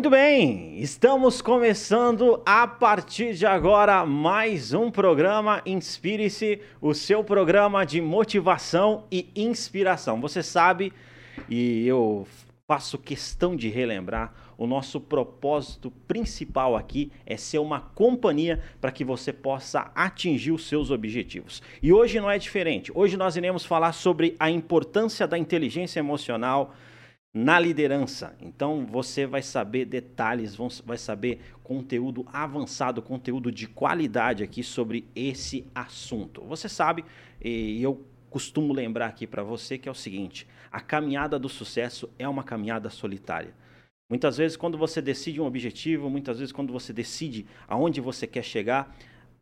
Muito 0.00 0.08
bem, 0.08 0.78
estamos 0.78 1.42
começando 1.42 2.40
a 2.46 2.66
partir 2.66 3.34
de 3.34 3.44
agora 3.44 4.06
mais 4.06 4.72
um 4.72 4.90
programa 4.90 5.60
Inspire-se, 5.66 6.58
o 6.80 6.94
seu 6.94 7.22
programa 7.22 7.84
de 7.84 8.00
motivação 8.00 9.04
e 9.12 9.30
inspiração. 9.36 10.18
Você 10.18 10.42
sabe, 10.42 10.90
e 11.50 11.86
eu 11.86 12.26
faço 12.66 12.96
questão 12.96 13.54
de 13.54 13.68
relembrar, 13.68 14.32
o 14.56 14.66
nosso 14.66 14.98
propósito 15.02 15.90
principal 16.08 16.74
aqui 16.74 17.12
é 17.26 17.36
ser 17.36 17.58
uma 17.58 17.80
companhia 17.80 18.58
para 18.80 18.90
que 18.90 19.04
você 19.04 19.34
possa 19.34 19.90
atingir 19.94 20.52
os 20.52 20.66
seus 20.66 20.90
objetivos. 20.90 21.62
E 21.82 21.92
hoje 21.92 22.18
não 22.18 22.30
é 22.30 22.38
diferente. 22.38 22.90
Hoje 22.94 23.18
nós 23.18 23.36
iremos 23.36 23.66
falar 23.66 23.92
sobre 23.92 24.34
a 24.40 24.50
importância 24.50 25.28
da 25.28 25.36
inteligência 25.36 25.98
emocional 25.98 26.74
na 27.32 27.58
liderança. 27.58 28.34
Então 28.40 28.84
você 28.84 29.26
vai 29.26 29.42
saber 29.42 29.84
detalhes, 29.84 30.56
vai 30.84 30.98
saber 30.98 31.40
conteúdo 31.62 32.26
avançado, 32.32 33.00
conteúdo 33.00 33.52
de 33.52 33.68
qualidade 33.68 34.42
aqui 34.42 34.62
sobre 34.62 35.06
esse 35.14 35.64
assunto. 35.74 36.42
Você 36.44 36.68
sabe, 36.68 37.04
e 37.40 37.82
eu 37.82 38.04
costumo 38.28 38.72
lembrar 38.72 39.06
aqui 39.06 39.26
para 39.26 39.42
você 39.42 39.78
que 39.78 39.88
é 39.88 39.92
o 39.92 39.94
seguinte: 39.94 40.46
a 40.70 40.80
caminhada 40.80 41.38
do 41.38 41.48
sucesso 41.48 42.10
é 42.18 42.28
uma 42.28 42.42
caminhada 42.42 42.90
solitária. 42.90 43.54
Muitas 44.08 44.36
vezes, 44.36 44.56
quando 44.56 44.76
você 44.76 45.00
decide 45.00 45.40
um 45.40 45.46
objetivo, 45.46 46.10
muitas 46.10 46.40
vezes, 46.40 46.50
quando 46.50 46.72
você 46.72 46.92
decide 46.92 47.46
aonde 47.68 48.00
você 48.00 48.26
quer 48.26 48.42
chegar, 48.42 48.92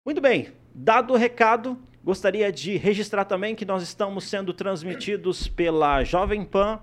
Muito 0.06 0.20
bem, 0.20 0.52
dado 0.76 1.14
o 1.14 1.18
recado, 1.18 1.80
gostaria 2.04 2.52
de 2.52 2.78
registrar 2.78 3.26
também 3.26 3.56
que 3.56 3.66
nós 3.66 3.82
estamos 3.82 4.26
sendo 4.26 4.54
transmitidos 4.54 5.48
pela 5.48 6.04
Jovem 6.04 6.44
Pan 6.44 6.80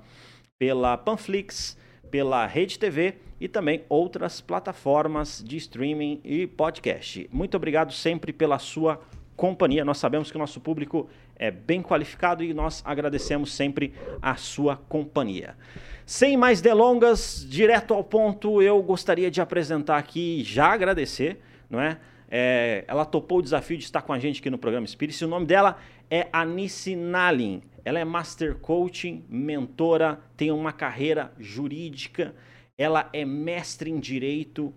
pela 0.61 0.95
Panflix, 0.99 1.75
pela 2.11 2.45
Rede 2.45 2.79
TV 2.79 3.15
e 3.41 3.49
também 3.49 3.83
outras 3.89 4.43
plataformas 4.43 5.43
de 5.43 5.57
streaming 5.57 6.21
e 6.23 6.47
podcast. 6.47 7.27
Muito 7.33 7.57
obrigado 7.57 7.95
sempre 7.95 8.31
pela 8.31 8.59
sua 8.59 9.01
companhia. 9.35 9.87
Nós 9.87 9.97
sabemos 9.97 10.31
que 10.31 10.37
o 10.37 10.39
nosso 10.39 10.61
público 10.61 11.09
é 11.35 11.51
bem 11.51 11.83
qualificado 11.83 12.45
e 12.45 12.53
nós 12.53 12.83
agradecemos 12.85 13.55
sempre 13.55 13.95
a 14.21 14.37
sua 14.37 14.77
companhia. 14.77 15.57
Sem 16.05 16.37
mais 16.37 16.61
delongas, 16.61 17.47
direto 17.49 17.95
ao 17.95 18.05
ponto, 18.05 18.61
eu 18.61 18.83
gostaria 18.83 19.31
de 19.31 19.41
apresentar 19.41 19.97
aqui 19.97 20.41
e 20.41 20.45
já 20.45 20.67
agradecer, 20.67 21.41
não 21.71 21.81
é? 21.81 21.97
É? 22.31 22.85
Ela 22.87 23.05
topou 23.05 23.39
o 23.39 23.43
desafio 23.43 23.77
de 23.77 23.85
estar 23.85 24.03
com 24.03 24.13
a 24.13 24.19
gente 24.19 24.41
aqui 24.41 24.49
no 24.49 24.59
programa 24.59 24.87
Spirit. 24.87 25.25
O 25.25 25.29
nome 25.29 25.47
dela 25.47 25.79
é 26.11 26.29
Anice 26.33 26.95
Nalin. 26.95 27.63
Ela 27.85 27.99
é 27.99 28.05
Master 28.05 28.57
Coaching, 28.57 29.25
mentora, 29.29 30.21
tem 30.37 30.53
uma 30.53 30.73
carreira 30.73 31.33
jurídica, 31.39 32.35
ela 32.77 33.09
é 33.13 33.25
mestre 33.25 33.91
em 33.91 33.99
direito, 33.99 34.73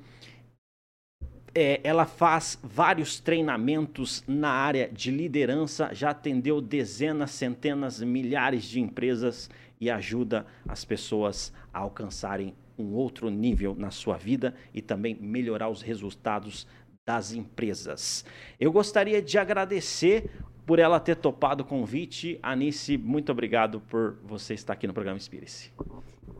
é, 1.53 1.79
ela 1.83 2.05
faz 2.05 2.57
vários 2.63 3.19
treinamentos 3.19 4.23
na 4.27 4.49
área 4.49 4.89
de 4.91 5.11
liderança, 5.11 5.93
já 5.93 6.09
atendeu 6.09 6.59
dezenas, 6.59 7.31
centenas, 7.31 8.01
milhares 8.01 8.63
de 8.63 8.79
empresas 8.79 9.49
e 9.79 9.89
ajuda 9.89 10.45
as 10.67 10.83
pessoas 10.83 11.53
a 11.73 11.79
alcançarem 11.79 12.55
um 12.77 12.93
outro 12.93 13.29
nível 13.29 13.75
na 13.75 13.91
sua 13.91 14.17
vida 14.17 14.55
e 14.73 14.81
também 14.81 15.15
melhorar 15.15 15.69
os 15.69 15.81
resultados 15.81 16.65
das 17.05 17.33
empresas. 17.33 18.25
Eu 18.59 18.71
gostaria 18.71 19.21
de 19.21 19.37
agradecer 19.37 20.29
por 20.65 20.79
ela 20.79 20.99
ter 20.99 21.15
topado 21.15 21.63
o 21.63 21.65
convite. 21.65 22.39
Anice, 22.41 22.97
muito 22.97 23.31
obrigado 23.31 23.81
por 23.81 24.17
você 24.23 24.53
estar 24.53 24.73
aqui 24.73 24.87
no 24.87 24.93
programa 24.93 25.17
Inspire-se. 25.17 25.71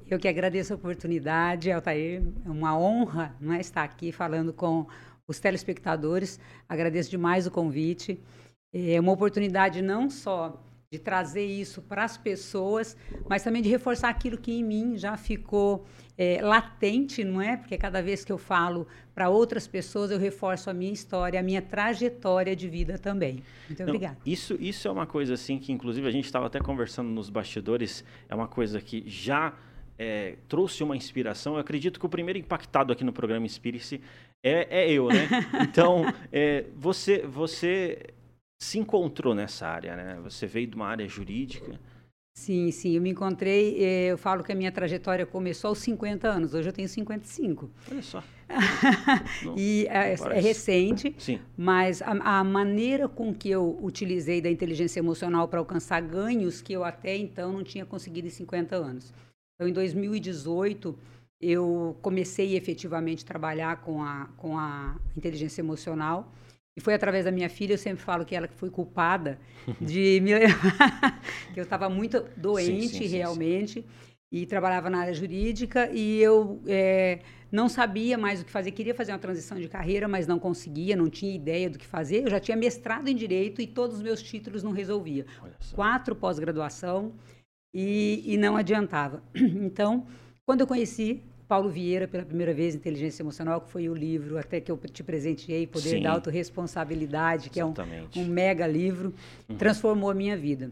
Eu 0.09 0.17
que 0.17 0.27
agradeço 0.27 0.73
a 0.73 0.75
oportunidade, 0.75 1.71
Altair. 1.71 2.21
É 2.45 2.49
uma 2.49 2.77
honra 2.77 3.35
não 3.39 3.53
é, 3.53 3.59
estar 3.59 3.83
aqui 3.83 4.11
falando 4.11 4.53
com 4.53 4.87
os 5.27 5.39
telespectadores. 5.39 6.39
Agradeço 6.67 7.09
demais 7.09 7.45
o 7.45 7.51
convite. 7.51 8.19
É 8.73 8.99
uma 8.99 9.11
oportunidade 9.11 9.81
não 9.81 10.09
só 10.09 10.61
de 10.93 10.99
trazer 10.99 11.43
isso 11.43 11.81
para 11.81 12.03
as 12.03 12.17
pessoas, 12.17 12.95
mas 13.27 13.41
também 13.43 13.63
de 13.63 13.69
reforçar 13.69 14.09
aquilo 14.09 14.37
que 14.37 14.51
em 14.51 14.63
mim 14.63 14.95
já 14.95 15.17
ficou 15.17 15.87
é, 16.15 16.39
latente, 16.39 17.23
não 17.23 17.41
é? 17.41 17.57
Porque 17.57 17.75
cada 17.79 17.99
vez 17.99 18.23
que 18.23 18.31
eu 18.31 18.37
falo 18.37 18.85
para 19.15 19.27
outras 19.27 19.65
pessoas, 19.65 20.11
eu 20.11 20.19
reforço 20.19 20.69
a 20.69 20.73
minha 20.73 20.93
história, 20.93 21.39
a 21.39 21.41
minha 21.41 21.63
trajetória 21.63 22.55
de 22.55 22.69
vida 22.69 22.99
também. 22.99 23.43
Muito 23.67 23.79
não, 23.79 23.87
obrigada. 23.87 24.19
Isso, 24.23 24.55
isso 24.59 24.87
é 24.87 24.91
uma 24.91 25.07
coisa 25.07 25.33
assim 25.33 25.57
que, 25.57 25.71
inclusive, 25.71 26.07
a 26.07 26.11
gente 26.11 26.25
estava 26.25 26.45
até 26.45 26.59
conversando 26.59 27.09
nos 27.09 27.27
bastidores, 27.27 28.05
é 28.29 28.35
uma 28.35 28.47
coisa 28.47 28.79
que 28.79 29.03
já 29.07 29.51
é, 29.97 30.35
trouxe 30.47 30.83
uma 30.83 30.95
inspiração. 30.95 31.55
Eu 31.55 31.59
acredito 31.59 31.99
que 31.99 32.05
o 32.05 32.09
primeiro 32.09 32.37
impactado 32.37 32.93
aqui 32.93 33.03
no 33.03 33.11
programa 33.11 33.47
Inspire-se 33.47 33.99
é, 34.43 34.83
é, 34.83 34.91
eu, 34.91 35.07
né? 35.07 35.27
Então, 35.67 36.05
é, 36.31 36.65
você, 36.75 37.25
você 37.25 38.13
se 38.61 38.79
encontrou 38.79 39.35
nessa 39.35 39.67
área, 39.67 39.95
né? 39.95 40.19
Você 40.23 40.47
veio 40.47 40.67
de 40.67 40.75
uma 40.75 40.87
área 40.87 41.07
jurídica 41.07 41.79
Sim, 42.35 42.71
sim, 42.71 42.95
eu 42.95 43.01
me 43.01 43.11
encontrei, 43.11 43.77
eh, 43.79 44.07
eu 44.07 44.17
falo 44.17 44.43
que 44.43 44.51
a 44.51 44.55
minha 44.55 44.71
trajetória 44.71 45.23
começou 45.23 45.69
aos 45.69 45.77
50 45.77 46.27
anos, 46.27 46.55
hoje 46.55 46.67
eu 46.67 46.73
tenho 46.73 46.89
55. 46.89 47.69
Olha 47.91 48.01
só. 48.01 48.23
e 49.55 49.85
é, 49.87 50.13
é, 50.13 50.39
recente, 50.39 51.15
sim. 51.19 51.39
mas 51.55 52.01
a, 52.01 52.39
a, 52.39 52.43
maneira 52.43 53.07
com 53.07 53.33
que 53.33 53.49
eu 53.49 53.77
utilizei 53.81 54.41
da 54.41 54.49
inteligência 54.49 54.99
emocional 54.99 55.47
para 55.47 55.59
alcançar 55.59 56.01
ganhos 56.01 56.59
que 56.59 56.73
eu 56.73 56.83
até 56.83 57.15
então 57.15 57.53
não 57.53 57.63
tinha 57.63 57.85
conseguido 57.85 58.27
em 58.27 58.31
50 58.31 58.75
anos. 58.75 59.13
Então, 59.55 59.67
em 59.67 59.73
2018, 59.73 60.97
eu 61.39 61.95
comecei 62.01 62.55
efetivamente 62.55 63.23
a 63.23 63.27
trabalhar 63.27 63.81
com 63.81 64.03
a, 64.03 64.27
com 64.37 64.57
a 64.57 64.95
inteligência 65.15 65.61
emocional 65.61 66.33
e 66.75 66.81
foi 66.81 66.93
através 66.93 67.25
da 67.25 67.31
minha 67.31 67.49
filha, 67.49 67.73
eu 67.73 67.77
sempre 67.77 68.03
falo 68.03 68.25
que 68.25 68.35
ela 68.35 68.47
que 68.47 68.55
foi 68.55 68.69
culpada 68.69 69.39
de 69.79 70.19
me 70.21 70.33
levar, 70.33 71.21
que 71.53 71.59
eu 71.59 71.63
estava 71.63 71.89
muito 71.89 72.25
doente 72.35 72.89
sim, 72.89 73.07
sim, 73.07 73.17
realmente 73.17 73.81
sim, 73.81 73.85
e 74.31 74.45
trabalhava 74.45 74.89
na 74.89 74.99
área 74.99 75.13
jurídica 75.13 75.89
e 75.91 76.19
eu 76.19 76.61
é, 76.67 77.19
não 77.51 77.69
sabia 77.69 78.17
mais 78.17 78.41
o 78.41 78.45
que 78.45 78.49
fazer, 78.49 78.71
queria 78.71 78.95
fazer 78.95 79.11
uma 79.11 79.19
transição 79.19 79.59
de 79.59 79.67
carreira, 79.69 80.07
mas 80.07 80.25
não 80.25 80.39
conseguia, 80.39 80.95
não 80.95 81.07
tinha 81.07 81.35
ideia 81.35 81.69
do 81.69 81.77
que 81.77 81.85
fazer. 81.85 82.23
Eu 82.23 82.31
já 82.31 82.39
tinha 82.39 82.57
mestrado 82.57 83.07
em 83.07 83.15
direito 83.15 83.61
e 83.61 83.67
todos 83.67 83.97
os 83.97 84.01
meus 84.01 84.23
títulos 84.23 84.63
não 84.63 84.71
resolvia. 84.71 85.27
Quatro 85.75 86.15
pós-graduação 86.15 87.13
e, 87.71 88.23
e 88.25 88.37
não 88.37 88.57
adiantava. 88.57 89.21
Então, 89.35 90.07
quando 90.43 90.61
eu 90.61 90.67
conheci 90.67 91.21
Paulo 91.47 91.69
Vieira 91.69 92.07
pela 92.07 92.23
primeira 92.23 92.53
vez, 92.53 92.75
Inteligência 92.75 93.21
Emocional, 93.21 93.61
que 93.61 93.69
foi 93.69 93.89
o 93.89 93.93
livro 93.93 94.37
até 94.37 94.59
que 94.61 94.71
eu 94.71 94.77
te 94.77 95.03
presenteei, 95.03 95.67
Poder 95.67 95.89
Sim. 95.89 96.01
da 96.01 96.11
Autoresponsabilidade, 96.11 97.49
que 97.49 97.59
Exatamente. 97.59 98.19
é 98.19 98.21
um, 98.21 98.25
um 98.25 98.27
mega 98.27 98.65
livro, 98.65 99.13
uhum. 99.49 99.57
transformou 99.57 100.09
a 100.09 100.13
minha 100.13 100.37
vida. 100.37 100.71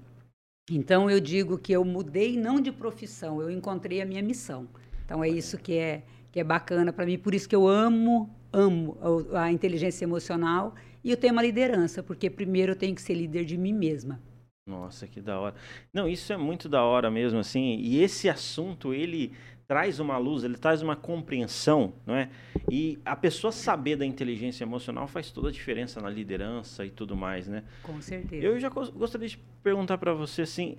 Então 0.70 1.10
eu 1.10 1.20
digo 1.20 1.58
que 1.58 1.74
eu 1.74 1.84
mudei 1.84 2.38
não 2.38 2.62
de 2.62 2.72
profissão, 2.72 3.42
eu 3.42 3.52
encontrei 3.52 4.02
a 4.02 4.06
minha 4.06 4.22
missão. 4.22 4.68
Então 5.06 5.24
é 5.24 5.30
isso 5.30 5.58
que 5.58 5.78
é 5.78 6.04
que 6.32 6.40
é 6.40 6.44
bacana 6.44 6.94
para 6.94 7.06
mim, 7.06 7.18
por 7.18 7.36
isso 7.36 7.48
que 7.48 7.56
eu 7.56 7.68
amo, 7.68 8.30
amo 8.54 8.98
a, 9.34 9.52
inteligência 9.52 10.06
emocional 10.06 10.74
e 11.04 11.12
o 11.12 11.18
tema 11.18 11.42
liderança, 11.42 12.02
porque 12.02 12.30
primeiro 12.30 12.72
eu 12.72 12.76
tenho 12.76 12.96
que 12.96 13.02
ser 13.02 13.16
líder 13.16 13.44
de 13.44 13.58
mim 13.58 13.74
mesma. 13.74 14.18
Nossa, 14.66 15.08
que 15.08 15.20
da 15.20 15.40
hora. 15.40 15.56
Não, 15.94 16.08
isso 16.08 16.32
é 16.32 16.38
muito 16.38 16.70
da 16.70 16.84
hora 16.84 17.12
mesmo, 17.12 17.40
assim. 17.40 17.78
E 17.80 18.02
esse 18.02 18.30
assunto, 18.30 18.94
ele 18.94 19.34
traz 19.72 20.02
uma 20.02 20.18
luz, 20.18 20.44
ele 20.44 20.58
traz 20.58 20.82
uma 20.82 20.98
compreensão, 20.98 21.94
não 22.06 22.14
é? 22.14 22.30
E 22.70 23.00
a 23.06 23.16
pessoa 23.16 23.54
saber 23.54 23.96
da 23.96 24.06
inteligência 24.06 24.66
emocional 24.66 25.08
faz 25.08 25.32
toda 25.32 25.48
a 25.48 25.52
diferença 25.52 26.02
na 26.02 26.10
liderança 26.10 26.86
e 26.86 26.90
tudo 26.90 27.16
mais, 27.16 27.48
né? 27.48 27.64
Com 27.82 28.02
certeza. 28.02 28.46
Eu 28.46 28.60
já 28.60 28.68
gostaria 28.68 29.30
de 29.30 29.38
perguntar 29.64 29.98
para 29.98 30.14
você, 30.14 30.42
assim, 30.42 30.76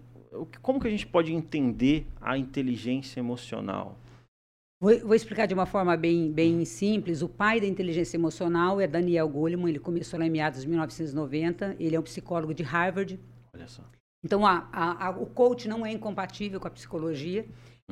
como 0.60 0.78
que 0.78 0.88
a 0.88 0.90
gente 0.90 1.06
pode 1.06 1.32
entender 1.32 2.06
a 2.20 2.36
inteligência 2.36 3.18
emocional? 3.18 3.98
Vou, 4.78 4.98
vou, 4.98 5.14
explicar 5.14 5.46
de 5.46 5.54
uma 5.54 5.64
forma 5.64 5.96
bem, 5.96 6.30
bem 6.30 6.62
simples. 6.66 7.22
O 7.22 7.30
pai 7.30 7.62
da 7.62 7.66
inteligência 7.66 8.18
emocional 8.18 8.78
é 8.78 8.86
Daniel 8.86 9.26
Goleman. 9.26 9.70
Ele 9.70 9.78
começou 9.78 10.18
lá 10.18 10.26
em 10.26 10.30
meados 10.30 10.60
de 10.60 10.68
1990. 10.68 11.76
Ele 11.80 11.96
é 11.96 11.98
um 11.98 12.02
psicólogo 12.02 12.52
de 12.52 12.62
Harvard. 12.62 13.18
Olha 13.54 13.68
só. 13.68 13.84
Então, 14.22 14.46
a, 14.46 14.68
a, 14.70 15.06
a, 15.06 15.10
o 15.10 15.24
coach 15.26 15.66
não 15.66 15.84
é 15.84 15.90
incompatível 15.90 16.60
com 16.60 16.68
a 16.68 16.70
psicologia. 16.70 17.46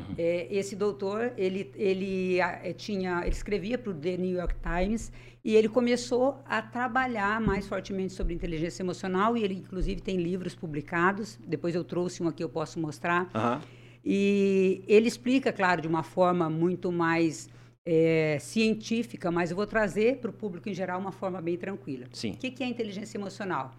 Uhum. 0.09 0.15
É, 0.19 0.47
esse 0.51 0.75
doutor, 0.75 1.33
ele, 1.37 1.71
ele 1.77 2.41
é, 2.41 2.73
tinha, 2.73 3.21
ele 3.21 3.35
escrevia 3.35 3.79
para 3.79 3.91
o 3.91 3.95
The 3.95 4.17
New 4.17 4.37
York 4.37 4.55
Times 4.63 5.13
e 5.45 5.55
ele 5.55 5.69
começou 5.69 6.43
a 6.45 6.61
trabalhar 6.61 7.41
mais 7.41 7.67
fortemente 7.67 8.13
sobre 8.13 8.35
inteligência 8.35 8.83
emocional 8.83 9.37
e 9.37 9.43
ele, 9.43 9.55
inclusive, 9.55 10.01
tem 10.01 10.17
livros 10.17 10.55
publicados. 10.55 11.39
Depois 11.47 11.75
eu 11.75 11.85
trouxe 11.85 12.23
um 12.23 12.29
aqui, 12.29 12.43
eu 12.43 12.49
posso 12.49 12.79
mostrar. 12.79 13.31
Uhum. 13.35 13.61
E 14.05 14.83
ele 14.87 15.09
explica, 15.09 15.53
claro, 15.53 15.83
de 15.83 15.89
uma 15.89 16.03
forma 16.03 16.49
muito 16.49 16.91
mais 16.91 17.49
é, 17.85 18.39
científica, 18.41 19.31
mas 19.31 19.51
eu 19.51 19.57
vou 19.57 19.67
trazer 19.67 20.19
para 20.19 20.31
o 20.31 20.33
público 20.33 20.69
em 20.69 20.75
geral 20.75 21.01
uma 21.01 21.13
forma 21.13 21.41
bem 21.41 21.57
tranquila. 21.57 22.07
Sim. 22.13 22.33
O 22.33 22.37
que, 22.37 22.51
que 22.51 22.63
é 22.63 22.67
inteligência 22.67 23.19
emocional? 23.19 23.75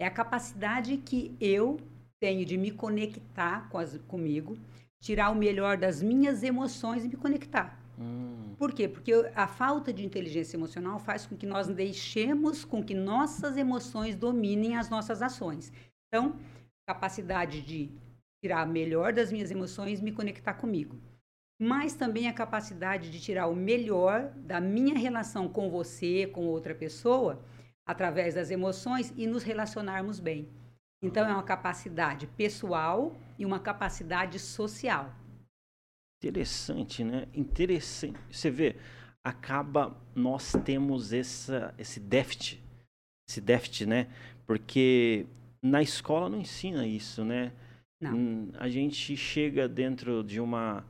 É 0.00 0.06
a 0.06 0.10
capacidade 0.10 0.96
que 0.98 1.34
eu 1.40 1.78
tenho 2.20 2.44
de 2.44 2.56
me 2.56 2.70
conectar 2.70 3.68
com 3.68 3.78
as, 3.78 3.98
comigo, 4.08 4.56
tirar 5.04 5.28
o 5.30 5.34
melhor 5.34 5.76
das 5.76 6.02
minhas 6.02 6.42
emoções 6.42 7.04
e 7.04 7.08
me 7.08 7.16
conectar. 7.16 7.78
Hum. 7.98 8.54
Por 8.56 8.72
quê? 8.72 8.88
Porque 8.88 9.12
a 9.34 9.46
falta 9.46 9.92
de 9.92 10.02
inteligência 10.02 10.56
emocional 10.56 10.98
faz 10.98 11.26
com 11.26 11.36
que 11.36 11.46
nós 11.46 11.68
deixemos 11.68 12.64
com 12.64 12.82
que 12.82 12.94
nossas 12.94 13.58
emoções 13.58 14.16
dominem 14.16 14.78
as 14.78 14.88
nossas 14.88 15.20
ações. 15.20 15.70
Então, 16.08 16.36
capacidade 16.88 17.60
de 17.60 17.92
tirar 18.42 18.66
o 18.66 18.72
melhor 18.72 19.12
das 19.12 19.30
minhas 19.30 19.50
emoções 19.50 20.00
e 20.00 20.02
me 20.02 20.10
conectar 20.10 20.54
comigo. 20.54 20.98
Mas 21.60 21.92
também 21.94 22.26
a 22.26 22.32
capacidade 22.32 23.10
de 23.10 23.20
tirar 23.20 23.46
o 23.46 23.54
melhor 23.54 24.32
da 24.36 24.58
minha 24.58 24.96
relação 24.96 25.50
com 25.50 25.68
você, 25.68 26.26
com 26.28 26.46
outra 26.46 26.74
pessoa, 26.74 27.44
através 27.86 28.34
das 28.34 28.50
emoções 28.50 29.12
e 29.18 29.26
nos 29.26 29.42
relacionarmos 29.42 30.18
bem. 30.18 30.48
Então, 31.04 31.28
é 31.28 31.32
uma 31.34 31.42
capacidade 31.42 32.26
pessoal 32.26 33.14
e 33.38 33.44
uma 33.44 33.60
capacidade 33.60 34.38
social. 34.38 35.14
Interessante, 36.22 37.04
né? 37.04 37.28
Interessante. 37.34 38.18
Você 38.30 38.50
vê, 38.50 38.76
acaba 39.22 39.94
nós 40.14 40.52
temos 40.64 41.12
essa, 41.12 41.74
esse 41.76 42.00
déficit, 42.00 42.58
esse 43.28 43.38
déficit, 43.38 43.84
né? 43.84 44.08
Porque 44.46 45.26
na 45.62 45.82
escola 45.82 46.30
não 46.30 46.40
ensina 46.40 46.86
isso, 46.86 47.22
né? 47.22 47.52
Não. 48.00 48.16
Hum, 48.16 48.52
a 48.54 48.70
gente 48.70 49.14
chega 49.14 49.68
dentro 49.68 50.24
de 50.24 50.40
uma 50.40 50.86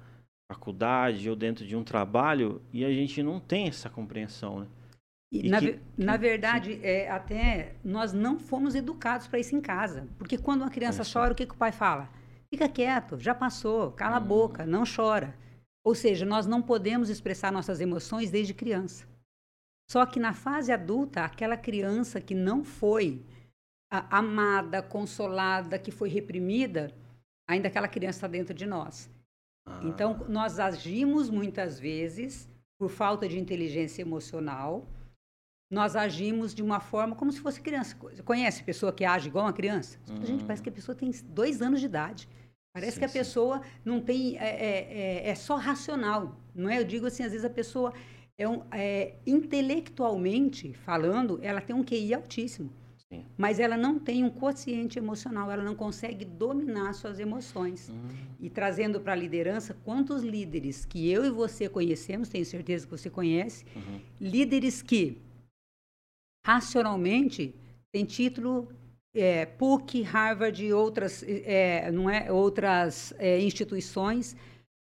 faculdade 0.49 1.29
ou 1.29 1.35
dentro 1.35 1.67
de 1.67 1.75
um 1.75 1.83
trabalho 1.83 2.63
e 2.73 2.85
a 2.85 2.91
gente 2.91 3.21
não 3.21 3.41
tem 3.41 3.67
essa 3.67 3.91
compreensão, 3.91 4.61
né? 4.61 4.67
E, 5.35 5.49
na, 5.49 5.59
que, 5.59 5.81
na, 5.99 6.17
verdade, 6.17 6.79
é, 6.81 7.11
até 7.11 7.75
nós 7.83 8.13
não 8.13 8.39
fomos 8.39 8.77
educados 8.77 9.27
para 9.27 9.41
isso 9.41 9.57
em 9.57 9.61
casa. 9.61 10.07
Porque 10.17 10.39
quando 10.39 10.63
uma 10.63 10.71
criança 10.71 11.03
é 11.03 11.05
chora, 11.05 11.33
o 11.33 11.35
que, 11.35 11.45
que 11.45 11.55
o 11.55 11.59
pai 11.59 11.73
fala? 11.73 12.09
Fica 12.49 12.69
quieto, 12.69 13.19
já 13.19 13.35
passou, 13.35 13.91
cala 13.91 14.15
hum. 14.15 14.17
a 14.17 14.21
boca, 14.21 14.65
não 14.65 14.85
chora. 14.85 15.37
Ou 15.85 15.93
seja, 15.95 16.25
nós 16.25 16.47
não 16.47 16.63
podemos 16.63 17.11
expressar 17.11 17.51
nossas 17.51 17.81
emoções 17.81 18.31
desde 18.31 18.55
criança. 18.55 19.07
Só 19.91 20.07
que 20.07 20.21
na 20.21 20.33
fase 20.33 20.71
adulta, 20.71 21.25
aquela 21.25 21.57
criança 21.57 22.21
que 22.21 22.35
não 22.35 22.63
foi 22.65 23.21
amada, 23.91 24.83
consolada, 24.83 25.79
que 25.79 25.91
foi 25.91 26.09
reprimida, 26.09 26.93
ainda 27.49 27.69
aquela 27.69 27.89
criança 27.89 28.19
está 28.19 28.29
dentro 28.29 28.55
de 28.55 28.67
nós. 28.67 29.11
Ah. 29.67 29.81
Então, 29.85 30.25
nós 30.29 30.59
agimos 30.59 31.29
muitas 31.29 31.79
vezes 31.79 32.49
por 32.79 32.89
falta 32.89 33.29
de 33.29 33.39
inteligência 33.39 34.03
emocional. 34.03 34.87
Nós 35.71 35.97
agimos 35.97 36.55
de 36.55 36.63
uma 36.63 36.81
forma 36.81 37.17
como 37.17 37.33
se 37.33 37.41
fosse 37.41 37.61
criança. 37.61 37.97
Conhece 38.25 38.63
pessoa 38.63 38.93
que 38.93 39.05
age 39.05 39.29
igual 39.29 39.47
uma 39.47 39.53
criança? 39.53 39.99
Uhum. 40.09 40.25
Gente, 40.25 40.45
parece 40.45 40.63
que 40.63 40.69
a 40.69 40.73
pessoa 40.73 40.95
tem 40.95 41.11
dois 41.25 41.63
anos 41.63 41.81
de 41.81 41.87
idade. 41.87 42.29
Parece 42.73 42.93
sim, 42.93 42.99
que 42.99 43.05
a 43.05 43.09
sim. 43.09 43.19
pessoa 43.19 43.63
não 43.85 44.01
tem. 44.01 44.37
É, 44.37 44.45
é, 44.45 45.27
é, 45.27 45.29
é, 45.31 45.35
só 45.35 45.57
racional. 45.57 46.39
Não 46.55 46.69
é? 46.69 46.79
Eu 46.79 46.85
digo 46.85 47.07
assim, 47.07 47.23
às 47.23 47.31
vezes 47.31 47.45
a 47.45 47.51
pessoa 47.51 47.93
é, 48.37 48.49
um, 48.49 48.63
é 48.73 49.15
intelectualmente 49.27 50.73
falando, 50.73 51.39
ela 51.43 51.61
tem 51.61 51.75
um 51.75 51.85
QI 51.85 52.15
altíssimo. 52.15 52.73
Mas 53.37 53.61
ela 53.61 53.77
não 53.77 53.99
tem 53.99 54.25
um 54.25 54.31
quociente 54.31 54.99
emocional, 54.99 55.51
ela 55.51 55.63
não 55.63 55.75
consegue 55.75 56.25
dominar 56.25 56.93
suas 56.95 57.19
emoções. 57.19 57.89
Uhum. 57.89 58.09
E 58.41 58.51
trazendo 58.51 59.01
para 59.01 59.13
a 59.13 59.17
liderança, 59.17 59.77
quantos 59.85 60.23
líderes 60.23 60.85
que 60.85 61.09
eu 61.11 61.25
e 61.25 61.31
você 61.31 61.69
conhecemos, 61.69 62.29
tenho 62.29 62.45
certeza 62.45 62.87
que 62.87 62.91
você 62.91 63.11
conhece, 63.11 63.65
uhum. 63.77 64.01
líderes 64.21 64.83
que 64.83 65.19
racionalmente 66.45 67.55
têm 67.93 68.05
título 68.05 68.69
é, 69.15 69.47
PUC, 69.47 70.03
Harvard 70.03 70.65
e 70.65 70.73
outras, 70.73 71.25
é, 71.27 71.91
não 71.91 72.11
é, 72.11 72.31
outras 72.31 73.15
é, 73.19 73.41
instituições, 73.41 74.37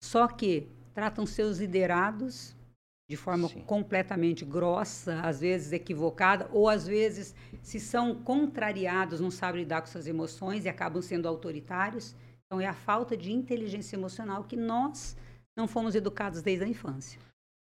só 0.01 0.27
que 0.27 0.67
tratam 0.93 1.25
seus 1.25 1.59
liderados 1.59 2.55
de 3.07 3.15
forma 3.15 3.47
Sim. 3.49 3.61
completamente 3.61 4.43
grossa, 4.43 5.19
às 5.21 5.41
vezes 5.41 5.71
equivocada, 5.71 6.49
ou 6.51 6.67
às 6.67 6.87
vezes, 6.87 7.35
se 7.61 7.79
são 7.79 8.15
contrariados, 8.15 9.19
não 9.19 9.29
sabem 9.29 9.61
lidar 9.61 9.81
com 9.81 9.87
suas 9.87 10.07
emoções 10.07 10.65
e 10.65 10.69
acabam 10.69 11.01
sendo 11.03 11.27
autoritários. 11.27 12.15
Então, 12.45 12.59
é 12.59 12.65
a 12.65 12.73
falta 12.73 13.15
de 13.15 13.31
inteligência 13.31 13.95
emocional 13.95 14.43
que 14.43 14.55
nós 14.55 15.15
não 15.55 15.67
fomos 15.67 15.93
educados 15.93 16.41
desde 16.41 16.65
a 16.65 16.67
infância. 16.67 17.19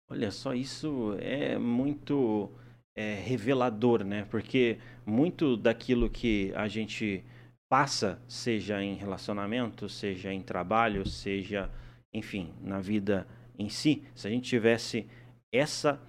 Olha 0.08 0.30
só, 0.30 0.54
isso 0.54 1.16
é 1.18 1.58
muito 1.58 2.50
é, 2.96 3.14
revelador, 3.14 4.04
né? 4.04 4.26
Porque 4.30 4.78
muito 5.04 5.56
daquilo 5.56 6.08
que 6.08 6.52
a 6.54 6.68
gente 6.68 7.24
passa, 7.68 8.20
seja 8.28 8.82
em 8.82 8.94
relacionamento, 8.94 9.88
seja 9.88 10.32
em 10.32 10.40
trabalho, 10.40 11.08
seja, 11.08 11.70
enfim, 12.12 12.52
na 12.60 12.80
vida 12.80 13.26
em 13.58 13.68
si, 13.68 14.02
se 14.14 14.26
a 14.26 14.30
gente 14.30 14.48
tivesse 14.48 15.06
essa 15.52 16.00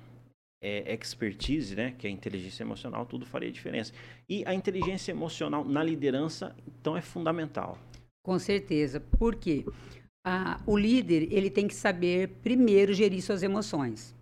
é, 0.62 0.94
expertise, 0.94 1.76
né, 1.76 1.94
que 1.98 2.08
é 2.08 2.10
a 2.10 2.14
inteligência 2.14 2.64
emocional, 2.64 3.06
tudo 3.06 3.26
faria 3.26 3.52
diferença. 3.52 3.94
E 4.28 4.44
a 4.48 4.54
inteligência 4.54 5.12
emocional 5.12 5.64
na 5.64 5.84
liderança, 5.84 6.56
então, 6.68 6.98
é 6.98 7.02
fundamental. 7.02 7.78
Com 8.24 8.40
certeza. 8.40 9.00
Por 9.00 9.36
quê? 9.36 9.64
Ah, 10.26 10.60
o 10.66 10.76
líder 10.76 11.32
ele 11.32 11.52
tem 11.52 11.68
que 11.68 11.76
saber 11.76 12.30
primeiro 12.42 12.94
gerir 12.94 13.22
suas 13.22 13.44
emoções. 13.44 14.15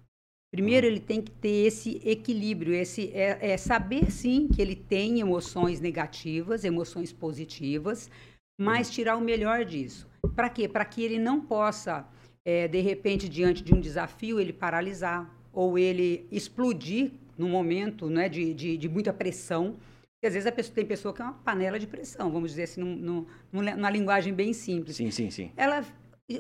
Primeiro 0.54 0.86
ele 0.86 1.00
tem 1.00 1.20
que 1.20 1.32
ter 1.32 1.66
esse 1.66 2.00
equilíbrio, 2.06 2.76
esse 2.76 3.10
é, 3.12 3.54
é 3.54 3.58
saber 3.58 4.12
sim 4.12 4.48
que 4.48 4.62
ele 4.62 4.76
tem 4.76 5.20
emoções 5.20 5.80
negativas, 5.80 6.64
emoções 6.64 7.12
positivas, 7.12 8.08
mas 8.62 8.88
uhum. 8.88 8.94
tirar 8.94 9.18
o 9.18 9.22
melhor 9.22 9.66
disso. 9.66 10.08
Para 10.36 10.52
quê? 10.52 10.68
Para 10.68 10.86
que 10.86 11.02
ele 11.02 11.18
não 11.18 11.42
possa 11.42 12.08
é, 12.46 12.68
de 12.68 12.82
repente, 12.82 13.28
diante 13.28 13.64
de 13.64 13.74
um 13.74 13.80
desafio, 13.80 14.40
ele 14.40 14.54
paralisar 14.54 15.28
ou 15.52 15.76
ele 15.76 16.28
explodir 16.32 17.14
no 17.36 17.50
momento 17.50 18.08
né, 18.08 18.30
de, 18.30 18.54
de, 18.54 18.78
de 18.78 18.88
muita 18.88 19.12
pressão. 19.12 19.72
Porque 19.72 20.28
às 20.28 20.34
vezes 20.36 20.46
a 20.46 20.52
pessoa, 20.52 20.76
tem 20.76 20.86
pessoa 20.86 21.16
que 21.16 21.22
é 21.24 21.26
uma 21.26 21.34
panela 21.34 21.80
de 21.80 21.88
pressão, 21.88 22.32
vamos 22.32 22.52
dizer 22.52 22.64
assim, 22.66 22.82
num, 22.82 22.96
num, 22.96 23.26
numa 23.52 23.90
linguagem 23.90 24.32
bem 24.32 24.54
simples. 24.54 24.98
Sim, 24.98 25.10
sim, 25.10 25.32
sim. 25.32 25.52
Ela, 25.58 25.84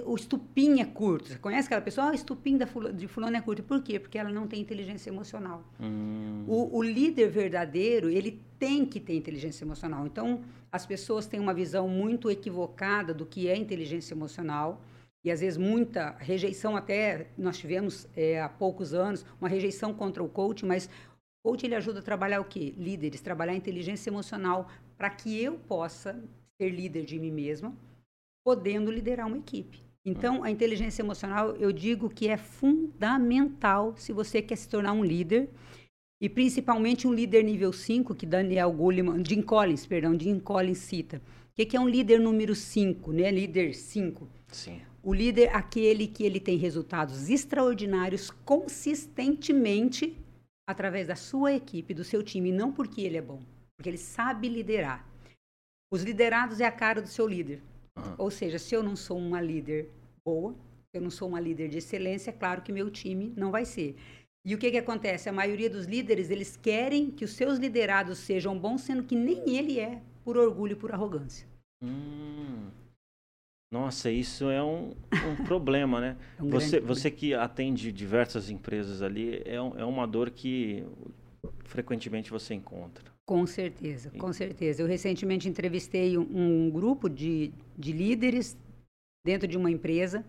o 0.06 0.16
estupim 0.16 0.80
é 0.80 0.86
curto. 0.86 1.30
Você 1.30 1.38
conhece 1.38 1.68
aquela 1.68 1.82
pessoa? 1.82 2.08
Ah, 2.08 2.12
o 2.12 2.16
estupim 2.16 2.58
da 2.58 2.66
fulano, 2.66 2.96
de 2.96 3.08
fulano 3.08 3.36
é 3.36 3.42
curto. 3.42 3.64
Por 3.64 3.82
quê? 3.84 4.00
Porque 4.00 4.18
ela 4.18 4.32
não 4.32 4.48
tem 4.48 4.62
inteligência 4.62 5.10
emocional. 5.10 5.64
Hum. 5.80 6.46
O, 6.48 6.78
o 6.78 6.84
líder 6.84 7.30
verdadeiro, 7.30 8.10
ele 8.10 8.42
tem 8.58 8.86
que 8.86 9.00
ter 9.00 9.16
inteligência 9.16 9.66
emocional. 9.66 10.06
Então, 10.06 10.42
as 10.72 10.86
pessoas 10.86 11.28
têm 11.28 11.40
uma 11.40 11.54
visão 11.54 11.88
muito 11.88 12.32
equivocada 12.32 13.14
do 13.14 13.26
que 13.26 13.48
é 13.50 13.58
inteligência 13.58 14.14
emocional 14.14 14.82
e 15.24 15.32
às 15.32 15.40
vezes 15.40 15.58
muita 15.58 16.16
rejeição 16.20 16.76
até 16.76 17.28
nós 17.38 17.58
tivemos 17.58 18.08
é, 18.16 18.42
há 18.42 18.50
poucos 18.50 18.94
anos 18.94 19.26
uma 19.40 19.48
rejeição 19.48 19.94
contra 19.94 20.22
o 20.22 20.28
coach, 20.28 20.66
mas 20.66 20.88
o 21.44 21.50
coach 21.50 21.66
ele 21.66 21.76
ajuda 21.76 22.00
a 22.00 22.04
trabalhar 22.04 22.42
o 22.42 22.46
quê? 22.46 22.74
Líderes, 22.78 23.22
trabalhar 23.22 23.56
inteligência 23.56 24.10
emocional 24.10 24.70
para 24.98 25.10
que 25.10 25.42
eu 25.42 25.58
possa 25.60 26.22
ser 26.58 26.70
líder 26.70 27.06
de 27.06 27.18
mim 27.20 27.32
mesma, 27.32 27.74
podendo 28.44 28.92
liderar 28.92 29.28
uma 29.28 29.38
equipe. 29.38 29.84
Então, 30.06 30.44
a 30.44 30.52
inteligência 30.52 31.02
emocional, 31.02 31.56
eu 31.56 31.72
digo 31.72 32.10
que 32.10 32.28
é 32.28 32.36
fundamental 32.36 33.96
se 33.96 34.12
você 34.12 34.42
quer 34.42 34.58
se 34.58 34.68
tornar 34.68 34.92
um 34.92 35.04
líder, 35.04 35.50
e 36.22 36.30
principalmente 36.30 37.08
um 37.08 37.14
líder 37.14 37.44
nível 37.44 37.72
5, 37.72 38.16
que 38.16 38.26
Daniel 38.26 38.72
Goleman, 38.72 39.24
Jim 39.26 39.42
Collins, 39.42 39.86
perdão, 39.86 40.18
Jim 40.18 40.40
Collins 40.40 40.78
cita. 40.78 41.18
O 41.18 41.56
que, 41.56 41.66
que 41.66 41.78
é 41.78 41.80
um 41.80 41.88
líder 41.88 42.20
número 42.20 42.56
5, 42.56 43.12
né? 43.12 43.30
Líder 43.30 43.74
5. 43.74 44.28
Sim. 44.48 44.82
O 45.02 45.14
líder, 45.14 45.54
aquele 45.54 46.08
que 46.08 46.24
ele 46.24 46.40
tem 46.40 46.58
resultados 46.58 47.30
extraordinários 47.30 48.32
consistentemente 48.32 50.18
através 50.66 51.08
da 51.08 51.16
sua 51.16 51.54
equipe, 51.54 51.94
do 51.94 52.06
seu 52.06 52.24
time, 52.24 52.52
não 52.52 52.72
porque 52.72 53.02
ele 53.02 53.18
é 53.18 53.22
bom, 53.22 53.42
porque 53.76 53.90
ele 53.90 53.98
sabe 53.98 54.48
liderar. 54.48 55.06
Os 55.92 56.04
liderados 56.04 56.62
é 56.62 56.66
a 56.66 56.72
cara 56.72 57.02
do 57.02 57.08
seu 57.08 57.28
líder. 57.28 57.62
Uhum. 57.98 58.16
Ou 58.18 58.32
seja, 58.32 58.58
se 58.60 58.76
eu 58.76 58.84
não 58.84 58.96
sou 58.96 59.18
uma 59.18 59.42
líder 59.42 59.90
boa, 60.26 60.54
se 60.54 60.98
eu 60.98 61.02
não 61.02 61.10
sou 61.10 61.28
uma 61.28 61.40
líder 61.40 61.70
de 61.70 61.78
excelência, 61.78 62.30
é 62.30 62.34
claro 62.34 62.62
que 62.62 62.72
meu 62.72 62.90
time 62.90 63.34
não 63.36 63.52
vai 63.52 63.66
ser. 63.66 63.96
E 64.46 64.54
o 64.54 64.58
que, 64.58 64.72
que 64.72 64.78
acontece? 64.78 65.30
A 65.30 65.34
maioria 65.34 65.70
dos 65.70 65.86
líderes, 65.86 66.30
eles 66.30 66.58
querem 66.58 67.10
que 67.10 67.24
os 67.24 67.32
seus 67.32 67.58
liderados 67.58 68.18
sejam 68.18 68.58
bons, 68.58 68.82
sendo 68.82 69.04
que 69.04 69.16
nem 69.16 69.50
ele 69.50 69.80
é, 69.80 70.02
por 70.24 70.38
orgulho 70.38 70.74
e 70.74 70.76
por 70.76 70.92
arrogância. 70.92 71.48
Hum. 71.82 72.70
Nossa, 73.72 74.12
isso 74.12 74.50
é 74.50 74.62
um, 74.62 74.92
um 74.92 75.44
problema, 75.46 76.00
né? 76.00 76.18
É 76.38 76.44
um 76.44 76.50
você, 76.50 76.80
você 76.80 77.10
que 77.10 77.34
atende 77.34 77.92
diversas 77.92 78.50
empresas 78.50 79.02
ali, 79.02 79.42
é, 79.46 79.60
um, 79.60 79.80
é 79.80 79.86
uma 79.86 80.06
dor 80.06 80.30
que 80.30 80.86
frequentemente 81.64 82.30
você 82.30 82.54
encontra. 82.54 83.12
Com 83.26 83.48
certeza, 83.48 84.12
com 84.12 84.32
certeza. 84.32 84.82
Eu 84.82 84.88
recentemente 84.88 85.48
entrevistei 85.48 86.18
um, 86.18 86.28
um 86.68 86.70
grupo 86.70 87.10
de, 87.10 87.52
de 87.78 87.92
líderes 87.92 88.58
dentro 89.26 89.48
de 89.48 89.58
uma 89.58 89.72
empresa. 89.72 90.26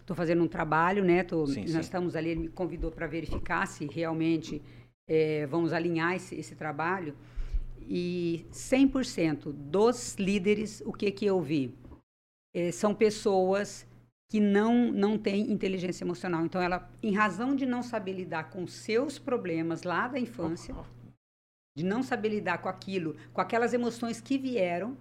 Estou 0.00 0.16
fazendo 0.16 0.42
um 0.42 0.48
trabalho, 0.48 1.04
né? 1.04 1.24
Tô, 1.24 1.46
sim, 1.46 1.60
nós 1.60 1.70
sim. 1.70 1.80
estamos 1.80 2.14
ali, 2.14 2.30
ele 2.30 2.40
me 2.40 2.48
convidou 2.48 2.90
para 2.90 3.06
verificar 3.06 3.66
se 3.66 3.86
realmente 3.86 4.62
é, 5.08 5.46
vamos 5.46 5.72
alinhar 5.72 6.14
esse, 6.14 6.34
esse 6.36 6.54
trabalho. 6.54 7.16
E 7.88 8.46
100% 8.52 9.52
dos 9.52 10.16
líderes, 10.16 10.82
o 10.84 10.92
que, 10.92 11.10
que 11.10 11.24
eu 11.24 11.40
vi? 11.40 11.74
é, 12.56 12.72
são 12.72 12.94
pessoas 12.94 13.86
que 14.30 14.40
não, 14.40 14.90
não 14.90 15.18
têm 15.18 15.52
inteligência 15.52 16.04
emocional. 16.04 16.46
Então, 16.46 16.60
ela, 16.60 16.90
em 17.02 17.14
razão 17.14 17.54
de 17.54 17.66
não 17.66 17.82
saber 17.82 18.14
lidar 18.14 18.44
com 18.44 18.66
seus 18.66 19.18
problemas 19.18 19.82
lá 19.82 20.08
da 20.08 20.18
infância, 20.18 20.74
de 21.76 21.84
não 21.84 22.02
saber 22.02 22.30
lidar 22.30 22.58
com 22.58 22.68
aquilo, 22.70 23.14
com 23.34 23.42
aquelas 23.42 23.74
emoções 23.74 24.22
que 24.22 24.38
vieram, 24.38 24.96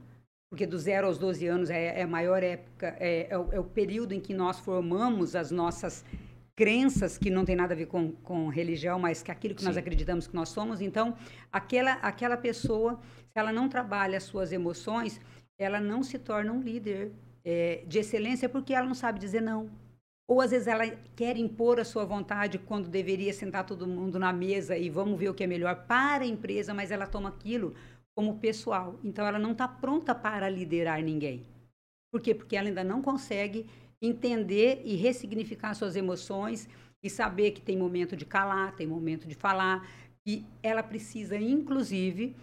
porque 0.56 0.66
do 0.66 0.80
zero 0.80 1.08
aos 1.08 1.18
12 1.18 1.46
anos 1.48 1.70
é, 1.70 2.00
é 2.00 2.04
a 2.04 2.08
maior 2.08 2.42
época, 2.42 2.96
é, 2.98 3.28
é, 3.30 3.38
o, 3.38 3.52
é, 3.52 3.60
o, 3.60 3.64
período 3.66 4.14
em 4.14 4.22
que 4.22 4.34
nós 4.34 4.58
formamos 4.58 5.36
as 5.36 5.52
nossas 5.52 6.06
crenças, 6.56 7.18
que 7.18 7.30
não 7.30 7.44
tem 7.44 7.58
nada 7.58 7.74
a 7.74 7.76
ver 7.78 7.88
com, 7.88 8.14
com 8.24 8.48
religião, 8.48 8.98
mas 8.98 9.22
que 9.22 9.30
aquilo 9.30 9.54
que 9.54 9.60
Sim. 9.60 9.68
nós 9.68 9.76
acreditamos 9.76 10.28
que 10.28 10.34
nós 10.34 10.48
somos. 10.48 10.80
Então, 10.80 11.14
aquela, 11.52 11.96
aquela 11.96 12.38
pessoa, 12.38 12.98
se 13.34 13.38
ela 13.38 13.52
não 13.52 13.68
trabalha 13.68 14.16
as 14.16 14.24
suas 14.24 14.54
emoções, 14.54 15.20
ela 15.60 15.82
não 15.82 16.02
se 16.02 16.18
torna 16.18 16.54
um 16.54 16.62
líder 16.62 17.12
é, 17.44 17.84
de 17.86 18.00
excelência 18.00 18.48
porque 18.48 18.74
ela 18.74 18.88
não 18.88 18.96
sabe 18.96 19.20
dizer 19.20 19.42
não. 19.42 19.70
Ou 20.26 20.40
às 20.40 20.52
vezes 20.52 20.68
ela 20.68 20.88
quer 21.18 21.36
impor 21.36 21.82
a 21.82 21.84
sua 21.84 22.06
vontade 22.06 22.58
quando 22.60 22.88
deveria 22.88 23.34
sentar 23.34 23.66
todo 23.66 23.86
mundo 23.86 24.18
na 24.18 24.32
mesa 24.32 24.78
e 24.78 24.90
vamos 24.90 25.20
ver 25.20 25.28
o 25.28 25.34
que 25.34 25.44
é 25.44 25.48
melhor 25.48 25.86
para 25.86 26.24
a 26.24 26.28
empresa, 26.28 26.74
mas 26.74 26.92
ela 26.92 27.06
toma 27.06 27.28
aquilo 27.28 27.76
como 28.16 28.40
pessoal. 28.40 29.00
Então 29.04 29.26
ela 29.28 29.38
não 29.38 29.52
está 29.52 29.68
pronta 29.68 30.16
para 30.16 30.50
liderar 30.50 31.02
ninguém. 31.04 31.46
Por 32.12 32.22
quê? 32.22 32.34
Porque 32.34 32.56
ela 32.56 32.68
ainda 32.68 32.84
não 32.84 33.02
consegue 33.02 33.66
entender 34.02 34.82
e 34.86 34.96
ressignificar 34.96 35.74
suas 35.74 35.96
emoções 35.96 36.70
e 37.04 37.10
saber 37.10 37.52
que 37.52 37.62
tem 37.62 37.78
momento 37.78 38.16
de 38.16 38.26
calar, 38.26 38.76
tem 38.76 38.88
momento 38.88 39.28
de 39.28 39.36
falar. 39.36 39.88
E 40.26 40.46
ela 40.64 40.82
precisa, 40.82 41.38
inclusive, 41.38 42.36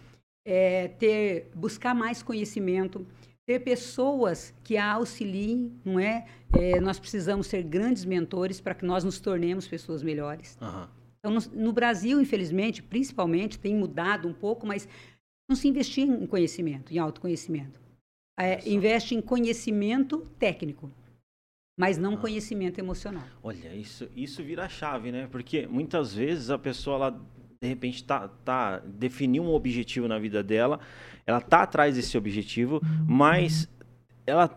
é, 0.45 0.87
ter 0.89 1.49
buscar 1.55 1.93
mais 1.93 2.21
conhecimento 2.21 3.05
ter 3.45 3.59
pessoas 3.59 4.53
que 4.63 4.77
a 4.77 4.93
auxiliem, 4.93 5.73
não 5.83 5.99
é? 5.99 6.25
é 6.53 6.79
nós 6.79 6.99
precisamos 6.99 7.47
ser 7.47 7.63
grandes 7.63 8.05
mentores 8.05 8.61
para 8.61 8.73
que 8.73 8.85
nós 8.85 9.03
nos 9.03 9.19
tornemos 9.19 9.67
pessoas 9.67 10.01
melhores. 10.01 10.57
Uhum. 10.61 10.87
Então, 11.19 11.31
no, 11.33 11.63
no, 11.65 11.73
Brasil, 11.73 12.19
infelizmente, 12.21 12.81
principalmente, 12.81 13.57
tem 13.57 13.75
mudado 13.75 14.27
um 14.27 14.33
pouco, 14.33 14.65
mas 14.65 14.87
não 15.49 15.55
se 15.55 15.67
investia 15.67 16.03
em 16.03 16.25
conhecimento, 16.25 16.93
em 16.93 16.97
autoconhecimento. 16.97 17.81
É, 18.37 18.67
investe 18.67 19.13
em 19.13 19.21
conhecimento 19.21 20.19
técnico, 20.39 20.91
mas 21.77 21.97
não 21.97 22.15
ah. 22.15 22.17
conhecimento 22.17 22.79
emocional. 22.79 23.27
Olha, 23.43 23.75
isso, 23.75 24.09
isso 24.15 24.43
vira 24.43 24.67
chave, 24.67 25.11
né? 25.11 25.27
Porque 25.31 25.67
muitas 25.67 26.13
vezes 26.13 26.49
a 26.49 26.57
pessoa, 26.57 26.95
ela, 26.95 27.21
de 27.61 27.67
repente, 27.67 28.03
tá, 28.03 28.27
tá, 28.27 28.79
definiu 28.79 29.43
um 29.43 29.53
objetivo 29.53 30.07
na 30.07 30.17
vida 30.17 30.43
dela 30.43 30.79
ela 31.25 31.41
tá 31.41 31.63
atrás 31.63 31.95
desse 31.95 32.17
objetivo, 32.17 32.81
mas 33.07 33.69
ela, 34.25 34.49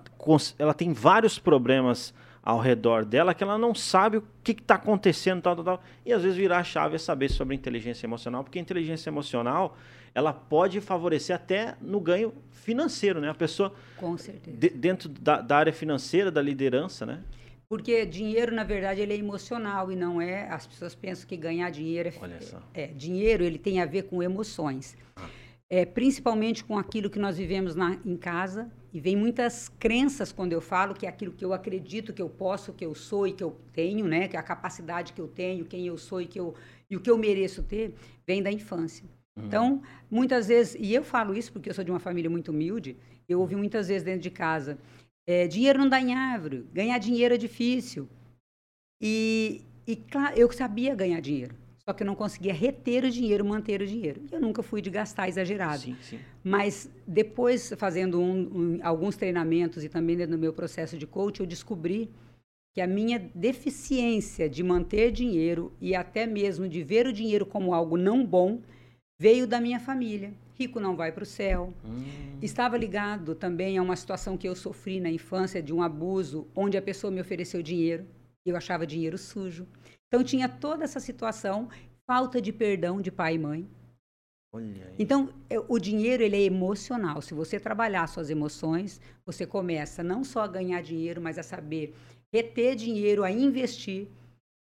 ela 0.58 0.74
tem 0.74 0.92
vários 0.92 1.38
problemas 1.38 2.12
ao 2.46 2.60
redor 2.60 3.04
dela 3.04 3.34
que 3.34 3.42
ela 3.42 3.58
não 3.58 3.74
sabe 3.74 4.18
o 4.18 4.24
que 4.44 4.52
está 4.52 4.76
acontecendo, 4.76 5.42
tal, 5.42 5.56
tal, 5.56 5.64
tal. 5.64 5.82
E 6.04 6.12
às 6.12 6.22
vezes 6.22 6.38
virar 6.38 6.58
a 6.58 6.64
chave 6.64 6.94
é 6.94 6.98
saber 6.98 7.28
sobre 7.28 7.56
inteligência 7.56 8.06
emocional, 8.06 8.44
porque 8.44 8.60
a 8.60 8.62
inteligência 8.62 9.10
emocional 9.10 9.76
ela 10.14 10.32
pode 10.32 10.80
favorecer 10.80 11.34
até 11.34 11.74
no 11.80 11.98
ganho 11.98 12.32
financeiro, 12.52 13.20
né? 13.20 13.28
A 13.28 13.34
pessoa 13.34 13.74
com 13.96 14.16
certeza 14.16 14.56
de, 14.56 14.70
dentro 14.70 15.08
da, 15.08 15.40
da, 15.40 15.56
área 15.56 15.72
financeira, 15.72 16.30
da 16.30 16.40
liderança, 16.40 17.04
né? 17.04 17.20
Porque 17.68 18.06
dinheiro, 18.06 18.54
na 18.54 18.62
verdade, 18.62 19.00
ele 19.00 19.12
é 19.12 19.16
emocional 19.16 19.90
e 19.90 19.96
não 19.96 20.22
é. 20.22 20.48
As 20.48 20.68
pessoas 20.68 20.94
pensam 20.94 21.26
que 21.26 21.36
ganhar 21.36 21.68
dinheiro 21.70 22.10
é. 22.10 22.12
Olha 22.22 22.40
só. 22.40 22.62
É, 22.72 22.86
dinheiro 22.86 23.42
ele 23.42 23.58
tem 23.58 23.82
a 23.82 23.86
ver 23.86 24.04
com 24.04 24.22
emoções. 24.22 24.96
Ah 25.16 25.28
é, 25.68 25.84
principalmente 25.84 26.64
com 26.64 26.78
aquilo 26.78 27.10
que 27.10 27.18
nós 27.18 27.36
vivemos 27.36 27.74
na, 27.74 27.98
em 28.04 28.16
casa. 28.16 28.70
E 28.96 29.00
vem 29.00 29.14
muitas 29.14 29.68
crenças 29.68 30.32
quando 30.32 30.54
eu 30.54 30.60
falo 30.62 30.94
que 30.94 31.04
é 31.04 31.08
aquilo 31.10 31.30
que 31.30 31.44
eu 31.44 31.52
acredito 31.52 32.14
que 32.14 32.22
eu 32.22 32.30
posso, 32.30 32.72
que 32.72 32.82
eu 32.82 32.94
sou 32.94 33.26
e 33.26 33.32
que 33.34 33.44
eu 33.44 33.54
tenho, 33.74 34.08
né? 34.08 34.26
Que 34.26 34.36
é 34.36 34.40
a 34.40 34.42
capacidade 34.42 35.12
que 35.12 35.20
eu 35.20 35.28
tenho, 35.28 35.66
quem 35.66 35.86
eu 35.86 35.98
sou 35.98 36.22
e, 36.22 36.26
que 36.26 36.40
eu, 36.40 36.54
e 36.88 36.96
o 36.96 37.00
que 37.00 37.10
eu 37.10 37.18
mereço 37.18 37.62
ter, 37.62 37.94
vem 38.26 38.42
da 38.42 38.50
infância. 38.50 39.04
Uhum. 39.36 39.44
Então, 39.44 39.82
muitas 40.10 40.48
vezes, 40.48 40.76
e 40.80 40.94
eu 40.94 41.04
falo 41.04 41.36
isso 41.36 41.52
porque 41.52 41.68
eu 41.68 41.74
sou 41.74 41.84
de 41.84 41.90
uma 41.90 42.00
família 42.00 42.30
muito 42.30 42.50
humilde, 42.50 42.96
eu 43.28 43.38
ouvi 43.38 43.54
muitas 43.54 43.88
vezes 43.88 44.02
dentro 44.02 44.22
de 44.22 44.30
casa, 44.30 44.78
é, 45.26 45.46
dinheiro 45.46 45.78
não 45.78 45.90
dá 45.90 46.00
em 46.00 46.14
árvore, 46.14 46.64
ganhar 46.72 46.96
dinheiro 46.96 47.34
é 47.34 47.36
difícil. 47.36 48.08
E, 48.98 49.60
e 49.86 49.94
claro, 49.94 50.34
eu 50.38 50.50
sabia 50.50 50.94
ganhar 50.94 51.20
dinheiro. 51.20 51.54
Só 51.88 51.94
que 51.94 52.02
eu 52.02 52.06
não 52.06 52.16
conseguia 52.16 52.52
reter 52.52 53.04
o 53.04 53.10
dinheiro, 53.10 53.44
manter 53.44 53.80
o 53.80 53.86
dinheiro. 53.86 54.20
Eu 54.32 54.40
nunca 54.40 54.60
fui 54.60 54.82
de 54.82 54.90
gastar 54.90 55.28
exagerado. 55.28 55.82
Sim, 55.82 55.96
sim. 56.02 56.18
Mas 56.42 56.90
depois, 57.06 57.72
fazendo 57.78 58.20
um, 58.20 58.40
um, 58.40 58.78
alguns 58.82 59.14
treinamentos 59.14 59.84
e 59.84 59.88
também 59.88 60.16
no 60.26 60.36
meu 60.36 60.52
processo 60.52 60.98
de 60.98 61.06
coach, 61.06 61.38
eu 61.38 61.46
descobri 61.46 62.10
que 62.74 62.80
a 62.80 62.88
minha 62.88 63.30
deficiência 63.32 64.50
de 64.50 64.64
manter 64.64 65.12
dinheiro 65.12 65.72
e 65.80 65.94
até 65.94 66.26
mesmo 66.26 66.68
de 66.68 66.82
ver 66.82 67.06
o 67.06 67.12
dinheiro 67.12 67.46
como 67.46 67.72
algo 67.72 67.96
não 67.96 68.26
bom 68.26 68.60
veio 69.16 69.46
da 69.46 69.60
minha 69.60 69.78
família. 69.78 70.34
Rico 70.58 70.80
não 70.80 70.96
vai 70.96 71.12
para 71.12 71.22
o 71.22 71.26
céu. 71.26 71.72
Hum. 71.84 72.04
Estava 72.42 72.76
ligado 72.76 73.32
também 73.36 73.78
a 73.78 73.82
uma 73.82 73.94
situação 73.94 74.36
que 74.36 74.48
eu 74.48 74.56
sofri 74.56 74.98
na 74.98 75.08
infância 75.08 75.62
de 75.62 75.72
um 75.72 75.82
abuso, 75.82 76.48
onde 76.54 76.76
a 76.76 76.82
pessoa 76.82 77.12
me 77.12 77.20
ofereceu 77.20 77.62
dinheiro 77.62 78.04
e 78.04 78.15
eu 78.50 78.56
achava 78.56 78.86
dinheiro 78.86 79.18
sujo. 79.18 79.66
Então 80.08 80.22
tinha 80.22 80.48
toda 80.48 80.84
essa 80.84 81.00
situação, 81.00 81.68
falta 82.06 82.40
de 82.40 82.52
perdão 82.52 83.00
de 83.00 83.10
pai 83.10 83.34
e 83.34 83.38
mãe. 83.38 83.68
Então, 84.98 85.28
o 85.68 85.78
dinheiro 85.78 86.22
ele 86.22 86.36
é 86.36 86.42
emocional. 86.42 87.20
Se 87.20 87.34
você 87.34 87.60
trabalhar 87.60 88.06
suas 88.06 88.30
emoções, 88.30 89.00
você 89.24 89.46
começa 89.46 90.02
não 90.02 90.24
só 90.24 90.42
a 90.42 90.48
ganhar 90.48 90.80
dinheiro, 90.82 91.20
mas 91.20 91.38
a 91.38 91.42
saber 91.42 91.94
reter 92.32 92.74
dinheiro, 92.74 93.22
a 93.22 93.30
investir, 93.30 94.08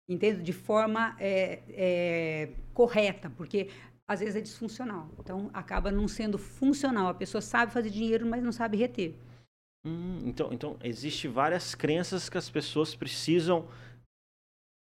entende? 0.08 0.42
De 0.42 0.52
forma 0.52 1.16
é, 1.18 1.60
é, 1.70 2.48
correta, 2.74 3.30
porque 3.36 3.70
às 4.06 4.20
vezes 4.20 4.36
é 4.36 4.40
disfuncional. 4.40 5.10
Então, 5.18 5.50
acaba 5.52 5.90
não 5.90 6.06
sendo 6.06 6.36
funcional. 6.36 7.08
A 7.08 7.14
pessoa 7.14 7.40
sabe 7.40 7.72
fazer 7.72 7.90
dinheiro, 7.90 8.26
mas 8.26 8.42
não 8.42 8.52
sabe 8.52 8.76
reter. 8.76 9.14
Hum, 9.86 10.18
então, 10.24 10.52
então, 10.52 10.76
existe 10.82 11.28
várias 11.28 11.74
crenças 11.74 12.28
que 12.28 12.36
as 12.36 12.50
pessoas 12.50 12.94
precisam 12.96 13.68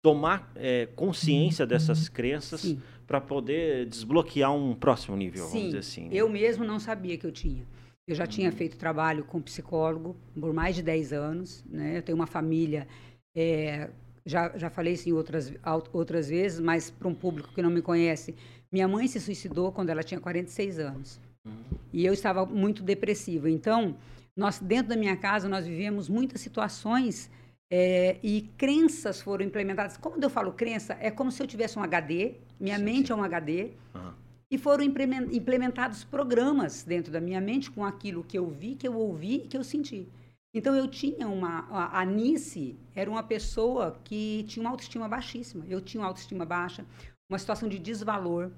tomar 0.01 0.53
é, 0.55 0.87
consciência 0.95 1.67
dessas 1.67 2.07
uhum. 2.07 2.15
crenças 2.15 2.77
para 3.07 3.21
poder 3.21 3.87
desbloquear 3.87 4.55
um 4.55 4.75
próximo 4.75 5.17
nível, 5.17 5.45
Sim, 5.47 5.51
vamos 5.51 5.67
dizer 5.67 5.79
assim. 5.79 6.09
Né? 6.09 6.11
Eu 6.13 6.29
mesmo 6.29 6.65
não 6.65 6.79
sabia 6.79 7.19
que 7.19 7.27
eu 7.27 7.33
tinha. 7.33 7.67
Eu 8.07 8.15
já 8.15 8.27
tinha 8.27 8.51
feito 8.51 8.77
trabalho 8.77 9.25
com 9.25 9.41
psicólogo 9.41 10.17
por 10.39 10.53
mais 10.53 10.75
de 10.75 10.83
10 10.83 11.13
anos, 11.13 11.65
né? 11.69 11.99
Eu 11.99 12.03
tenho 12.03 12.17
uma 12.17 12.27
família, 12.27 12.89
é, 13.35 13.91
já, 14.27 14.57
já 14.57 14.69
falei 14.71 14.95
isso 14.95 15.09
em 15.09 15.13
outras, 15.13 15.53
outras 15.93 16.29
vezes, 16.29 16.59
mas 16.59 16.91
para 16.91 17.07
um 17.07 17.15
público 17.15 17.53
que 17.55 17.63
não 17.63 17.71
me 17.71 17.81
conhece, 17.81 18.35
minha 18.73 18.89
mãe 18.89 19.07
se 19.07 19.21
suicidou 19.21 19.71
quando 19.71 19.91
ela 19.91 20.03
tinha 20.03 20.21
46 20.21 20.81
anos. 20.81 21.21
Uhum. 21.45 21.79
E 21.93 22.05
eu 22.05 22.13
estava 22.13 22.45
muito 22.45 22.83
depressiva. 22.83 23.49
Então, 23.49 23.97
nós 24.37 24.59
dentro 24.59 24.89
da 24.89 24.97
minha 24.97 25.17
casa, 25.17 25.49
nós 25.49 25.67
vivemos 25.67 26.09
muitas 26.09 26.41
situações 26.41 27.31
é, 27.71 28.19
e 28.23 28.43
crenças 28.57 29.21
foram 29.21 29.45
implementadas. 29.45 29.97
Quando 29.97 30.23
eu 30.23 30.31
falo 30.31 30.53
crença, 30.53 30.97
é 31.01 31.11
como 31.11 31.31
se 31.31 31.43
eu 31.43 31.47
tivesse 31.47 31.79
um 31.79 31.83
HD, 31.83 32.35
minha 32.61 32.79
sim, 32.79 32.85
mente 32.85 33.07
sim. 33.09 33.13
é 33.13 33.17
um 33.17 33.23
HD, 33.23 33.71
uhum. 33.95 34.13
E 34.53 34.59
foram 34.59 34.85
implementados 34.85 36.05
programas 36.05 36.83
dentro 36.85 37.11
da 37.11 37.23
minha 37.23 37.41
mente 37.41 37.71
com 37.71 37.87
aquilo 37.87 38.23
que 38.23 38.37
eu 38.37 38.51
vi, 38.51 38.75
que 38.75 38.87
eu 38.87 38.95
ouvi 38.95 39.37
e 39.37 39.49
que 39.49 39.57
eu 39.57 39.65
senti. 39.65 40.07
Então 40.55 40.77
eu 40.77 40.87
tinha 40.87 41.27
uma. 41.27 41.67
A 41.91 42.05
Nice 42.05 42.77
era 42.95 43.11
uma 43.11 43.23
pessoa 43.23 43.99
que 44.05 44.45
tinha 44.47 44.63
uma 44.63 44.71
autoestima 44.71 45.09
baixíssima. 45.09 45.65
Eu 45.67 45.81
tinha 45.81 46.03
uma 46.03 46.07
autoestima 46.09 46.45
baixa, 46.45 46.85
uma 47.31 47.39
situação 47.39 47.67
de 47.67 47.79
desvalor. 47.79 48.51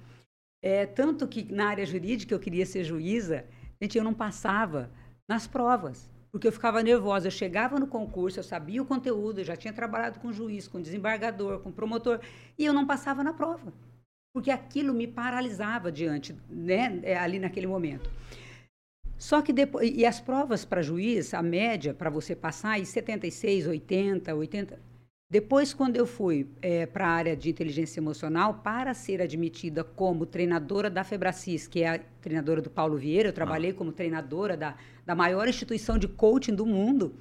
É, 0.61 0.85
tanto 0.85 1.29
que 1.29 1.45
na 1.45 1.69
área 1.69 1.87
jurídica 1.87 2.35
eu 2.35 2.41
queria 2.41 2.67
ser 2.67 2.83
juíza, 2.83 3.45
gente, 3.81 3.97
eu 3.97 4.03
não 4.03 4.13
passava 4.13 4.91
nas 5.29 5.47
provas, 5.47 6.11
porque 6.31 6.49
eu 6.49 6.53
ficava 6.53 6.83
nervosa. 6.83 7.29
Eu 7.29 7.33
chegava 7.33 7.79
no 7.79 7.87
concurso, 7.87 8.39
eu 8.39 8.45
sabia 8.45 8.83
o 8.83 8.87
conteúdo, 8.87 9.41
eu 9.41 9.45
já 9.45 9.57
tinha 9.57 9.73
trabalhado 9.73 10.21
com 10.21 10.33
juiz, 10.33 10.69
com 10.69 10.81
desembargador, 10.81 11.61
com 11.61 11.73
promotor, 11.73 12.21
e 12.59 12.65
eu 12.65 12.73
não 12.73 12.87
passava 12.87 13.23
na 13.23 13.33
prova 13.33 13.73
porque 14.35 14.51
aquilo 14.51 14.93
me 14.93 15.07
paralisava 15.07 15.93
diante, 15.93 16.35
né, 16.51 16.99
é, 17.05 17.17
ali 17.17 17.39
naquele 17.39 17.69
momento. 17.69 18.11
Só 19.17 19.41
que 19.41 19.53
depois, 19.53 19.89
e 19.95 20.05
as 20.05 20.21
provas 20.21 20.65
para 20.65 20.83
juiz, 20.83 21.33
a 21.33 21.41
média 21.41 21.95
para 21.95 22.11
você 22.11 22.35
passar, 22.35 22.81
em 22.81 22.85
76, 22.85 23.69
80, 23.69 24.35
80. 24.35 24.81
Depois, 25.31 25.73
quando 25.73 25.97
eu 25.97 26.05
fui 26.05 26.49
é, 26.61 26.85
para 26.85 27.07
a 27.07 27.11
área 27.11 27.37
de 27.37 27.49
inteligência 27.49 28.01
emocional, 28.01 28.55
para 28.55 28.93
ser 28.93 29.23
admitida 29.23 29.85
como 29.85 30.27
treinadora 30.27 30.91
da 30.91 31.05
Febracis, 31.05 31.69
que 31.69 31.83
é 31.83 31.89
a 31.89 31.99
treinadora 32.21 32.61
do 32.61 32.69
Paulo 32.69 32.97
Vieira, 32.97 33.29
eu 33.29 33.33
trabalhei 33.33 33.71
ah. 33.71 33.75
como 33.75 33.93
treinadora 33.93 34.57
da, 34.57 34.77
da 35.05 35.15
maior 35.15 35.49
instituição 35.49 35.99
de 35.99 36.09
coaching 36.09 36.55
do 36.55 36.67
mundo. 36.67 37.15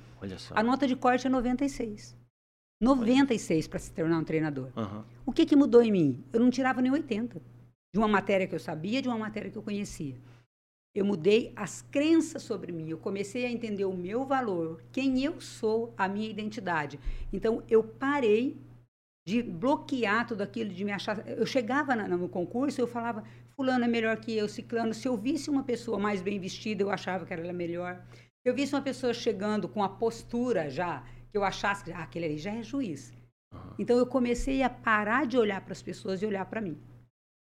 A 0.55 0.63
nota 0.63 0.87
de 0.87 0.95
corte 0.95 1.27
é 1.27 1.29
96. 1.29 2.15
96 2.81 3.67
para 3.67 3.79
se 3.79 3.91
tornar 3.91 4.17
um 4.17 4.23
treinador. 4.23 4.69
Uhum. 4.75 5.03
O 5.25 5.31
que, 5.31 5.45
que 5.45 5.55
mudou 5.55 5.81
em 5.81 5.91
mim? 5.91 6.23
Eu 6.33 6.39
não 6.39 6.49
tirava 6.49 6.81
nem 6.81 6.91
80. 6.91 7.41
De 7.93 7.99
uma 7.99 8.07
matéria 8.07 8.47
que 8.47 8.55
eu 8.55 8.59
sabia, 8.59 9.01
de 9.01 9.07
uma 9.07 9.17
matéria 9.17 9.49
que 9.49 9.57
eu 9.57 9.63
conhecia. 9.63 10.15
Eu 10.93 11.05
mudei 11.05 11.51
as 11.55 11.81
crenças 11.81 12.43
sobre 12.43 12.71
mim. 12.71 12.89
Eu 12.89 12.97
comecei 12.97 13.45
a 13.45 13.51
entender 13.51 13.85
o 13.85 13.95
meu 13.95 14.25
valor, 14.25 14.83
quem 14.91 15.23
eu 15.23 15.39
sou, 15.41 15.93
a 15.97 16.07
minha 16.07 16.29
identidade. 16.29 16.99
Então, 17.31 17.63
eu 17.67 17.83
parei 17.83 18.57
de 19.25 19.41
bloquear 19.41 20.27
tudo 20.27 20.41
aquilo, 20.41 20.69
de 20.69 20.83
me 20.83 20.91
achar. 20.91 21.25
Eu 21.27 21.45
chegava 21.45 21.95
no 21.95 22.27
concurso, 22.27 22.81
eu 22.81 22.87
falava, 22.87 23.23
fulano 23.55 23.85
é 23.85 23.87
melhor 23.87 24.17
que 24.17 24.35
eu, 24.35 24.49
ciclano. 24.49 24.93
Se 24.93 25.07
eu 25.07 25.15
visse 25.15 25.49
uma 25.49 25.63
pessoa 25.63 25.97
mais 25.97 26.21
bem 26.21 26.39
vestida, 26.39 26.83
eu 26.83 26.89
achava 26.89 27.25
que 27.25 27.33
era 27.33 27.53
melhor. 27.53 28.03
Se 28.11 28.49
eu 28.49 28.53
visse 28.53 28.75
uma 28.75 28.81
pessoa 28.81 29.13
chegando 29.13 29.69
com 29.69 29.81
a 29.81 29.89
postura 29.89 30.69
já 30.69 31.03
que 31.31 31.37
eu 31.37 31.43
achasse 31.43 31.83
que 31.83 31.91
ah, 31.91 32.03
aquele 32.03 32.25
ali 32.25 32.37
já 32.37 32.51
é 32.51 32.61
juiz. 32.61 33.11
Uhum. 33.51 33.59
Então 33.79 33.97
eu 33.97 34.05
comecei 34.05 34.61
a 34.61 34.69
parar 34.69 35.25
de 35.25 35.37
olhar 35.37 35.61
para 35.61 35.71
as 35.71 35.81
pessoas 35.81 36.21
e 36.21 36.25
olhar 36.25 36.45
para 36.45 36.61
mim. 36.61 36.77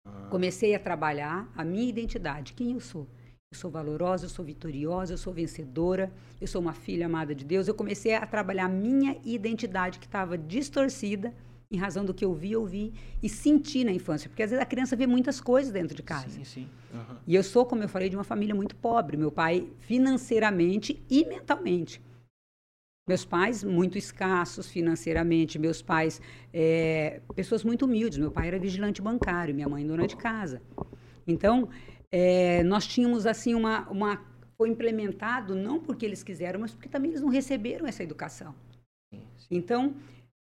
Uhum. 0.07 0.29
Comecei 0.29 0.73
a 0.73 0.79
trabalhar 0.79 1.51
a 1.55 1.63
minha 1.63 1.88
identidade, 1.88 2.53
quem 2.53 2.71
eu 2.71 2.79
sou. 2.79 3.07
Eu 3.51 3.59
sou 3.59 3.69
valorosa, 3.69 4.25
eu 4.25 4.29
sou 4.29 4.43
vitoriosa, 4.43 5.13
eu 5.13 5.17
sou 5.17 5.33
vencedora, 5.33 6.11
eu 6.41 6.47
sou 6.47 6.61
uma 6.61 6.73
filha 6.73 7.05
amada 7.05 7.35
de 7.35 7.45
Deus. 7.45 7.67
Eu 7.67 7.75
comecei 7.75 8.15
a 8.15 8.25
trabalhar 8.25 8.65
a 8.65 8.69
minha 8.69 9.19
identidade 9.23 9.99
que 9.99 10.05
estava 10.05 10.38
distorcida 10.38 11.33
em 11.75 11.79
razão 11.79 12.03
do 12.05 12.13
que 12.13 12.25
eu 12.25 12.33
vi, 12.33 12.55
ouvi 12.55 12.93
e 13.21 13.29
senti 13.29 13.83
na 13.83 13.91
infância. 13.91 14.29
Porque 14.29 14.43
às 14.43 14.49
vezes 14.49 14.63
a 14.63 14.65
criança 14.65 14.95
vê 14.95 15.05
muitas 15.05 15.39
coisas 15.39 15.71
dentro 15.71 15.95
de 15.95 16.01
casa. 16.01 16.29
Sim, 16.29 16.43
sim. 16.43 16.67
Uhum. 16.93 17.17
E 17.27 17.35
eu 17.35 17.43
sou, 17.43 17.65
como 17.65 17.83
eu 17.83 17.89
falei, 17.89 18.09
de 18.09 18.15
uma 18.15 18.23
família 18.23 18.55
muito 18.55 18.75
pobre. 18.75 19.17
Meu 19.17 19.31
pai 19.31 19.67
financeiramente 19.81 21.03
e 21.09 21.25
mentalmente. 21.25 22.01
Meus 23.07 23.23
pais 23.23 23.63
muito 23.63 23.99
escassos 23.99 24.67
financeiramente, 24.67 25.59
meus 25.59 25.79
pais 25.79 26.19
é, 26.51 27.21
pessoas 27.35 27.63
muito 27.63 27.85
humildes. 27.85 28.17
Meu 28.17 28.31
pai 28.31 28.47
era 28.47 28.57
vigilante 28.57 29.01
bancário, 29.01 29.53
minha 29.53 29.69
mãe 29.69 29.85
dona 29.85 30.07
de 30.07 30.15
casa. 30.15 30.61
Então 31.27 31.69
é, 32.11 32.63
nós 32.63 32.88
tínhamos 32.88 33.27
assim 33.27 33.53
uma, 33.53 33.88
uma 33.89 34.25
foi 34.57 34.69
implementado 34.69 35.53
não 35.53 35.79
porque 35.79 36.05
eles 36.05 36.23
quiseram, 36.23 36.59
mas 36.61 36.71
porque 36.71 36.89
também 36.89 37.11
eles 37.11 37.21
não 37.21 37.29
receberam 37.29 37.85
essa 37.85 38.03
educação. 38.03 38.55
Então 39.51 39.93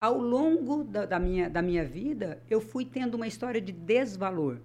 ao 0.01 0.17
longo 0.17 0.83
da, 0.83 1.05
da 1.05 1.19
minha 1.19 1.47
da 1.47 1.61
minha 1.61 1.85
vida 1.85 2.41
eu 2.49 2.59
fui 2.59 2.83
tendo 2.83 3.15
uma 3.15 3.27
história 3.27 3.61
de 3.61 3.71
desvalor. 3.71 4.59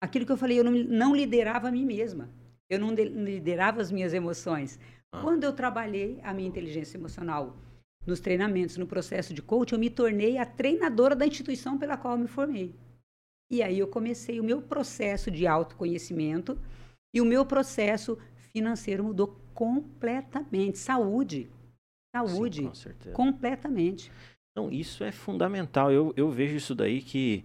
Aquilo 0.00 0.26
que 0.26 0.32
eu 0.32 0.36
falei, 0.36 0.58
eu 0.58 0.64
não, 0.64 0.72
não 0.72 1.16
liderava 1.16 1.68
a 1.68 1.72
mim 1.72 1.86
mesma. 1.86 2.28
Eu 2.68 2.78
não 2.78 2.92
liderava 2.92 3.80
as 3.80 3.90
minhas 3.90 4.12
emoções. 4.12 4.78
Ah. 5.12 5.20
Quando 5.20 5.44
eu 5.44 5.52
trabalhei 5.52 6.20
a 6.22 6.34
minha 6.34 6.48
inteligência 6.48 6.98
emocional 6.98 7.56
nos 8.04 8.18
treinamentos, 8.18 8.76
no 8.76 8.86
processo 8.86 9.32
de 9.32 9.40
coaching, 9.40 9.76
eu 9.76 9.78
me 9.78 9.88
tornei 9.88 10.38
a 10.38 10.44
treinadora 10.44 11.14
da 11.14 11.26
instituição 11.26 11.78
pela 11.78 11.96
qual 11.96 12.14
eu 12.14 12.20
me 12.20 12.26
formei. 12.26 12.74
E 13.50 13.62
aí 13.62 13.78
eu 13.78 13.86
comecei 13.86 14.40
o 14.40 14.44
meu 14.44 14.60
processo 14.60 15.30
de 15.30 15.46
autoconhecimento 15.46 16.58
e 17.14 17.20
o 17.20 17.24
meu 17.24 17.46
processo 17.46 18.18
financeiro 18.52 19.04
mudou 19.04 19.38
completamente. 19.54 20.78
Saúde. 20.78 21.50
Saúde. 22.16 22.62
Sim, 22.62 22.68
com 22.68 22.74
certeza. 22.74 23.14
Completamente. 23.14 24.10
Não, 24.54 24.70
isso 24.70 25.02
é 25.02 25.10
fundamental. 25.10 25.90
Eu, 25.90 26.12
eu 26.16 26.30
vejo 26.30 26.56
isso 26.56 26.74
daí 26.74 27.00
que 27.00 27.44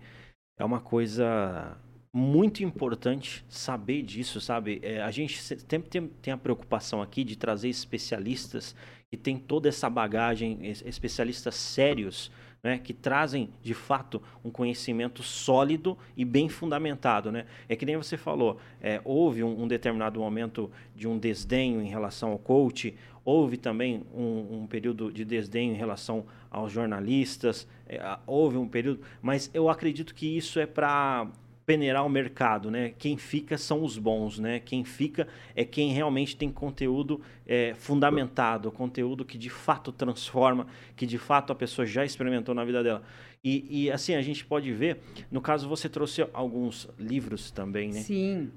é 0.58 0.66
uma 0.66 0.82
coisa 0.82 1.78
muito 2.14 2.64
importante 2.64 3.46
saber 3.48 4.02
disso, 4.02 4.42
sabe? 4.42 4.80
É, 4.82 5.02
a 5.02 5.12
gente 5.12 5.38
sempre 5.40 5.90
tem, 5.90 6.08
tem, 6.08 6.34
a 6.34 6.38
preocupação 6.38 7.02
aqui 7.02 7.24
de 7.24 7.38
trazer 7.38 7.70
especialistas 7.70 8.76
que 9.10 9.16
têm 9.16 9.38
toda 9.38 9.70
essa 9.70 9.90
bagagem, 9.90 10.60
especialistas 10.64 11.56
sérios, 11.56 12.32
né, 12.64 12.78
que 12.78 12.94
trazem 12.94 13.50
de 13.62 13.74
fato 13.74 14.22
um 14.44 14.50
conhecimento 14.50 15.22
sólido 15.22 15.98
e 16.18 16.26
bem 16.26 16.50
fundamentado. 16.50 17.32
Né? 17.32 17.46
É 17.70 17.76
que 17.76 17.86
nem 17.86 17.96
você 17.96 18.18
falou, 18.18 18.60
é, 18.82 19.00
houve 19.06 19.44
um, 19.44 19.64
um, 19.64 19.68
determinado 19.68 20.20
momento 20.20 20.72
de 20.96 21.08
um 21.08 21.18
desdenho 21.18 21.82
em 21.82 21.88
relação 21.88 22.32
ao 22.32 22.40
coach, 22.40 22.96
houve 23.28 23.58
também 23.58 24.06
um, 24.16 24.62
um 24.62 24.68
período 24.68 25.12
de 25.12 25.26
desdenho 25.26 25.74
em 25.74 25.76
relação 25.76 26.26
aos 26.50 26.72
jornalistas, 26.72 27.68
é, 27.86 28.18
houve 28.26 28.56
um 28.56 28.70
período, 28.70 29.02
mas 29.22 29.52
eu 29.54 29.70
acredito 29.70 30.16
que 30.16 30.38
isso 30.38 30.62
é 30.62 30.66
para 30.66 31.28
peneirar 31.66 32.06
o 32.06 32.10
mercado, 32.10 32.72
né? 32.72 32.94
Quem 32.98 33.18
fica 33.18 33.58
são 33.58 33.84
os 33.84 33.98
bons, 33.98 34.40
né? 34.40 34.62
Quem 34.62 34.86
fica 34.86 35.28
é 35.54 35.66
quem 35.66 35.92
realmente 35.92 36.38
tem 36.38 36.50
conteúdo 36.50 37.20
é, 37.46 37.74
fundamentado, 37.74 38.72
conteúdo 38.72 39.26
que 39.26 39.38
de 39.38 39.50
fato 39.50 39.92
transforma, 39.92 40.66
que 40.96 41.06
de 41.06 41.18
fato 41.18 41.52
a 41.52 41.56
pessoa 41.56 41.86
já 41.86 42.06
experimentou 42.06 42.56
na 42.56 42.64
vida 42.64 42.82
dela. 42.82 43.04
E, 43.44 43.84
e 43.88 43.92
assim, 43.92 44.16
a 44.16 44.22
gente 44.22 44.46
pode 44.46 44.72
ver, 44.72 45.00
no 45.30 45.42
caso 45.42 45.68
você 45.68 45.90
trouxe 45.90 46.26
alguns 46.32 46.90
livros 46.98 47.52
também, 47.52 47.90
né? 47.90 48.00
Sim. 48.00 48.50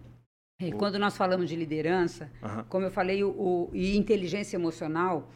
E 0.61 0.73
quando 0.73 0.99
nós 0.99 1.17
falamos 1.17 1.49
de 1.49 1.57
liderança, 1.57 2.31
como 2.69 2.85
eu 2.85 2.91
falei, 2.91 3.25
o, 3.25 3.31
o, 3.31 3.71
e 3.73 3.97
inteligência 3.97 4.57
emocional, 4.57 5.31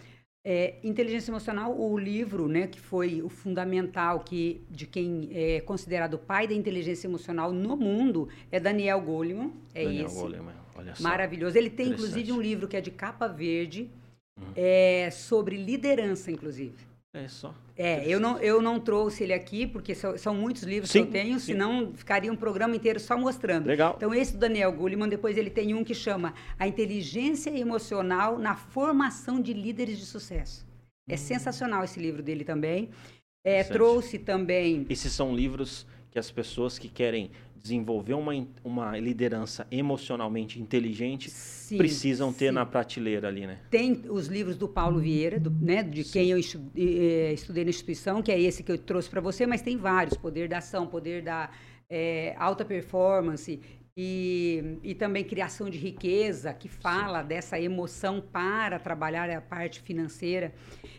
é, 0.44 0.74
inteligência 0.84 1.30
emocional, 1.30 1.74
o 1.74 1.96
livro, 1.96 2.46
né, 2.48 2.66
que 2.66 2.78
foi 2.78 3.22
o 3.22 3.30
fundamental 3.30 4.20
que 4.20 4.62
de 4.70 4.86
quem 4.86 5.30
é 5.32 5.60
considerado 5.62 6.14
o 6.14 6.18
pai 6.18 6.46
da 6.46 6.52
inteligência 6.52 7.06
emocional 7.06 7.50
no 7.50 7.74
mundo 7.76 8.28
é 8.52 8.60
Daniel 8.60 9.00
Goleman. 9.00 9.52
É 9.74 9.84
Daniel 9.84 10.06
esse. 10.06 10.20
Goleman, 10.20 10.54
olha 10.74 10.94
só. 10.94 11.02
Maravilhoso. 11.02 11.56
Ele 11.56 11.70
tem 11.70 11.88
inclusive 11.88 12.30
um 12.30 12.40
livro 12.40 12.68
que 12.68 12.76
é 12.76 12.80
de 12.82 12.90
capa 12.90 13.26
verde, 13.26 13.90
uhum. 14.38 14.52
é, 14.54 15.08
sobre 15.10 15.56
liderança, 15.56 16.30
inclusive. 16.30 16.93
É 17.14 17.28
só. 17.28 17.54
É, 17.76 18.04
eu 18.08 18.18
não, 18.18 18.38
eu 18.40 18.60
não 18.60 18.80
trouxe 18.80 19.22
ele 19.22 19.32
aqui, 19.32 19.68
porque 19.68 19.94
são, 19.94 20.18
são 20.18 20.34
muitos 20.34 20.64
livros 20.64 20.90
sim, 20.90 21.02
que 21.02 21.08
eu 21.08 21.12
tenho, 21.12 21.38
sim. 21.38 21.46
senão 21.46 21.92
ficaria 21.94 22.32
um 22.32 22.36
programa 22.36 22.74
inteiro 22.74 22.98
só 22.98 23.16
mostrando. 23.16 23.66
Legal. 23.66 23.94
Então, 23.96 24.12
esse 24.12 24.32
do 24.32 24.38
Daniel 24.38 24.72
Goleman, 24.72 25.08
depois 25.08 25.36
ele 25.36 25.48
tem 25.48 25.74
um 25.74 25.84
que 25.84 25.94
chama 25.94 26.34
A 26.58 26.66
Inteligência 26.66 27.56
Emocional 27.56 28.36
na 28.36 28.56
Formação 28.56 29.40
de 29.40 29.52
Líderes 29.52 29.96
de 29.96 30.06
Sucesso. 30.06 30.66
É 31.08 31.14
hum. 31.14 31.18
sensacional 31.18 31.84
esse 31.84 32.00
livro 32.00 32.20
dele 32.20 32.44
também. 32.44 32.90
É, 33.44 33.62
trouxe 33.62 34.18
também. 34.18 34.84
Esses 34.90 35.12
são 35.12 35.34
livros 35.36 35.86
que 36.10 36.18
as 36.18 36.32
pessoas 36.32 36.78
que 36.78 36.88
querem 36.88 37.30
desenvolver 37.64 38.12
uma, 38.12 38.32
uma 38.62 38.98
liderança 38.98 39.66
emocionalmente 39.70 40.60
inteligente 40.60 41.30
sim, 41.30 41.78
precisam 41.78 42.30
ter 42.30 42.48
sim. 42.48 42.52
na 42.52 42.66
prateleira 42.66 43.28
ali, 43.28 43.46
né? 43.46 43.58
Tem 43.70 44.02
os 44.10 44.26
livros 44.26 44.54
do 44.54 44.68
Paulo 44.68 45.00
Vieira, 45.00 45.40
do, 45.40 45.50
né, 45.50 45.82
de 45.82 46.04
sim. 46.04 46.12
quem 46.12 46.30
eu 46.30 46.38
estudei 46.38 47.64
na 47.64 47.70
instituição, 47.70 48.22
que 48.22 48.30
é 48.30 48.38
esse 48.38 48.62
que 48.62 48.70
eu 48.70 48.76
trouxe 48.76 49.08
para 49.08 49.22
você, 49.22 49.46
mas 49.46 49.62
tem 49.62 49.78
vários, 49.78 50.14
poder 50.14 50.46
da 50.46 50.58
ação, 50.58 50.86
poder 50.86 51.22
da 51.22 51.50
é, 51.88 52.34
alta 52.38 52.66
performance, 52.66 53.58
e, 53.96 54.78
e 54.82 54.94
também 54.94 55.24
Criação 55.24 55.70
de 55.70 55.78
Riqueza, 55.78 56.52
que 56.52 56.68
fala 56.68 57.22
dessa 57.22 57.58
emoção 57.58 58.20
para 58.20 58.78
trabalhar 58.78 59.30
a 59.30 59.40
parte 59.40 59.80
financeira. 59.80 60.52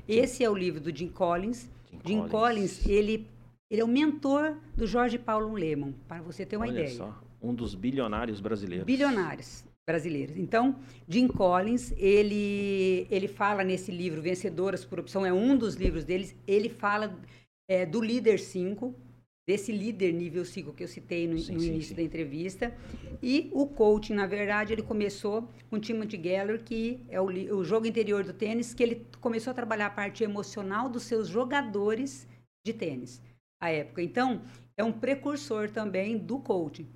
Esse 0.07 0.43
é 0.43 0.49
o 0.49 0.55
livro 0.55 0.81
do 0.81 0.95
Jim 0.95 1.09
Collins. 1.09 1.69
Jim, 1.91 1.99
Jim 2.05 2.27
Collins. 2.27 2.31
Collins, 2.31 2.87
ele, 2.87 3.27
ele 3.75 3.81
é 3.81 3.85
o 3.85 3.87
mentor 3.87 4.55
do 4.75 4.87
Jorge 4.87 5.19
Paulo 5.19 5.53
Lemon, 5.53 5.91
para 6.07 6.21
você 6.21 6.45
ter 6.45 6.55
uma 6.55 6.65
Olha 6.65 6.79
ideia. 6.79 6.95
Só, 6.95 7.21
um 7.41 7.53
dos 7.53 7.75
bilionários 7.75 8.39
brasileiros. 8.39 8.85
Bilionários 8.85 9.65
brasileiros. 9.85 10.37
Então, 10.37 10.79
Jim 11.07 11.27
Collins, 11.27 11.93
ele, 11.97 13.05
ele 13.11 13.27
fala 13.27 13.63
nesse 13.63 13.91
livro, 13.91 14.21
Vencedoras 14.21 14.85
por 14.85 14.99
Opção, 14.99 15.25
é 15.25 15.33
um 15.33 15.57
dos 15.57 15.75
livros 15.75 16.05
deles, 16.05 16.33
ele 16.47 16.69
fala 16.69 17.19
é, 17.69 17.85
do 17.85 18.01
Líder 18.01 18.39
5, 18.39 18.95
desse 19.47 19.71
líder 19.71 20.11
nível 20.13 20.43
5 20.43 20.73
que 20.73 20.83
eu 20.83 20.87
citei 20.87 21.27
no, 21.27 21.37
sim, 21.37 21.53
no 21.53 21.59
sim, 21.59 21.67
início 21.67 21.89
sim. 21.89 21.95
da 21.95 22.01
entrevista. 22.01 22.73
E 23.21 23.49
o 23.51 23.67
coaching, 23.67 24.13
na 24.13 24.25
verdade, 24.25 24.71
ele 24.71 24.81
começou 24.81 25.49
com 25.69 25.79
Timothy 25.79 26.19
Geller, 26.23 26.63
que 26.63 27.01
é 27.09 27.19
o, 27.19 27.25
o 27.25 27.63
jogo 27.63 27.85
interior 27.85 28.23
do 28.23 28.33
tênis, 28.33 28.73
que 28.73 28.81
ele 28.81 29.05
começou 29.19 29.51
a 29.51 29.53
trabalhar 29.53 29.87
a 29.87 29.91
parte 29.91 30.23
emocional 30.23 30.89
dos 30.89 31.03
seus 31.03 31.27
jogadores 31.27 32.25
de 32.65 32.73
tênis 32.73 33.21
à 33.59 33.69
época. 33.69 34.01
Então, 34.01 34.41
é 34.77 34.83
um 34.83 34.91
precursor 34.91 35.69
também 35.69 36.17
do 36.17 36.39
coaching. 36.39 36.87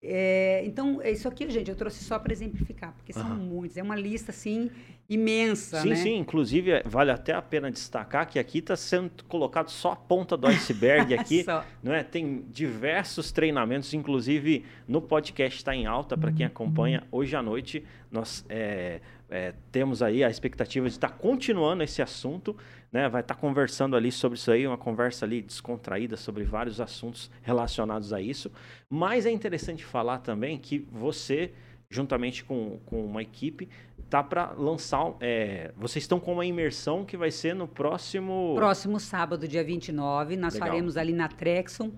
É, 0.00 0.62
então, 0.64 1.02
isso 1.02 1.26
aqui, 1.26 1.48
gente, 1.50 1.68
eu 1.68 1.76
trouxe 1.76 2.04
só 2.04 2.18
para 2.18 2.32
exemplificar, 2.32 2.92
porque 2.94 3.12
são 3.12 3.30
uhum. 3.30 3.36
muitos. 3.36 3.76
É 3.76 3.82
uma 3.82 3.96
lista, 3.96 4.30
assim, 4.30 4.70
imensa, 5.08 5.80
sim, 5.80 5.88
né? 5.88 5.96
Sim, 5.96 6.16
Inclusive, 6.18 6.70
é, 6.70 6.82
vale 6.84 7.10
até 7.10 7.32
a 7.32 7.42
pena 7.42 7.70
destacar 7.70 8.28
que 8.28 8.38
aqui 8.38 8.58
está 8.58 8.76
sendo 8.76 9.24
colocado 9.24 9.70
só 9.70 9.92
a 9.92 9.96
ponta 9.96 10.36
do 10.36 10.46
iceberg 10.46 11.14
aqui. 11.18 11.44
não 11.82 11.92
é? 11.92 12.04
Tem 12.04 12.44
diversos 12.48 13.32
treinamentos, 13.32 13.92
inclusive 13.92 14.64
no 14.86 15.02
podcast 15.02 15.58
está 15.58 15.74
em 15.74 15.86
alta 15.86 16.16
para 16.16 16.30
quem 16.30 16.46
acompanha. 16.46 17.04
Hoje 17.10 17.34
à 17.34 17.42
noite 17.42 17.84
nós 18.10 18.44
é, 18.48 19.00
é, 19.30 19.54
temos 19.72 20.02
aí 20.02 20.22
a 20.22 20.30
expectativa 20.30 20.86
de 20.86 20.94
estar 20.94 21.08
tá 21.08 21.14
continuando 21.14 21.82
esse 21.82 22.00
assunto, 22.00 22.56
né? 22.92 23.08
Vai 23.08 23.20
estar 23.20 23.34
tá 23.34 23.40
conversando 23.40 23.96
ali 23.96 24.10
sobre 24.10 24.38
isso 24.38 24.50
aí, 24.50 24.66
uma 24.66 24.78
conversa 24.78 25.24
ali 25.24 25.42
descontraída 25.42 26.16
sobre 26.16 26.44
vários 26.44 26.80
assuntos 26.80 27.30
relacionados 27.42 28.12
a 28.12 28.20
isso. 28.20 28.50
Mas 28.88 29.26
é 29.26 29.30
interessante 29.30 29.84
falar 29.84 30.18
também 30.18 30.58
que 30.58 30.78
você, 30.90 31.52
juntamente 31.90 32.44
com, 32.44 32.78
com 32.86 33.04
uma 33.04 33.22
equipe, 33.22 33.68
tá 34.08 34.22
para 34.22 34.52
lançar. 34.52 35.14
É, 35.20 35.72
vocês 35.76 36.04
estão 36.04 36.18
com 36.18 36.32
uma 36.32 36.46
imersão 36.46 37.04
que 37.04 37.16
vai 37.16 37.30
ser 37.30 37.54
no 37.54 37.68
próximo. 37.68 38.54
Próximo 38.56 38.98
sábado, 38.98 39.46
dia 39.46 39.62
29. 39.62 40.36
Nós 40.36 40.54
Legal. 40.54 40.68
faremos 40.68 40.96
ali 40.96 41.12
na 41.12 41.28
Trexon, 41.28 41.92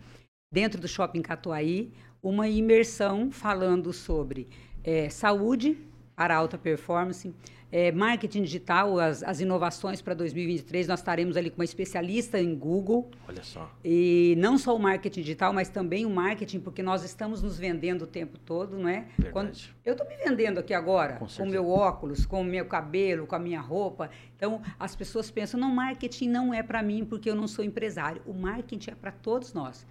dentro 0.53 0.81
do 0.81 0.88
Shopping 0.88 1.22
Catuaí, 1.22 1.92
uma 2.22 2.48
imersão 2.48 3.31
falando 3.31 3.92
sobre 3.92 4.48
é, 4.83 5.09
saúde 5.09 5.79
para 6.16 6.37
alta 6.37 6.59
performance 6.59 7.33
é, 7.73 7.93
marketing 7.93 8.43
digital, 8.43 8.99
as, 8.99 9.23
as 9.23 9.41
inovações 9.41 10.03
para 10.03 10.15
2023. 10.15 10.89
Nós 10.89 11.01
estaremos 11.01 11.37
ali 11.37 11.51
com 11.51 11.59
uma 11.59 11.65
especialista 11.65 12.41
em 12.41 12.55
Google. 12.55 13.11
Olha 13.29 13.43
só. 13.43 13.71
E 13.85 14.35
não 14.39 14.59
só 14.59 14.75
o 14.75 14.79
marketing 14.79 15.21
digital, 15.21 15.53
mas 15.53 15.69
também 15.69 16.05
o 16.05 16.11
marketing, 16.11 16.61
porque 16.61 16.83
nós 16.83 17.05
estamos 17.05 17.43
nos 17.43 17.59
vendendo 17.59 18.03
o 18.03 18.07
tempo 18.07 18.39
todo, 18.39 18.77
não 18.77 18.89
é? 18.89 19.07
Verdade. 19.17 19.33
Quando, 19.33 19.59
eu 19.85 19.93
estou 19.93 20.09
me 20.09 20.17
vendendo 20.17 20.59
aqui 20.59 20.75
agora, 20.75 21.15
com 21.15 21.43
o 21.43 21.47
meu 21.47 21.69
óculos, 21.69 22.27
com 22.27 22.41
o 22.41 22.45
meu 22.45 22.67
cabelo, 22.67 23.27
com 23.27 23.37
a 23.37 23.39
minha 23.39 23.61
roupa. 23.61 24.11
Então, 24.37 24.61
as 24.79 24.97
pessoas 24.97 25.31
pensam, 25.31 25.61
não, 25.61 25.71
marketing 25.71 26.29
não 26.29 26.53
é 26.53 26.63
para 26.63 26.83
mim 26.83 27.05
porque 27.05 27.31
eu 27.31 27.35
não 27.35 27.47
sou 27.47 27.65
empresário. 27.65 28.21
O 28.27 28.35
marketing 28.35 28.91
é 28.91 28.95
para 28.95 29.13
todos 29.13 29.53
nós. 29.53 29.87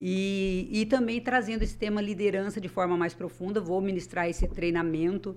E, 0.00 0.68
e 0.70 0.84
também 0.86 1.20
trazendo 1.20 1.62
esse 1.62 1.78
tema 1.78 2.00
liderança 2.00 2.60
de 2.60 2.68
forma 2.68 2.96
mais 2.96 3.14
profunda, 3.14 3.60
vou 3.60 3.80
ministrar 3.80 4.28
esse 4.28 4.46
treinamento 4.48 5.36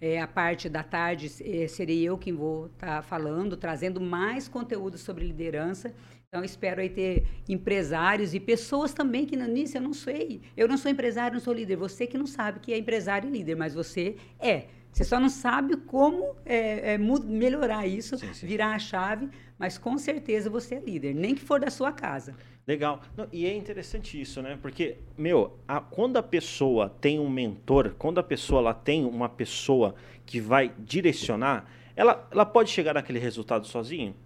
é, 0.00 0.20
a 0.20 0.26
parte 0.26 0.68
da 0.68 0.82
tarde 0.82 1.32
é, 1.42 1.66
serei 1.66 2.02
eu 2.02 2.18
quem 2.18 2.32
vou 2.32 2.66
estar 2.66 2.96
tá 2.96 3.02
falando, 3.02 3.56
trazendo 3.56 4.00
mais 4.00 4.48
conteúdo 4.48 4.98
sobre 4.98 5.24
liderança. 5.24 5.94
Então, 6.28 6.44
espero 6.44 6.80
aí 6.80 6.90
ter 6.90 7.26
empresários 7.48 8.34
e 8.34 8.40
pessoas 8.40 8.92
também 8.92 9.24
que 9.24 9.36
nisso 9.36 9.78
eu 9.78 9.80
não 9.80 9.94
sei. 9.94 10.42
Eu 10.56 10.68
não 10.68 10.76
sou 10.76 10.90
empresário, 10.90 11.34
não 11.34 11.40
sou 11.40 11.54
líder. 11.54 11.76
Você 11.76 12.06
que 12.06 12.18
não 12.18 12.26
sabe 12.26 12.60
que 12.60 12.72
é 12.72 12.78
empresário 12.78 13.28
e 13.28 13.32
líder, 13.32 13.54
mas 13.54 13.72
você 13.72 14.16
é. 14.38 14.66
Você 14.92 15.04
só 15.04 15.20
não 15.20 15.28
sabe 15.28 15.76
como 15.76 16.34
é, 16.44 16.94
é, 16.94 16.98
melhorar 16.98 17.86
isso, 17.86 18.16
sim, 18.16 18.32
sim. 18.32 18.46
virar 18.46 18.74
a 18.74 18.78
chave, 18.78 19.28
mas 19.58 19.76
com 19.76 19.98
certeza 19.98 20.48
você 20.48 20.76
é 20.76 20.80
líder, 20.80 21.14
nem 21.14 21.34
que 21.34 21.42
for 21.42 21.60
da 21.60 21.70
sua 21.70 21.92
casa. 21.92 22.34
Legal. 22.66 23.00
Não, 23.16 23.28
e 23.32 23.46
é 23.46 23.54
interessante 23.54 24.20
isso, 24.20 24.42
né? 24.42 24.58
Porque, 24.60 24.98
meu, 25.16 25.56
a, 25.68 25.80
quando 25.80 26.16
a 26.16 26.22
pessoa 26.22 26.90
tem 27.00 27.18
um 27.18 27.30
mentor, 27.30 27.94
quando 27.96 28.18
a 28.18 28.24
pessoa 28.24 28.60
ela 28.60 28.74
tem 28.74 29.04
uma 29.04 29.28
pessoa 29.28 29.94
que 30.24 30.40
vai 30.40 30.72
direcionar, 30.76 31.70
ela, 31.94 32.28
ela 32.30 32.44
pode 32.44 32.70
chegar 32.70 32.94
naquele 32.94 33.20
resultado 33.20 33.66
sozinho? 33.66 34.16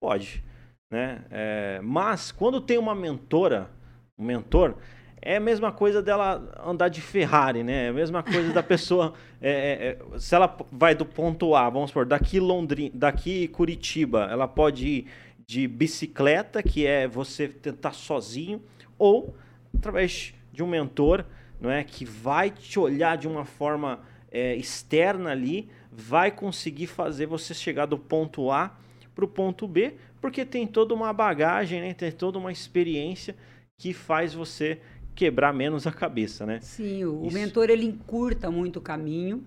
Pode. 0.00 0.42
Né? 0.90 1.24
É, 1.30 1.80
mas 1.82 2.32
quando 2.32 2.60
tem 2.60 2.78
uma 2.78 2.94
mentora, 2.94 3.70
um 4.18 4.24
mentor, 4.24 4.76
é 5.20 5.36
a 5.36 5.40
mesma 5.40 5.70
coisa 5.70 6.02
dela 6.02 6.42
andar 6.66 6.88
de 6.88 7.00
Ferrari, 7.00 7.62
né? 7.62 7.86
É 7.86 7.88
a 7.90 7.92
mesma 7.92 8.22
coisa 8.22 8.52
da 8.52 8.62
pessoa. 8.62 9.12
É, 9.44 9.50
é, 9.50 10.14
é, 10.14 10.18
se 10.20 10.36
ela 10.36 10.56
vai 10.70 10.94
do 10.94 11.04
ponto 11.04 11.56
A, 11.56 11.68
vamos 11.68 11.90
supor, 11.90 12.06
daqui 12.06 12.38
Londrina, 12.38 12.92
daqui 12.94 13.48
Curitiba, 13.48 14.28
ela 14.30 14.46
pode 14.46 14.86
ir 14.86 15.06
de 15.52 15.68
bicicleta, 15.68 16.62
que 16.62 16.86
é 16.86 17.06
você 17.06 17.46
tentar 17.46 17.92
sozinho, 17.92 18.62
ou 18.98 19.36
através 19.76 20.32
de 20.50 20.62
um 20.62 20.66
mentor, 20.66 21.26
não 21.60 21.70
é, 21.70 21.84
que 21.84 22.06
vai 22.06 22.50
te 22.50 22.78
olhar 22.78 23.18
de 23.18 23.28
uma 23.28 23.44
forma 23.44 24.00
é, 24.30 24.56
externa 24.56 25.30
ali, 25.30 25.68
vai 25.92 26.30
conseguir 26.30 26.86
fazer 26.86 27.26
você 27.26 27.52
chegar 27.52 27.84
do 27.84 27.98
ponto 27.98 28.50
A 28.50 28.74
para 29.14 29.26
o 29.26 29.28
ponto 29.28 29.68
B, 29.68 29.92
porque 30.22 30.42
tem 30.46 30.66
toda 30.66 30.94
uma 30.94 31.12
bagagem, 31.12 31.82
né, 31.82 31.92
tem 31.92 32.10
toda 32.10 32.38
uma 32.38 32.50
experiência 32.50 33.36
que 33.76 33.92
faz 33.92 34.32
você 34.32 34.80
quebrar 35.14 35.52
menos 35.52 35.86
a 35.86 35.92
cabeça, 35.92 36.46
né? 36.46 36.60
Sim, 36.62 37.04
o, 37.04 37.26
Isso. 37.26 37.34
mentor 37.34 37.68
ele 37.68 37.84
encurta 37.84 38.50
muito 38.50 38.78
o 38.78 38.80
caminho 38.80 39.44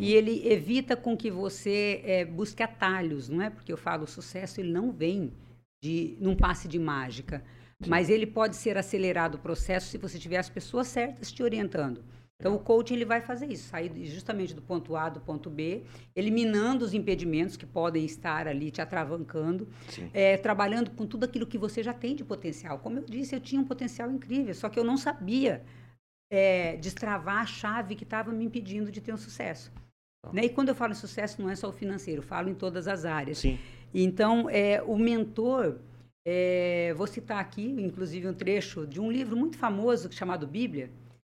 e 0.00 0.14
ele 0.14 0.48
evita 0.48 0.96
com 0.96 1.16
que 1.16 1.30
você 1.30 2.00
é, 2.04 2.24
busque 2.24 2.62
atalhos, 2.62 3.28
não 3.28 3.42
é? 3.42 3.50
Porque 3.50 3.72
eu 3.72 3.76
falo, 3.76 4.04
o 4.04 4.06
sucesso 4.06 4.60
ele 4.60 4.72
não 4.72 4.90
vem 4.90 5.32
de 5.82 6.16
num 6.20 6.34
passe 6.34 6.66
de 6.66 6.78
mágica, 6.78 7.44
mas 7.86 8.10
ele 8.10 8.26
pode 8.26 8.56
ser 8.56 8.76
acelerado 8.76 9.36
o 9.36 9.38
processo 9.38 9.88
se 9.88 9.98
você 9.98 10.18
tiver 10.18 10.38
as 10.38 10.48
pessoas 10.48 10.88
certas 10.88 11.30
te 11.30 11.42
orientando. 11.42 12.02
Então, 12.38 12.54
o 12.54 12.58
coaching 12.58 12.94
ele 12.94 13.04
vai 13.04 13.20
fazer 13.20 13.52
isso, 13.52 13.68
sair 13.68 13.92
justamente 14.06 14.54
do 14.54 14.62
ponto 14.62 14.96
A 14.96 15.10
do 15.10 15.20
ponto 15.20 15.50
B, 15.50 15.82
eliminando 16.16 16.86
os 16.86 16.94
impedimentos 16.94 17.54
que 17.54 17.66
podem 17.66 18.02
estar 18.06 18.48
ali 18.48 18.70
te 18.70 18.80
atravancando, 18.80 19.68
é, 20.14 20.38
trabalhando 20.38 20.90
com 20.92 21.06
tudo 21.06 21.24
aquilo 21.24 21.46
que 21.46 21.58
você 21.58 21.82
já 21.82 21.92
tem 21.92 22.16
de 22.16 22.24
potencial. 22.24 22.78
Como 22.78 22.98
eu 22.98 23.04
disse, 23.04 23.34
eu 23.34 23.40
tinha 23.40 23.60
um 23.60 23.66
potencial 23.66 24.10
incrível, 24.10 24.54
só 24.54 24.70
que 24.70 24.78
eu 24.78 24.84
não 24.84 24.96
sabia 24.96 25.62
é, 26.30 26.78
destravar 26.78 27.42
a 27.42 27.46
chave 27.46 27.94
que 27.94 28.04
estava 28.04 28.32
me 28.32 28.46
impedindo 28.46 28.90
de 28.90 29.02
ter 29.02 29.12
um 29.12 29.18
sucesso. 29.18 29.70
Né? 30.32 30.44
E 30.44 30.48
quando 30.50 30.68
eu 30.68 30.74
falo 30.74 30.92
em 30.92 30.96
sucesso, 30.96 31.40
não 31.40 31.48
é 31.48 31.56
só 31.56 31.68
o 31.68 31.72
financeiro, 31.72 32.22
falo 32.22 32.48
em 32.48 32.54
todas 32.54 32.86
as 32.86 33.04
áreas. 33.04 33.38
Sim. 33.38 33.58
Então, 33.92 34.48
é, 34.50 34.82
o 34.82 34.96
mentor, 34.96 35.78
é, 36.24 36.92
vou 36.94 37.06
citar 37.06 37.38
aqui, 37.38 37.64
inclusive, 37.64 38.28
um 38.28 38.34
trecho 38.34 38.86
de 38.86 39.00
um 39.00 39.10
livro 39.10 39.36
muito 39.36 39.56
famoso 39.56 40.10
chamado 40.12 40.46
Bíblia, 40.46 40.90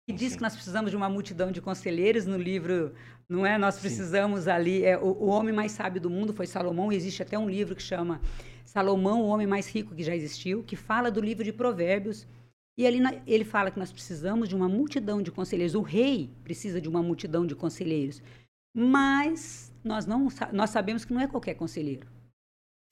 que 0.07 0.12
diz 0.12 0.31
Sim. 0.31 0.37
que 0.37 0.42
nós 0.42 0.55
precisamos 0.55 0.90
de 0.90 0.96
uma 0.96 1.09
multidão 1.09 1.51
de 1.51 1.61
conselheiros 1.61 2.27
no 2.27 2.38
livro, 2.38 2.92
não 3.29 3.44
é? 3.44 3.59
Nós 3.59 3.79
precisamos 3.79 4.44
Sim. 4.44 4.51
ali, 4.51 4.85
é, 4.85 4.96
o, 4.96 5.07
o, 5.07 5.27
homem 5.27 5.53
mais 5.53 5.72
sábio 5.72 6.01
do 6.01 6.09
mundo 6.09 6.33
foi 6.33 6.46
Salomão, 6.46 6.92
e 6.92 6.96
existe 6.96 7.22
até 7.22 7.37
um 7.37 7.51
livro 7.51 7.75
que 7.75 7.83
chama 7.83 8.20
Salomão, 8.64 9.22
o 9.22 9.27
homem 9.27 9.49
mais 9.49 9.66
rico 9.68 9.94
que 9.94 10.05
já 10.05 10.14
existiu, 10.14 10.62
que 10.62 10.77
fala 10.77 11.11
do 11.11 11.20
livro 11.20 11.42
de 11.42 11.53
Provérbios, 11.53 12.27
e 12.79 12.87
ali 12.87 13.01
ele 13.27 13.44
fala 13.44 13.70
que 13.70 13.79
nós 13.79 13.90
precisamos 13.90 14.49
de 14.49 14.55
uma 14.55 14.68
multidão 14.68 15.22
de 15.22 15.33
conselheiros. 15.33 15.75
O 15.75 15.81
rei 15.81 16.31
precisa 16.44 16.79
de 16.79 16.88
uma 16.88 17.03
multidão 17.03 17.46
de 17.46 17.55
conselheiros. 17.55 18.22
Mas 18.79 19.73
nós 19.83 20.05
não 20.05 20.29
nós 20.53 20.69
sabemos 20.69 21.03
que 21.03 21.15
não 21.15 21.21
é 21.23 21.27
qualquer 21.27 21.55
conselheiro. 21.55 22.07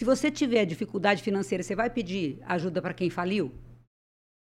Se 0.00 0.04
você 0.06 0.30
tiver 0.30 0.64
dificuldade 0.64 1.22
financeira, 1.22 1.62
você 1.62 1.76
vai 1.76 1.90
pedir 1.90 2.38
ajuda 2.46 2.80
para 2.80 2.94
quem 2.94 3.10
faliu? 3.10 3.52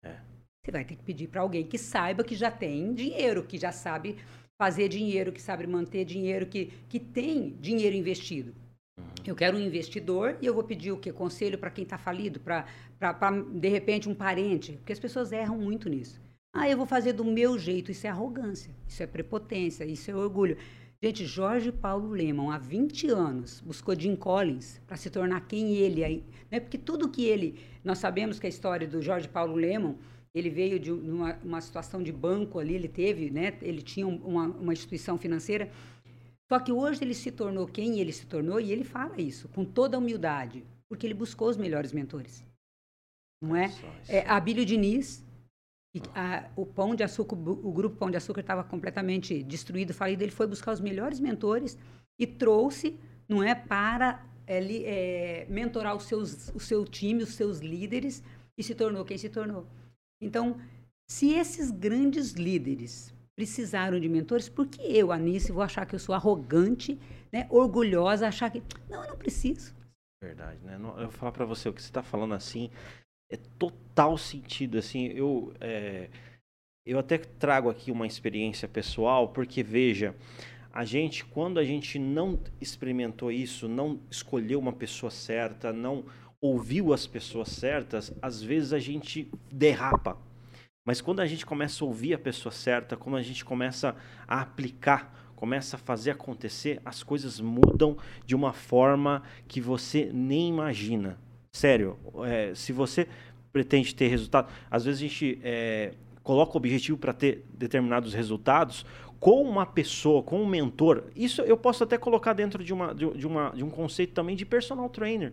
É. 0.02 0.16
Você 0.64 0.72
vai 0.72 0.86
ter 0.86 0.96
que 0.96 1.02
pedir 1.02 1.28
para 1.28 1.42
alguém 1.42 1.66
que 1.66 1.76
saiba 1.76 2.24
que 2.24 2.34
já 2.34 2.50
tem 2.50 2.94
dinheiro, 2.94 3.44
que 3.44 3.58
já 3.58 3.70
sabe 3.70 4.16
fazer 4.60 4.88
dinheiro, 4.88 5.30
que 5.30 5.40
sabe 5.42 5.66
manter 5.66 6.06
dinheiro, 6.06 6.46
que, 6.46 6.72
que 6.88 6.98
tem 6.98 7.50
dinheiro 7.60 7.94
investido. 7.94 8.54
Uhum. 8.98 9.04
Eu 9.26 9.36
quero 9.36 9.58
um 9.58 9.60
investidor 9.60 10.38
e 10.40 10.46
eu 10.46 10.54
vou 10.54 10.64
pedir 10.64 10.92
o 10.92 10.98
que? 10.98 11.12
Conselho 11.12 11.58
para 11.58 11.70
quem 11.70 11.84
está 11.84 11.98
falido, 11.98 12.40
para, 12.40 12.64
de 13.52 13.68
repente, 13.68 14.08
um 14.08 14.14
parente. 14.14 14.72
Porque 14.72 14.94
as 14.94 14.98
pessoas 14.98 15.30
erram 15.30 15.58
muito 15.58 15.90
nisso. 15.90 16.18
Ah, 16.54 16.68
eu 16.68 16.76
vou 16.76 16.86
fazer 16.86 17.12
do 17.12 17.24
meu 17.24 17.58
jeito. 17.58 17.92
Isso 17.92 18.06
é 18.06 18.10
arrogância, 18.10 18.74
isso 18.86 19.02
é 19.02 19.06
prepotência, 19.06 19.84
isso 19.84 20.10
é 20.10 20.14
orgulho. 20.14 20.56
Gente, 21.00 21.24
Jorge 21.24 21.70
Paulo 21.70 22.08
Lemon, 22.08 22.50
há 22.50 22.58
20 22.58 23.08
anos, 23.08 23.60
buscou 23.60 23.98
Jim 23.98 24.16
Collins 24.16 24.80
para 24.84 24.96
se 24.96 25.08
tornar 25.08 25.42
quem 25.42 25.76
ele 25.76 26.02
é. 26.02 26.20
Né? 26.50 26.58
Porque 26.58 26.76
tudo 26.76 27.08
que 27.08 27.24
ele. 27.24 27.60
Nós 27.84 27.98
sabemos 27.98 28.40
que 28.40 28.46
a 28.46 28.48
história 28.48 28.86
do 28.86 29.00
Jorge 29.00 29.28
Paulo 29.28 29.54
Lemon 29.54 29.94
Ele 30.34 30.50
veio 30.50 30.78
de 30.78 30.92
uma, 30.92 31.38
uma 31.42 31.60
situação 31.60 32.02
de 32.02 32.12
banco 32.12 32.58
ali, 32.58 32.74
ele 32.74 32.88
teve, 32.88 33.30
né? 33.30 33.56
Ele 33.62 33.80
tinha 33.80 34.06
uma, 34.06 34.46
uma 34.46 34.72
instituição 34.72 35.16
financeira. 35.16 35.70
Só 36.52 36.58
que 36.58 36.72
hoje 36.72 37.02
ele 37.02 37.14
se 37.14 37.30
tornou 37.30 37.66
quem 37.66 37.98
ele 38.00 38.12
se 38.12 38.26
tornou 38.26 38.60
e 38.60 38.72
ele 38.72 38.84
fala 38.84 39.20
isso 39.20 39.48
com 39.48 39.64
toda 39.64 39.96
a 39.96 40.00
humildade, 40.00 40.64
porque 40.88 41.06
ele 41.06 41.14
buscou 41.14 41.48
os 41.48 41.56
melhores 41.56 41.92
mentores. 41.92 42.44
Não 43.42 43.54
é? 43.54 43.72
é 44.08 44.28
Abílio 44.28 44.64
Diniz, 44.64 45.24
a, 46.14 46.48
o 46.54 46.66
Pão 46.66 46.94
de 46.94 47.02
Açúcar, 47.02 47.34
o 47.36 47.72
grupo 47.72 47.96
Pão 47.96 48.10
de 48.10 48.16
Açúcar 48.16 48.40
estava 48.40 48.62
completamente 48.62 49.42
destruído, 49.42 49.94
falido. 49.94 50.22
Ele 50.22 50.30
foi 50.30 50.46
buscar 50.46 50.72
os 50.72 50.80
melhores 50.80 51.20
mentores 51.20 51.78
e 52.18 52.26
trouxe, 52.26 52.98
não 53.28 53.42
é, 53.42 53.54
para 53.54 54.24
é, 54.46 54.60
é, 54.60 55.46
mentorar 55.48 55.96
os 55.96 56.04
seus, 56.04 56.48
o 56.54 56.60
seu 56.60 56.84
time, 56.84 57.22
os 57.22 57.34
seus 57.34 57.60
líderes 57.60 58.22
e 58.56 58.62
se 58.62 58.74
tornou 58.74 59.04
quem 59.04 59.16
se 59.16 59.28
tornou. 59.28 59.66
Então, 60.20 60.60
se 61.08 61.32
esses 61.32 61.70
grandes 61.70 62.32
líderes 62.32 63.14
precisaram 63.36 64.00
de 64.00 64.08
mentores, 64.08 64.48
por 64.48 64.66
que 64.66 64.82
eu, 64.82 65.12
Anice, 65.12 65.52
vou 65.52 65.62
achar 65.62 65.86
que 65.86 65.94
eu 65.94 65.98
sou 65.98 66.14
arrogante, 66.14 66.98
né, 67.32 67.46
orgulhosa, 67.50 68.26
achar 68.26 68.50
que 68.50 68.62
não, 68.90 69.04
eu 69.04 69.10
não 69.10 69.16
preciso? 69.16 69.74
Verdade, 70.20 70.58
né? 70.64 70.74
Eu 70.74 71.02
vou 71.02 71.10
falar 71.12 71.30
para 71.30 71.44
você 71.44 71.68
o 71.68 71.72
que 71.72 71.80
você 71.80 71.88
está 71.88 72.02
falando 72.02 72.34
assim 72.34 72.68
é 73.30 73.36
total 73.36 74.16
sentido, 74.16 74.78
assim. 74.78 75.06
Eu 75.06 75.52
é, 75.60 76.08
eu 76.84 76.98
até 76.98 77.18
trago 77.18 77.68
aqui 77.68 77.90
uma 77.90 78.06
experiência 78.06 78.66
pessoal, 78.66 79.28
porque 79.28 79.62
veja, 79.62 80.14
a 80.72 80.84
gente 80.84 81.24
quando 81.24 81.58
a 81.58 81.64
gente 81.64 81.98
não 81.98 82.38
experimentou 82.60 83.30
isso, 83.30 83.68
não 83.68 84.00
escolheu 84.10 84.58
uma 84.58 84.72
pessoa 84.72 85.10
certa, 85.10 85.72
não 85.72 86.04
ouviu 86.40 86.92
as 86.92 87.06
pessoas 87.06 87.48
certas, 87.48 88.12
às 88.22 88.42
vezes 88.42 88.72
a 88.72 88.78
gente 88.78 89.30
derrapa. 89.50 90.16
Mas 90.86 91.02
quando 91.02 91.20
a 91.20 91.26
gente 91.26 91.44
começa 91.44 91.84
a 91.84 91.86
ouvir 91.86 92.14
a 92.14 92.18
pessoa 92.18 92.50
certa, 92.52 92.96
quando 92.96 93.16
a 93.16 93.22
gente 93.22 93.44
começa 93.44 93.94
a 94.26 94.40
aplicar, 94.40 95.32
começa 95.36 95.76
a 95.76 95.78
fazer 95.78 96.12
acontecer, 96.12 96.80
as 96.84 97.02
coisas 97.02 97.40
mudam 97.40 97.98
de 98.24 98.34
uma 98.34 98.54
forma 98.54 99.22
que 99.46 99.60
você 99.60 100.10
nem 100.12 100.48
imagina. 100.48 101.18
Sério, 101.52 101.98
é, 102.26 102.54
se 102.54 102.72
você 102.72 103.08
pretende 103.52 103.94
ter 103.94 104.08
resultado, 104.08 104.52
às 104.70 104.84
vezes 104.84 105.00
a 105.00 105.06
gente 105.08 105.38
é, 105.42 105.94
coloca 106.22 106.52
o 106.54 106.56
objetivo 106.56 106.98
para 106.98 107.12
ter 107.12 107.44
determinados 107.54 108.12
resultados 108.12 108.84
com 109.18 109.42
uma 109.42 109.66
pessoa, 109.66 110.22
com 110.22 110.40
um 110.42 110.46
mentor. 110.46 111.04
Isso 111.16 111.42
eu 111.42 111.56
posso 111.56 111.82
até 111.84 111.98
colocar 111.98 112.32
dentro 112.32 112.62
de, 112.62 112.72
uma, 112.72 112.94
de, 112.94 113.10
de 113.12 113.26
uma, 113.26 113.50
de 113.50 113.64
um 113.64 113.70
conceito 113.70 114.12
também 114.12 114.36
de 114.36 114.44
personal 114.44 114.88
trainer. 114.88 115.32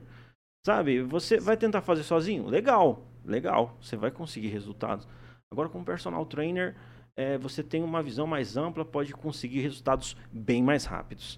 Sabe? 0.66 1.04
Você 1.04 1.40
vai 1.40 1.56
tentar 1.56 1.82
fazer 1.82 2.04
sozinho? 2.04 2.48
Legal, 2.48 3.06
legal. 3.24 3.78
Você 3.80 3.96
vai 3.96 4.10
conseguir 4.10 4.48
resultados. 4.48 5.08
Agora, 5.52 5.70
como 5.70 5.86
personal 5.86 6.26
trainer, 6.26 6.76
é, 7.16 7.38
você 7.38 7.64
tem 7.64 7.84
uma 7.84 8.02
visão 8.02 8.26
mais 8.26 8.58
ampla, 8.58 8.84
pode 8.84 9.14
conseguir 9.14 9.62
resultados 9.62 10.18
bem 10.32 10.64
mais 10.64 10.86
rápidos. 10.86 11.38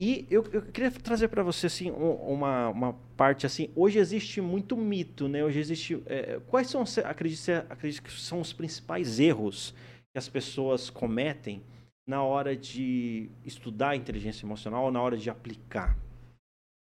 E 0.00 0.26
eu, 0.30 0.42
eu 0.50 0.62
queria 0.62 0.90
trazer 0.90 1.28
para 1.28 1.42
você 1.42 1.66
assim 1.66 1.90
uma, 1.90 2.70
uma 2.70 2.92
parte 3.18 3.44
assim. 3.44 3.68
Hoje 3.76 3.98
existe 3.98 4.40
muito 4.40 4.74
mito, 4.74 5.28
né? 5.28 5.44
Hoje 5.44 5.58
existe. 5.60 6.02
É, 6.06 6.40
quais 6.46 6.68
são, 6.70 6.82
acredito, 7.04 7.50
acredito 7.68 8.02
que 8.02 8.10
são 8.10 8.40
os 8.40 8.50
principais 8.50 9.20
erros 9.20 9.74
que 10.10 10.18
as 10.18 10.26
pessoas 10.26 10.88
cometem 10.88 11.62
na 12.08 12.22
hora 12.22 12.56
de 12.56 13.28
estudar 13.44 13.90
a 13.90 13.96
inteligência 13.96 14.46
emocional 14.46 14.86
ou 14.86 14.90
na 14.90 15.02
hora 15.02 15.18
de 15.18 15.28
aplicar? 15.28 15.98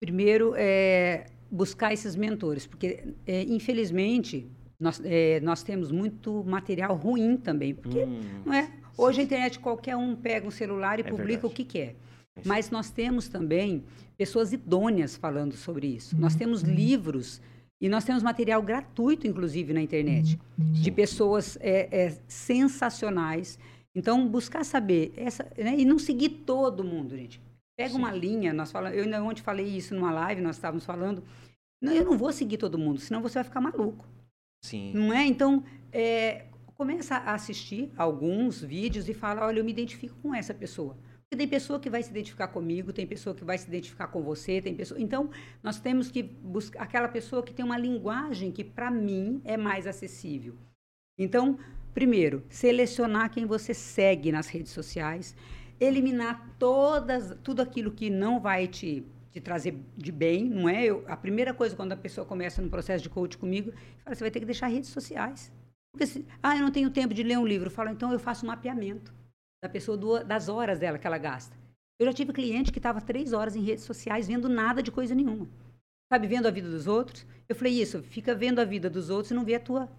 Primeiro, 0.01 0.55
é, 0.57 1.27
buscar 1.51 1.93
esses 1.93 2.15
mentores, 2.15 2.65
porque 2.65 3.13
é, 3.27 3.43
infelizmente 3.43 4.49
nós, 4.79 4.99
é, 5.05 5.39
nós 5.41 5.61
temos 5.61 5.91
muito 5.91 6.43
material 6.43 6.95
ruim 6.95 7.37
também, 7.37 7.75
porque 7.75 8.03
hum, 8.03 8.19
não 8.45 8.53
é? 8.53 8.71
Hoje 8.97 9.21
a 9.21 9.23
internet 9.23 9.59
qualquer 9.59 9.95
um 9.95 10.15
pega 10.15 10.47
um 10.47 10.51
celular 10.51 10.99
e 10.99 11.01
é 11.01 11.05
publica 11.05 11.41
verdade. 11.41 11.45
o 11.45 11.49
que 11.51 11.63
quer. 11.63 11.95
Mas 12.43 12.69
nós 12.69 12.89
temos 12.91 13.29
também 13.29 13.83
pessoas 14.17 14.51
idôneas 14.51 15.15
falando 15.15 15.55
sobre 15.55 15.87
isso. 15.87 16.17
Nós 16.17 16.35
temos 16.35 16.63
uhum. 16.63 16.73
livros 16.73 17.41
e 17.79 17.87
nós 17.87 18.03
temos 18.03 18.23
material 18.23 18.61
gratuito, 18.61 19.27
inclusive, 19.27 19.73
na 19.73 19.81
internet, 19.81 20.39
uhum. 20.57 20.73
de 20.73 20.91
pessoas 20.91 21.57
é, 21.61 21.87
é, 21.91 22.17
sensacionais. 22.27 23.59
Então, 23.93 24.27
buscar 24.27 24.65
saber 24.65 25.13
essa, 25.15 25.49
né? 25.57 25.75
e 25.77 25.85
não 25.85 25.99
seguir 25.99 26.29
todo 26.29 26.83
mundo, 26.83 27.15
gente. 27.15 27.41
Pega 27.77 27.91
Sim. 27.91 27.97
uma 27.97 28.11
linha, 28.11 28.53
nós 28.53 28.71
falamos, 28.71 28.97
eu 28.97 29.03
ainda 29.03 29.21
ontem 29.21 29.41
falei 29.41 29.65
isso 29.65 29.93
numa 29.93 30.11
live, 30.11 30.41
nós 30.41 30.55
estávamos 30.55 30.85
falando. 30.85 31.23
Não, 31.81 31.93
eu 31.93 32.05
não 32.05 32.17
vou 32.17 32.31
seguir 32.31 32.57
todo 32.57 32.77
mundo, 32.77 32.99
senão 32.99 33.21
você 33.21 33.35
vai 33.35 33.43
ficar 33.43 33.61
maluco. 33.61 34.05
Sim. 34.63 34.93
Não 34.93 35.13
é? 35.13 35.25
Então, 35.25 35.63
é, 35.91 36.45
começa 36.75 37.15
a 37.15 37.33
assistir 37.33 37.91
alguns 37.97 38.61
vídeos 38.61 39.07
e 39.07 39.13
fala, 39.13 39.45
olha, 39.45 39.59
eu 39.59 39.65
me 39.65 39.71
identifico 39.71 40.15
com 40.21 40.33
essa 40.33 40.53
pessoa. 40.53 40.97
Tem 41.29 41.47
pessoa 41.47 41.79
que 41.79 41.89
vai 41.89 42.01
se 42.01 42.11
identificar 42.11 42.47
comigo, 42.47 42.93
tem 42.93 43.05
pessoa 43.05 43.35
que 43.35 43.43
vai 43.43 43.57
se 43.57 43.67
identificar 43.67 44.07
com 44.07 44.21
você, 44.21 44.61
tem 44.61 44.75
pessoa. 44.75 45.01
Então, 45.01 45.29
nós 45.61 45.79
temos 45.79 46.09
que 46.09 46.23
buscar 46.23 46.83
aquela 46.83 47.07
pessoa 47.07 47.43
que 47.43 47.53
tem 47.53 47.65
uma 47.65 47.77
linguagem 47.77 48.51
que, 48.51 48.63
para 48.63 48.89
mim, 48.89 49.41
é 49.43 49.57
mais 49.57 49.85
acessível. 49.85 50.55
Então, 51.17 51.59
primeiro, 51.93 52.43
selecionar 52.47 53.31
quem 53.31 53.45
você 53.45 53.73
segue 53.73 54.31
nas 54.31 54.47
redes 54.47 54.71
sociais 54.71 55.35
eliminar 55.79 56.55
todas, 56.57 57.37
tudo 57.43 57.61
aquilo 57.61 57.91
que 57.91 58.09
não 58.09 58.39
vai 58.39 58.67
te, 58.67 59.05
trazer 59.43 59.77
de 59.97 60.11
bem, 60.11 60.45
não 60.45 60.69
é? 60.69 60.85
Eu, 60.85 61.03
a 61.07 61.17
primeira 61.17 61.53
coisa 61.53 61.75
quando 61.75 61.91
a 61.91 61.97
pessoa 61.97 62.25
começa 62.25 62.61
no 62.61 62.69
processo 62.69 63.03
de 63.03 63.09
coach 63.09 63.37
comigo, 63.37 63.73
fala, 64.03 64.15
você 64.15 64.23
vai 64.23 64.31
ter 64.31 64.39
que 64.39 64.45
deixar 64.45 64.67
redes 64.67 64.89
sociais. 64.89 65.51
Porque 65.91 66.07
se, 66.07 66.25
ah, 66.41 66.55
eu 66.55 66.61
não 66.61 66.71
tenho 66.71 66.89
tempo 66.89 67.13
de 67.13 67.23
ler 67.23 67.37
um 67.37 67.45
livro, 67.45 67.69
fala, 67.69 67.91
então 67.91 68.11
eu 68.11 68.19
faço 68.19 68.45
um 68.45 68.47
mapeamento 68.47 69.13
da 69.65 69.69
pessoa 69.69 69.97
do, 69.97 70.23
das 70.23 70.47
horas 70.47 70.79
dela 70.79 70.99
que 70.99 71.07
ela 71.07 71.17
gasta. 71.17 71.57
Eu 71.99 72.05
já 72.05 72.13
tive 72.13 72.31
cliente 72.31 72.71
que 72.71 72.79
estava 72.79 73.01
três 73.01 73.33
horas 73.33 73.55
em 73.55 73.61
redes 73.61 73.83
sociais 73.83 74.27
vendo 74.27 74.47
nada 74.47 74.81
de 74.83 74.91
coisa 74.91 75.15
nenhuma. 75.15 75.47
Sabe, 76.11 76.27
vendo 76.27 76.47
a 76.47 76.51
vida 76.51 76.69
dos 76.69 76.87
outros. 76.87 77.25
Eu 77.49 77.55
falei, 77.55 77.81
isso, 77.81 78.03
fica 78.03 78.35
vendo 78.35 78.59
a 78.59 78.65
vida 78.65 78.89
dos 78.89 79.09
outros 79.09 79.31
e 79.31 79.33
não 79.33 79.43
vê 79.43 79.55
a 79.55 79.59
tua. 79.59 79.89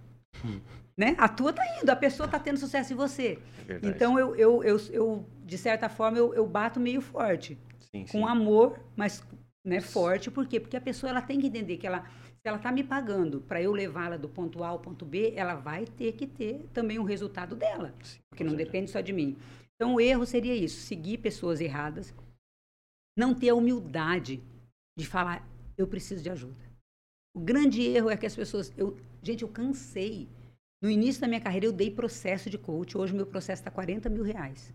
Né? 0.96 1.14
A 1.18 1.28
tua 1.28 1.52
tá 1.52 1.62
indo, 1.78 1.90
a 1.90 1.96
pessoa 1.96 2.26
tá 2.26 2.38
tendo 2.38 2.58
sucesso 2.58 2.92
em 2.92 2.96
você. 2.96 3.38
É 3.68 3.80
então, 3.82 4.18
eu, 4.18 4.34
eu, 4.36 4.64
eu, 4.64 4.80
eu, 4.90 5.26
de 5.44 5.58
certa 5.58 5.90
forma, 5.90 6.16
eu, 6.16 6.32
eu 6.32 6.46
bato 6.46 6.80
meio 6.80 7.02
forte. 7.02 7.58
Sim, 7.90 8.06
com 8.06 8.18
sim. 8.18 8.24
amor, 8.24 8.80
mas 8.96 9.22
né, 9.64 9.80
forte. 9.80 10.30
Por 10.30 10.46
quê? 10.46 10.58
Porque 10.58 10.76
a 10.76 10.80
pessoa 10.80 11.10
ela 11.10 11.20
tem 11.20 11.38
que 11.38 11.48
entender 11.48 11.76
que 11.76 11.86
ela, 11.86 12.04
ela 12.48 12.58
está 12.58 12.70
me 12.70 12.84
pagando 12.84 13.40
para 13.40 13.62
eu 13.62 13.72
levá-la 13.72 14.16
do 14.16 14.28
ponto 14.28 14.62
A 14.62 14.68
ao 14.68 14.78
ponto 14.78 15.04
B, 15.04 15.32
ela 15.36 15.54
vai 15.54 15.84
ter 15.84 16.12
que 16.12 16.26
ter 16.26 16.66
também 16.72 16.98
o 16.98 17.02
um 17.02 17.04
resultado 17.04 17.56
dela. 17.56 17.94
Sim, 18.02 18.18
porque 18.30 18.44
não 18.44 18.54
depende 18.54 18.90
só 18.90 19.00
de 19.00 19.12
mim. 19.12 19.36
Então, 19.74 19.94
o 19.94 20.00
erro 20.00 20.24
seria 20.24 20.54
isso: 20.54 20.80
seguir 20.80 21.18
pessoas 21.18 21.60
erradas, 21.60 22.14
não 23.16 23.34
ter 23.34 23.50
a 23.50 23.54
humildade 23.54 24.42
de 24.98 25.06
falar, 25.06 25.46
eu 25.76 25.86
preciso 25.86 26.22
de 26.22 26.30
ajuda. 26.30 26.66
O 27.34 27.40
grande 27.40 27.82
erro 27.82 28.10
é 28.10 28.16
que 28.16 28.26
as 28.26 28.34
pessoas. 28.34 28.72
Eu, 28.76 28.96
gente, 29.22 29.42
eu 29.42 29.48
cansei 29.48 30.28
no 30.82 30.90
início 30.90 31.20
da 31.20 31.28
minha 31.28 31.40
carreira, 31.40 31.66
eu 31.66 31.72
dei 31.72 31.90
processo 31.90 32.48
de 32.48 32.56
coach. 32.56 32.96
Hoje, 32.96 33.14
meu 33.14 33.26
processo 33.26 33.60
está 33.60 33.70
40 33.70 34.08
mil 34.08 34.22
reais. 34.22 34.74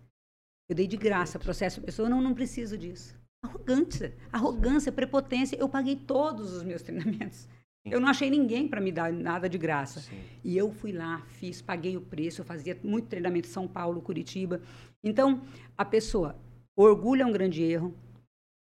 Eu 0.69 0.75
dei 0.75 0.87
de 0.87 0.97
graça 0.97 1.39
processo. 1.39 1.79
A 1.79 1.83
pessoa, 1.83 2.09
não, 2.09 2.21
não 2.21 2.33
preciso 2.33 2.77
disso. 2.77 3.15
Arrogância, 3.43 4.15
arrogância, 4.31 4.91
prepotência. 4.91 5.57
Eu 5.57 5.67
paguei 5.67 5.95
todos 5.95 6.53
os 6.53 6.63
meus 6.63 6.81
treinamentos. 6.83 7.47
Eu 7.85 7.99
não 7.99 8.07
achei 8.07 8.29
ninguém 8.29 8.67
para 8.67 8.79
me 8.79 8.91
dar 8.91 9.11
nada 9.11 9.49
de 9.49 9.57
graça. 9.57 10.01
Sim. 10.01 10.19
E 10.43 10.55
eu 10.55 10.71
fui 10.71 10.91
lá, 10.91 11.25
fiz, 11.27 11.61
paguei 11.61 11.97
o 11.97 12.01
preço, 12.01 12.41
eu 12.41 12.45
fazia 12.45 12.79
muito 12.83 13.07
treinamento 13.07 13.47
em 13.47 13.51
São 13.51 13.67
Paulo, 13.67 14.01
Curitiba. 14.01 14.61
Então, 15.03 15.41
a 15.75 15.83
pessoa, 15.83 16.35
orgulho 16.75 17.23
é 17.23 17.25
um 17.25 17.31
grande 17.31 17.63
erro. 17.63 17.95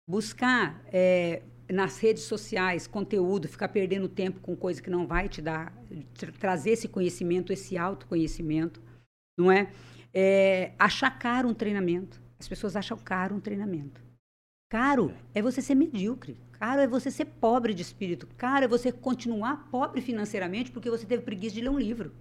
Buscar 0.08 0.80
é, 0.86 1.42
nas 1.70 1.98
redes 1.98 2.22
sociais 2.22 2.86
conteúdo, 2.86 3.48
ficar 3.48 3.68
perdendo 3.68 4.08
tempo 4.08 4.40
com 4.40 4.56
coisa 4.56 4.80
que 4.80 4.88
não 4.88 5.06
vai 5.06 5.28
te 5.28 5.42
dar, 5.42 5.72
tra 6.14 6.32
trazer 6.32 6.70
esse 6.70 6.88
conhecimento, 6.88 7.52
esse 7.52 7.76
autoconhecimento, 7.76 8.80
não 9.36 9.50
é? 9.50 9.70
é? 10.14 10.72
Achar 10.78 11.10
caro 11.18 11.48
um 11.48 11.54
treinamento. 11.54 12.20
As 12.38 12.48
pessoas 12.48 12.76
acham 12.76 12.96
caro 12.96 13.34
um 13.34 13.40
treinamento. 13.40 14.00
Caro 14.70 15.12
é 15.34 15.42
você 15.42 15.60
ser 15.60 15.74
medíocre. 15.74 16.38
Caro 16.58 16.80
é 16.80 16.86
você 16.86 17.10
ser 17.10 17.24
pobre 17.24 17.72
de 17.72 17.82
espírito. 17.82 18.26
Caro 18.36 18.64
é 18.64 18.68
você 18.68 18.90
continuar 18.90 19.68
pobre 19.70 20.00
financeiramente 20.00 20.70
porque 20.70 20.90
você 20.90 21.06
teve 21.06 21.22
preguiça 21.22 21.54
de 21.54 21.60
ler 21.60 21.70
um 21.70 21.78
livro. 21.78 22.12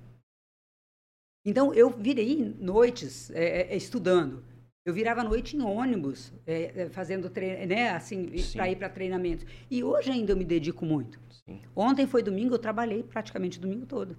Então, 1.43 1.73
eu 1.73 1.89
virei 1.89 2.43
noites 2.60 3.32
é, 3.32 3.73
é 3.73 3.76
estudando. 3.76 4.43
Eu 4.86 4.93
virava 4.93 5.23
noite 5.23 5.58
em 5.58 5.62
ônibus, 5.62 6.32
é, 6.45 6.84
é 6.84 6.89
fazendo 6.89 7.30
treino, 7.30 7.65
né, 7.65 7.89
assim, 7.89 8.32
para 8.54 8.69
ir 8.69 8.78
para 8.78 8.88
treinamentos. 8.88 9.45
E 9.69 9.84
hoje 9.84 10.12
ainda 10.12 10.32
eu 10.32 10.38
me 10.38 10.45
dedico 10.45 10.86
muito. 10.86 11.19
Sim. 11.45 11.62
Ontem 11.76 12.08
foi 12.08 12.23
domingo, 12.23 12.56
eu 12.56 12.60
trabalhei 12.60 13.04
praticamente 13.04 13.58
o 13.58 13.62
domingo 13.62 13.86
todo. 13.86 14.15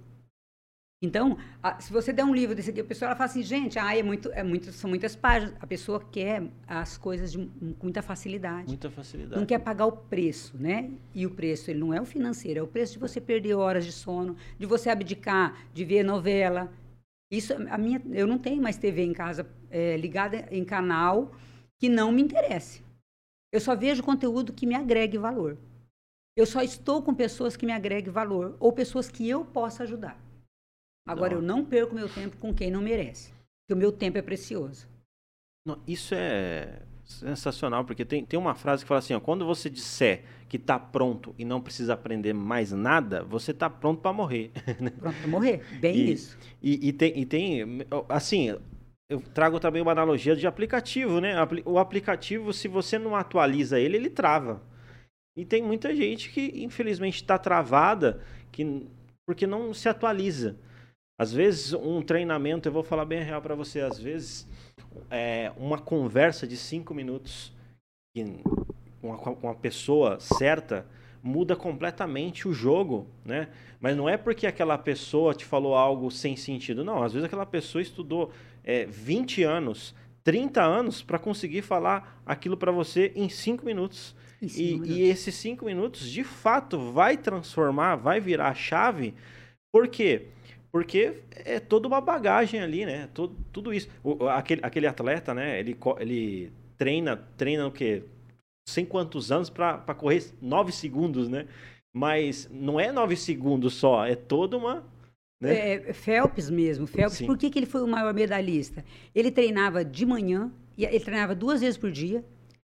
Então, 1.01 1.37
a, 1.63 1.79
se 1.79 1.93
você 1.93 2.11
der 2.11 2.25
um 2.25 2.35
livro 2.35 2.53
desse 2.53 2.71
aqui, 2.71 2.81
a 2.81 2.83
pessoa 2.83 3.07
ela 3.07 3.15
fala 3.15 3.29
assim, 3.29 3.41
gente, 3.41 3.79
ah, 3.79 3.95
é 3.95 4.03
muito, 4.03 4.29
é 4.33 4.43
muito, 4.43 4.71
são 4.73 4.89
muitas 4.89 5.15
páginas. 5.15 5.55
A 5.61 5.65
pessoa 5.65 6.03
quer 6.11 6.43
as 6.67 6.97
coisas 6.97 7.31
de, 7.31 7.37
com 7.37 7.85
muita 7.85 8.01
facilidade. 8.01 8.67
Muita 8.67 8.89
facilidade. 8.89 9.39
Não 9.39 9.45
quer 9.45 9.59
pagar 9.59 9.85
o 9.85 9.93
preço, 9.93 10.57
né? 10.57 10.91
E 11.15 11.25
o 11.25 11.31
preço, 11.31 11.71
ele 11.71 11.79
não 11.79 11.93
é 11.93 12.01
o 12.01 12.05
financeiro, 12.05 12.59
é 12.59 12.63
o 12.63 12.67
preço 12.67 12.93
de 12.93 12.99
você 12.99 13.21
perder 13.21 13.53
horas 13.53 13.85
de 13.85 13.93
sono, 13.93 14.35
de 14.57 14.65
você 14.65 14.89
abdicar, 14.89 15.57
de 15.73 15.85
ver 15.85 16.03
novela. 16.03 16.69
Isso, 17.31 17.53
a 17.53 17.77
minha, 17.77 18.01
eu 18.11 18.27
não 18.27 18.37
tenho 18.37 18.61
mais 18.61 18.75
TV 18.75 19.03
em 19.03 19.13
casa 19.13 19.47
é, 19.69 19.95
ligada 19.95 20.49
em 20.51 20.65
canal 20.65 21.31
que 21.79 21.87
não 21.87 22.11
me 22.11 22.21
interesse. 22.21 22.83
Eu 23.53 23.61
só 23.61 23.73
vejo 23.73 24.03
conteúdo 24.03 24.51
que 24.51 24.65
me 24.65 24.75
agregue 24.75 25.17
valor. 25.17 25.57
Eu 26.35 26.45
só 26.45 26.61
estou 26.61 27.01
com 27.01 27.13
pessoas 27.13 27.55
que 27.55 27.65
me 27.65 27.71
agreguem 27.71 28.11
valor 28.11 28.57
ou 28.59 28.73
pessoas 28.73 29.09
que 29.09 29.27
eu 29.27 29.45
possa 29.45 29.83
ajudar. 29.83 30.28
Agora, 31.09 31.33
não. 31.35 31.41
eu 31.41 31.47
não 31.47 31.65
perco 31.65 31.95
meu 31.95 32.07
tempo 32.07 32.37
com 32.37 32.53
quem 32.53 32.69
não 32.69 32.81
merece. 32.81 33.31
Porque 33.63 33.73
o 33.73 33.77
meu 33.77 33.91
tempo 33.91 34.17
é 34.17 34.21
precioso. 34.21 34.87
Não, 35.65 35.79
isso 35.87 36.13
é 36.15 36.81
sensacional, 37.03 37.83
porque 37.83 38.05
tem, 38.05 38.23
tem 38.23 38.39
uma 38.39 38.53
frase 38.53 38.83
que 38.83 38.87
fala 38.87 38.99
assim: 38.99 39.13
ó, 39.13 39.19
quando 39.19 39.45
você 39.45 39.69
disser 39.69 40.23
que 40.47 40.57
está 40.57 40.77
pronto 40.79 41.33
e 41.37 41.43
não 41.43 41.59
precisa 41.59 41.93
aprender 41.93 42.33
mais 42.33 42.71
nada, 42.71 43.23
você 43.23 43.51
está 43.51 43.69
pronto 43.69 44.01
para 44.01 44.13
morrer. 44.13 44.51
Pronto 44.99 45.17
para 45.19 45.27
morrer, 45.27 45.63
bem 45.79 45.95
e, 45.95 46.11
isso. 46.11 46.37
E, 46.61 46.89
e, 46.89 46.93
tem, 46.93 47.19
e 47.19 47.25
tem, 47.25 47.63
assim, 48.07 48.55
eu 49.09 49.19
trago 49.19 49.59
também 49.59 49.81
uma 49.81 49.91
analogia 49.91 50.35
de 50.35 50.45
aplicativo, 50.45 51.19
né? 51.19 51.35
O 51.65 51.79
aplicativo, 51.79 52.53
se 52.53 52.67
você 52.67 52.99
não 52.99 53.15
atualiza 53.15 53.79
ele, 53.79 53.97
ele 53.97 54.09
trava. 54.09 54.61
E 55.35 55.45
tem 55.45 55.63
muita 55.63 55.95
gente 55.95 56.29
que, 56.29 56.63
infelizmente, 56.63 57.15
está 57.15 57.37
travada 57.37 58.21
que, 58.51 58.87
porque 59.27 59.47
não 59.47 59.73
se 59.73 59.87
atualiza. 59.89 60.57
Às 61.19 61.33
vezes, 61.33 61.73
um 61.73 62.01
treinamento, 62.01 62.69
eu 62.69 62.71
vou 62.71 62.81
falar 62.81 63.03
bem 63.03 63.21
real 63.21 63.41
para 63.41 63.53
você, 63.53 63.81
às 63.81 63.99
vezes, 63.99 64.47
é, 65.11 65.51
uma 65.57 65.77
conversa 65.77 66.47
de 66.47 66.55
cinco 66.55 66.93
minutos 66.93 67.51
com, 69.01 69.13
a, 69.13 69.17
com 69.17 69.49
a 69.49 69.53
pessoa 69.53 70.17
certa 70.21 70.85
muda 71.21 71.57
completamente 71.57 72.47
o 72.47 72.53
jogo, 72.53 73.05
né? 73.25 73.49
Mas 73.81 73.97
não 73.97 74.07
é 74.07 74.15
porque 74.15 74.47
aquela 74.47 74.77
pessoa 74.77 75.33
te 75.33 75.43
falou 75.43 75.75
algo 75.75 76.09
sem 76.09 76.37
sentido, 76.37 76.85
não. 76.85 77.03
Às 77.03 77.11
vezes 77.11 77.25
aquela 77.25 77.45
pessoa 77.45 77.81
estudou 77.81 78.31
é, 78.63 78.85
20 78.85 79.43
anos, 79.43 79.93
30 80.23 80.63
anos 80.63 81.03
para 81.03 81.19
conseguir 81.19 81.63
falar 81.63 82.21
aquilo 82.25 82.55
para 82.55 82.71
você 82.71 83.11
em 83.13 83.27
cinco 83.27 83.65
minutos. 83.65 84.15
Em 84.41 84.47
cinco 84.47 84.85
e, 84.85 84.91
e 84.91 85.01
esses 85.01 85.35
cinco 85.35 85.65
minutos, 85.65 86.09
de 86.09 86.23
fato, 86.23 86.79
vai 86.79 87.17
transformar, 87.17 87.97
vai 87.97 88.21
virar 88.21 88.47
a 88.47 88.55
chave. 88.55 89.13
Por 89.69 89.89
quê? 89.89 90.27
Porque 90.71 91.21
é 91.31 91.59
toda 91.59 91.87
uma 91.87 91.99
bagagem 91.99 92.61
ali, 92.61 92.85
né? 92.85 93.09
Tudo, 93.13 93.35
tudo 93.51 93.73
isso. 93.73 93.89
O, 94.03 94.27
aquele, 94.27 94.61
aquele 94.63 94.87
atleta, 94.87 95.33
né? 95.33 95.59
Ele, 95.59 95.75
ele 95.99 96.51
treina, 96.77 97.17
treina 97.37 97.67
o 97.67 97.71
quê? 97.71 98.03
Sem 98.67 98.85
quantos 98.85 99.31
anos 99.31 99.49
para 99.49 99.79
correr 99.95 100.23
9 100.41 100.71
segundos, 100.71 101.27
né? 101.27 101.47
Mas 101.93 102.47
não 102.51 102.79
é 102.79 102.91
9 102.91 103.15
segundos 103.15 103.73
só, 103.73 104.05
é 104.05 104.15
toda 104.15 104.57
uma. 104.57 104.83
Né? 105.41 105.89
É, 105.89 105.93
Phelps 105.93 106.49
mesmo. 106.49 106.85
Phelps, 106.85 107.17
Sim. 107.17 107.25
por 107.25 107.37
que, 107.37 107.49
que 107.49 107.57
ele 107.57 107.65
foi 107.65 107.81
o 107.81 107.87
maior 107.87 108.13
medalhista? 108.13 108.85
Ele 109.15 109.31
treinava 109.31 109.83
de 109.83 110.05
manhã, 110.05 110.51
ele 110.77 110.99
treinava 110.99 111.33
duas 111.33 111.61
vezes 111.61 111.77
por 111.77 111.89
dia, 111.91 112.23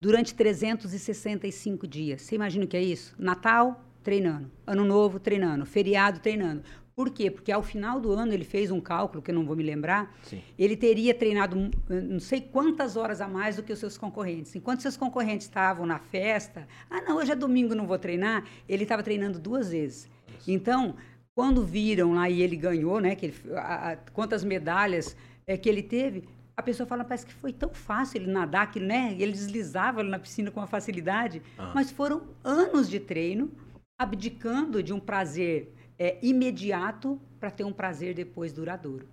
durante 0.01 0.33
365 0.33 1.87
dias. 1.87 2.23
Você 2.23 2.35
imagina 2.35 2.65
o 2.65 2.67
que 2.67 2.75
é 2.75 2.81
isso? 2.81 3.15
Natal, 3.19 3.85
treinando. 4.03 4.51
Ano 4.65 4.83
Novo, 4.83 5.19
treinando. 5.19 5.65
Feriado, 5.65 6.19
treinando. 6.19 6.63
Por 6.95 7.09
quê? 7.09 7.31
Porque 7.31 7.51
ao 7.51 7.63
final 7.63 7.99
do 7.99 8.11
ano 8.11 8.33
ele 8.33 8.43
fez 8.43 8.69
um 8.69 8.79
cálculo, 8.79 9.21
que 9.21 9.31
eu 9.31 9.35
não 9.35 9.45
vou 9.45 9.55
me 9.55 9.63
lembrar, 9.63 10.15
Sim. 10.23 10.41
ele 10.57 10.77
teria 10.77 11.13
treinado 11.13 11.71
não 11.89 12.19
sei 12.19 12.39
quantas 12.39 12.95
horas 12.95 13.19
a 13.19 13.27
mais 13.27 13.55
do 13.55 13.63
que 13.63 13.73
os 13.73 13.79
seus 13.79 13.97
concorrentes. 13.97 14.55
Enquanto 14.55 14.81
seus 14.81 14.95
concorrentes 14.95 15.47
estavam 15.47 15.85
na 15.85 15.97
festa, 15.97 16.67
ah, 16.89 17.01
não, 17.01 17.17
hoje 17.17 17.31
é 17.31 17.35
domingo, 17.35 17.73
não 17.73 17.87
vou 17.87 17.97
treinar, 17.97 18.45
ele 18.69 18.83
estava 18.83 19.01
treinando 19.01 19.39
duas 19.39 19.71
vezes. 19.71 20.07
Isso. 20.37 20.51
Então, 20.51 20.95
quando 21.33 21.63
viram 21.65 22.13
lá 22.13 22.29
e 22.29 22.41
ele 22.41 22.55
ganhou, 22.55 22.99
né, 22.99 23.15
que 23.15 23.27
ele, 23.27 23.35
a, 23.55 23.91
a, 23.91 23.95
quantas 23.95 24.43
medalhas 24.43 25.17
é, 25.47 25.57
que 25.57 25.67
ele 25.67 25.81
teve, 25.81 26.27
a 26.55 26.61
pessoa 26.61 26.85
fala, 26.85 27.03
parece 27.03 27.25
que 27.25 27.33
foi 27.33 27.51
tão 27.51 27.69
fácil 27.69 28.21
ele 28.21 28.31
nadar, 28.31 28.71
que, 28.71 28.79
né, 28.79 29.15
ele 29.17 29.31
deslizava 29.31 30.03
na 30.03 30.19
piscina 30.19 30.51
com 30.51 30.59
uma 30.59 30.67
facilidade, 30.67 31.41
ah. 31.57 31.71
mas 31.73 31.89
foram 31.89 32.21
anos 32.43 32.87
de 32.87 32.99
treino, 32.99 33.51
abdicando 33.97 34.83
de 34.83 34.93
um 34.93 34.99
prazer 34.99 35.73
é, 36.03 36.19
imediato 36.21 37.17
para 37.39 37.49
ter 37.49 37.63
um 37.63 37.71
prazer 37.71 38.13
depois 38.13 38.51
duradouro. 38.51 39.07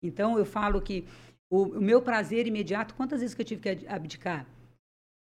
Então, 0.00 0.38
eu 0.38 0.46
falo 0.46 0.80
que 0.80 1.04
o, 1.50 1.62
o, 1.62 1.80
meu 1.80 2.00
prazer 2.00 2.46
imediato, 2.46 2.94
quantas 2.94 3.18
vezes 3.18 3.34
que 3.34 3.42
eu 3.42 3.46
tive 3.46 3.62
que 3.62 3.88
abdicar? 3.88 4.46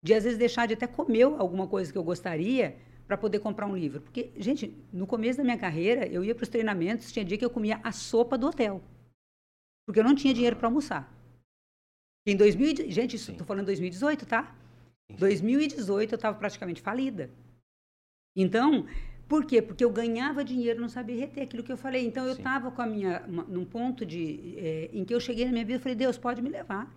De, 0.04 0.14
às 0.14 0.26
vezes, 0.26 0.38
deixar 0.38 0.68
de 0.68 0.74
até 0.74 0.86
comer 0.86 1.24
alguma 1.24 1.66
coisa 1.66 1.90
que 1.90 1.98
eu 1.98 2.04
gostaria 2.04 2.76
para 3.08 3.18
poder 3.18 3.40
comprar 3.40 3.68
um 3.68 3.78
livro. 3.78 4.02
Porque, 4.02 4.32
gente, 4.36 4.76
no 4.92 5.08
começo 5.08 5.38
da 5.38 5.46
minha 5.46 5.58
carreira, 5.58 6.06
eu 6.08 6.26
ia 6.26 6.36
para 6.36 6.44
os 6.44 6.50
treinamentos, 6.50 7.10
tinha 7.10 7.24
dia 7.24 7.38
que 7.38 7.46
eu 7.46 7.50
comia 7.50 7.80
a 7.84 7.94
sopa 7.94 8.38
do 8.38 8.48
hotel. 8.48 8.82
Porque 9.86 10.02
eu 10.02 10.04
não 10.04 10.16
tinha 10.16 10.34
dinheiro 10.34 10.58
para 10.58 10.68
almoçar. 10.68 11.10
Em 12.28 12.36
2000, 12.36 12.92
gente, 12.92 13.16
estou 13.16 13.48
falando 13.48 13.68
2018, 13.68 14.26
tá? 14.26 14.54
2018 15.10 16.12
eu 16.12 16.16
estava 16.18 16.38
praticamente 16.38 16.82
falida. 16.82 17.30
Então, 18.36 18.86
por 19.34 19.46
quê? 19.46 19.64
Porque 19.64 19.84
eu 19.84 19.90
ganhava 19.90 20.44
dinheiro, 20.44 20.80
não 20.80 20.88
sabia 20.88 21.16
reter 21.16 21.46
aquilo 21.46 21.64
que 21.64 21.72
eu 21.72 21.76
falei. 21.76 22.06
Então, 22.06 22.24
eu 22.28 22.34
estava 22.34 22.70
com 22.70 22.84
a 22.84 22.86
minha, 22.86 23.24
uma, 23.28 23.42
num 23.46 23.66
ponto 23.66 24.06
de, 24.06 24.54
é, 24.60 24.92
em 24.94 25.04
que 25.04 25.12
eu 25.12 25.20
cheguei 25.20 25.44
na 25.46 25.52
minha 25.52 25.66
vida 25.66 25.80
e 25.80 25.82
falei, 25.82 25.96
Deus, 25.96 26.20
pode 26.20 26.40
me 26.40 26.52
levar. 26.52 26.88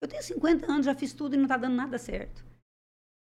Eu 0.00 0.06
tenho 0.06 0.22
50 0.22 0.70
anos, 0.70 0.86
já 0.86 0.94
fiz 0.94 1.12
tudo 1.12 1.34
e 1.34 1.36
não 1.36 1.46
está 1.46 1.56
dando 1.56 1.74
nada 1.74 1.98
certo. 1.98 2.44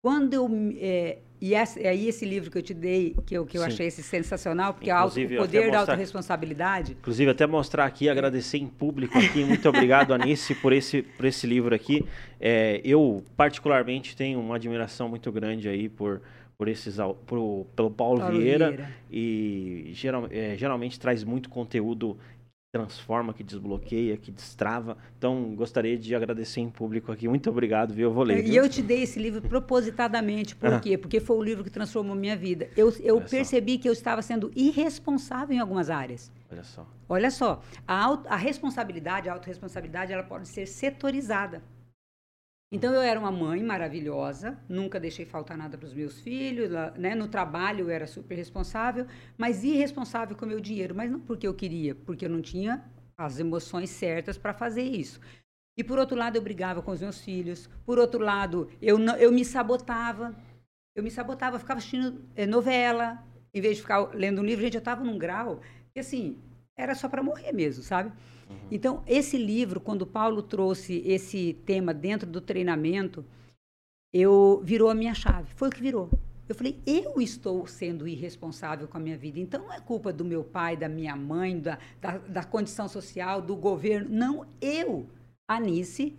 Quando 0.03 0.35
eu... 0.35 0.47
É, 0.77 1.17
e 1.41 1.55
essa, 1.55 1.79
é 1.79 1.87
aí 1.87 2.07
esse 2.07 2.25
livro 2.25 2.51
que 2.51 2.57
eu 2.59 2.61
te 2.61 2.75
dei, 2.75 3.15
que 3.25 3.35
eu, 3.35 3.43
que 3.43 3.57
eu 3.57 3.63
achei 3.63 3.87
esse 3.87 4.03
sensacional, 4.03 4.75
porque 4.75 4.91
auto, 4.91 5.19
o 5.19 5.35
poder 5.35 5.71
da 5.71 5.79
autorresponsabilidade... 5.79 6.91
Inclusive, 6.91 7.31
até 7.31 7.47
mostrar 7.47 7.85
aqui, 7.85 8.07
agradecer 8.07 8.59
em 8.59 8.67
público 8.67 9.17
aqui. 9.17 9.43
Muito 9.43 9.67
obrigado, 9.67 10.13
Anice, 10.13 10.53
por 10.53 10.73
esse, 10.73 11.01
por 11.01 11.25
esse 11.25 11.47
livro 11.47 11.73
aqui. 11.73 12.05
É, 12.39 12.79
eu, 12.83 13.23
particularmente, 13.35 14.15
tenho 14.15 14.39
uma 14.39 14.57
admiração 14.57 15.09
muito 15.09 15.31
grande 15.31 15.67
aí 15.67 15.89
por 15.89 16.21
por 16.63 16.69
esses 16.69 16.95
por, 17.25 17.65
pelo 17.75 17.91
Paulo, 17.91 18.21
Paulo 18.21 18.37
Vieira, 18.37 18.69
Vieira, 18.69 18.89
e 19.11 19.91
geral, 19.93 20.29
é, 20.31 20.55
geralmente 20.55 20.97
traz 20.97 21.21
muito 21.21 21.49
conteúdo 21.49 22.17
que 22.37 22.71
transforma, 22.71 23.33
que 23.33 23.43
desbloqueia, 23.43 24.15
que 24.15 24.31
destrava. 24.31 24.97
Então, 25.17 25.53
gostaria 25.55 25.97
de 25.97 26.15
agradecer 26.15 26.61
em 26.61 26.69
público 26.69 27.11
aqui. 27.11 27.27
Muito 27.27 27.49
obrigado, 27.49 27.93
viu? 27.93 28.07
Eu 28.07 28.13
vou 28.13 28.23
ler. 28.23 28.47
E 28.47 28.55
eu 28.55 28.69
te 28.69 28.81
dei 28.81 29.03
esse 29.03 29.19
livro 29.19 29.41
propositadamente. 29.41 30.55
Por 30.55 30.75
ah. 30.75 30.79
quê? 30.79 30.97
Porque 30.97 31.19
foi 31.19 31.35
o 31.35 31.43
livro 31.43 31.65
que 31.65 31.69
transformou 31.69 32.15
minha 32.15 32.37
vida. 32.37 32.69
Eu, 32.77 32.93
eu 33.01 33.19
percebi 33.19 33.73
só. 33.73 33.81
que 33.81 33.89
eu 33.89 33.93
estava 33.93 34.21
sendo 34.21 34.49
irresponsável 34.55 35.53
em 35.53 35.59
algumas 35.59 35.89
áreas. 35.89 36.31
Olha 36.49 36.63
só. 36.63 36.87
Olha 37.09 37.29
só. 37.29 37.61
A, 37.85 38.05
auto, 38.05 38.25
a 38.29 38.37
responsabilidade, 38.37 39.27
a 39.27 39.33
autorresponsabilidade, 39.33 40.13
ela 40.13 40.23
pode 40.23 40.47
ser 40.47 40.65
setorizada. 40.65 41.61
Então 42.73 42.91
eu 42.91 43.03
era 43.03 43.19
uma 43.19 43.31
mãe 43.31 43.61
maravilhosa, 43.61 44.57
nunca 44.67 44.99
deixei 44.99 45.27
faltar 45.27 45.55
nada 45.55 45.77
para 45.77 45.85
os 45.85 45.93
meus 45.93 46.19
filhos, 46.19 46.71
né? 46.97 47.13
No 47.13 47.27
trabalho 47.27 47.81
eu 47.81 47.89
era 47.91 48.07
super 48.07 48.33
responsável, 48.33 49.05
mas 49.37 49.63
irresponsável 49.63 50.35
com 50.35 50.43
o 50.43 50.47
meu 50.47 50.59
dinheiro, 50.59 50.95
mas 50.95 51.11
não 51.11 51.19
porque 51.19 51.47
eu 51.47 51.53
queria, 51.53 51.93
porque 51.93 52.25
eu 52.25 52.29
não 52.31 52.41
tinha 52.41 52.83
as 53.15 53.37
emoções 53.37 53.91
certas 53.91 54.39
para 54.39 54.55
fazer 54.55 54.81
isso. 54.81 55.19
E 55.77 55.83
por 55.83 55.99
outro 55.99 56.17
lado 56.17 56.35
eu 56.35 56.41
brigava 56.41 56.81
com 56.81 56.89
os 56.89 56.99
meus 56.99 57.21
filhos, 57.21 57.69
por 57.85 57.99
outro 57.99 58.19
lado 58.19 58.67
eu 58.81 58.97
não, 58.97 59.15
eu 59.17 59.31
me 59.31 59.45
sabotava, 59.45 60.35
eu 60.95 61.03
me 61.03 61.11
sabotava, 61.11 61.59
ficava 61.59 61.77
assistindo 61.77 62.25
é, 62.35 62.47
novela, 62.47 63.23
em 63.53 63.61
vez 63.61 63.75
de 63.75 63.83
ficar 63.83 63.99
lendo 64.15 64.41
um 64.41 64.43
livro, 64.43 64.63
gente, 64.63 64.73
eu 64.73 64.79
estava 64.79 65.03
num 65.03 65.19
grau 65.19 65.61
que 65.93 65.99
assim 65.99 66.41
era 66.75 66.95
só 66.95 67.07
para 67.07 67.21
morrer 67.21 67.51
mesmo, 67.51 67.83
sabe? 67.83 68.11
Uhum. 68.53 68.67
Então, 68.71 69.03
esse 69.07 69.37
livro, 69.37 69.79
quando 69.79 70.05
Paulo 70.05 70.41
trouxe 70.41 71.01
esse 71.05 71.53
tema 71.65 71.93
dentro 71.93 72.29
do 72.29 72.39
treinamento, 72.39 73.25
eu 74.13 74.61
virou 74.63 74.89
a 74.89 74.95
minha 74.95 75.13
chave. 75.13 75.51
Foi 75.55 75.69
o 75.69 75.71
que 75.71 75.81
virou. 75.81 76.09
Eu 76.47 76.55
falei, 76.55 76.79
eu 76.85 77.21
estou 77.21 77.65
sendo 77.65 78.07
irresponsável 78.07 78.87
com 78.87 78.97
a 78.97 78.99
minha 78.99 79.17
vida. 79.17 79.39
Então, 79.39 79.63
não 79.63 79.73
é 79.73 79.79
culpa 79.79 80.11
do 80.11 80.25
meu 80.25 80.43
pai, 80.43 80.75
da 80.75 80.89
minha 80.89 81.15
mãe, 81.15 81.59
da, 81.59 81.79
da, 82.01 82.17
da 82.17 82.43
condição 82.43 82.87
social, 82.87 83.41
do 83.41 83.55
governo. 83.55 84.09
Não, 84.09 84.45
eu, 84.61 85.07
Anice, 85.47 86.15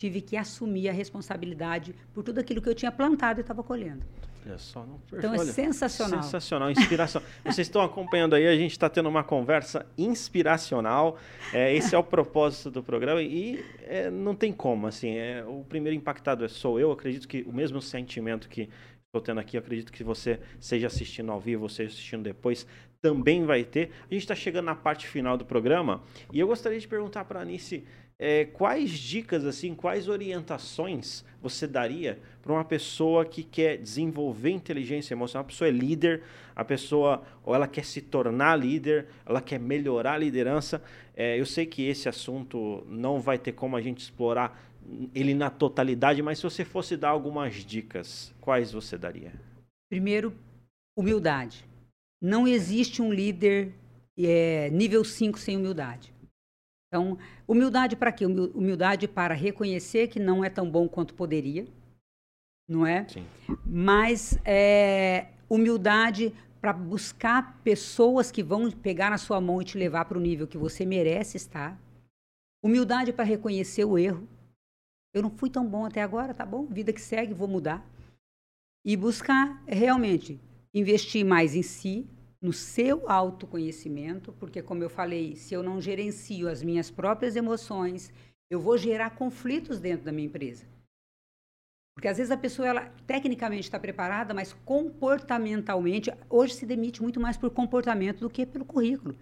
tive 0.00 0.20
que 0.20 0.36
assumir 0.36 0.88
a 0.88 0.92
responsabilidade 0.92 1.94
por 2.14 2.22
tudo 2.22 2.38
aquilo 2.38 2.62
que 2.62 2.68
eu 2.68 2.74
tinha 2.74 2.92
plantado 2.92 3.40
e 3.40 3.42
estava 3.42 3.62
colhendo. 3.62 4.04
Olha 4.46 4.58
só, 4.58 4.86
não, 4.86 5.00
então 5.12 5.34
é 5.34 5.38
sensacional. 5.38 6.22
Sensacional, 6.22 6.70
inspiração. 6.70 7.20
Vocês 7.44 7.66
estão 7.66 7.82
acompanhando 7.82 8.34
aí, 8.34 8.46
a 8.46 8.54
gente 8.54 8.70
está 8.70 8.88
tendo 8.88 9.08
uma 9.08 9.24
conversa 9.24 9.84
inspiracional. 9.98 11.18
É, 11.52 11.74
esse 11.74 11.96
é 11.96 11.98
o 11.98 12.04
propósito 12.04 12.70
do 12.70 12.80
programa 12.80 13.20
e 13.20 13.64
é, 13.82 14.08
não 14.08 14.36
tem 14.36 14.52
como, 14.52 14.86
assim, 14.86 15.16
é, 15.16 15.44
o 15.44 15.64
primeiro 15.68 15.96
impactado 15.96 16.44
é 16.44 16.48
sou 16.48 16.78
eu. 16.78 16.92
Acredito 16.92 17.26
que 17.26 17.42
o 17.42 17.52
mesmo 17.52 17.82
sentimento 17.82 18.48
que 18.48 18.68
estou 19.18 19.34
tendo 19.34 19.40
aqui, 19.40 19.56
acredito 19.56 19.92
que 19.92 20.04
você 20.04 20.38
seja 20.60 20.86
assistindo 20.86 21.32
ao 21.32 21.40
vivo, 21.40 21.68
você 21.68 21.84
assistindo 21.84 22.22
depois, 22.22 22.66
também 23.00 23.44
vai 23.44 23.64
ter. 23.64 23.90
A 24.10 24.14
gente 24.14 24.22
está 24.22 24.34
chegando 24.34 24.66
na 24.66 24.74
parte 24.74 25.06
final 25.06 25.36
do 25.36 25.44
programa 25.44 26.02
e 26.32 26.40
eu 26.40 26.46
gostaria 26.46 26.78
de 26.78 26.88
perguntar 26.88 27.24
para 27.24 27.40
a 27.40 27.42
Anice 27.42 27.84
é, 28.18 28.46
quais 28.46 28.90
dicas, 28.90 29.44
assim, 29.44 29.74
quais 29.74 30.08
orientações 30.08 31.22
você 31.40 31.66
daria 31.66 32.18
para 32.42 32.52
uma 32.52 32.64
pessoa 32.64 33.26
que 33.26 33.42
quer 33.42 33.76
desenvolver 33.76 34.50
inteligência 34.50 35.12
emocional? 35.12 35.44
A 35.44 35.46
pessoa 35.46 35.68
é 35.68 35.70
líder, 35.70 36.22
a 36.54 36.64
pessoa 36.64 37.22
ou 37.44 37.54
ela 37.54 37.68
quer 37.68 37.84
se 37.84 38.00
tornar 38.00 38.56
líder, 38.56 39.06
ela 39.26 39.42
quer 39.42 39.60
melhorar 39.60 40.14
a 40.14 40.18
liderança. 40.18 40.82
É, 41.14 41.38
eu 41.38 41.44
sei 41.44 41.66
que 41.66 41.86
esse 41.86 42.08
assunto 42.08 42.86
não 42.88 43.20
vai 43.20 43.38
ter 43.38 43.52
como 43.52 43.76
a 43.76 43.82
gente 43.82 43.98
explorar 43.98 44.66
ele 45.14 45.34
na 45.34 45.50
totalidade, 45.50 46.22
mas 46.22 46.38
se 46.38 46.44
você 46.44 46.64
fosse 46.64 46.96
dar 46.96 47.10
algumas 47.10 47.54
dicas, 47.54 48.34
quais 48.40 48.72
você 48.72 48.96
daria? 48.96 49.32
Primeiro, 49.88 50.34
humildade. 50.96 51.64
Não 52.20 52.46
existe 52.46 53.02
um 53.02 53.12
líder 53.12 53.74
é, 54.18 54.70
nível 54.70 55.04
5 55.04 55.38
sem 55.38 55.56
humildade. 55.56 56.14
Então, 56.88 57.18
humildade 57.46 57.96
para 57.96 58.12
quê? 58.12 58.24
Humildade 58.24 59.06
para 59.08 59.34
reconhecer 59.34 60.08
que 60.08 60.18
não 60.18 60.44
é 60.44 60.48
tão 60.48 60.70
bom 60.70 60.88
quanto 60.88 61.14
poderia, 61.14 61.66
não 62.68 62.86
é? 62.86 63.06
Sim. 63.08 63.26
Mas 63.64 64.38
é, 64.44 65.28
humildade 65.48 66.32
para 66.60 66.72
buscar 66.72 67.60
pessoas 67.62 68.30
que 68.30 68.42
vão 68.42 68.70
pegar 68.70 69.10
na 69.10 69.18
sua 69.18 69.40
mão 69.40 69.60
e 69.60 69.64
te 69.64 69.78
levar 69.78 70.04
para 70.04 70.18
o 70.18 70.20
nível 70.20 70.46
que 70.46 70.58
você 70.58 70.84
merece 70.84 71.36
estar. 71.36 71.78
Humildade 72.62 73.12
para 73.12 73.24
reconhecer 73.24 73.84
o 73.84 73.98
erro. 73.98 74.26
Eu 75.16 75.22
não 75.22 75.30
fui 75.30 75.48
tão 75.48 75.66
bom 75.66 75.86
até 75.86 76.02
agora, 76.02 76.34
tá 76.34 76.44
bom? 76.44 76.66
Vida 76.66 76.92
que 76.92 77.00
segue, 77.00 77.32
vou 77.32 77.48
mudar. 77.48 77.82
E 78.84 78.94
buscar 78.94 79.64
realmente 79.66 80.38
investir 80.74 81.24
mais 81.24 81.54
em 81.54 81.62
si, 81.62 82.06
no 82.38 82.52
seu 82.52 83.08
autoconhecimento, 83.10 84.34
porque, 84.34 84.60
como 84.60 84.82
eu 84.82 84.90
falei, 84.90 85.34
se 85.34 85.54
eu 85.54 85.62
não 85.62 85.80
gerencio 85.80 86.46
as 86.46 86.62
minhas 86.62 86.90
próprias 86.90 87.34
emoções, 87.34 88.12
eu 88.50 88.60
vou 88.60 88.76
gerar 88.76 89.16
conflitos 89.16 89.80
dentro 89.80 90.04
da 90.04 90.12
minha 90.12 90.26
empresa. 90.26 90.66
Porque 91.94 92.08
às 92.08 92.18
vezes 92.18 92.30
a 92.30 92.36
pessoa, 92.36 92.68
ela 92.68 92.90
tecnicamente 93.06 93.62
está 93.62 93.80
preparada, 93.80 94.34
mas 94.34 94.52
comportamentalmente, 94.66 96.12
hoje 96.28 96.52
se 96.52 96.66
demite 96.66 97.02
muito 97.02 97.18
mais 97.18 97.38
por 97.38 97.48
comportamento 97.48 98.20
do 98.20 98.28
que 98.28 98.44
pelo 98.44 98.66
currículo. 98.66 99.16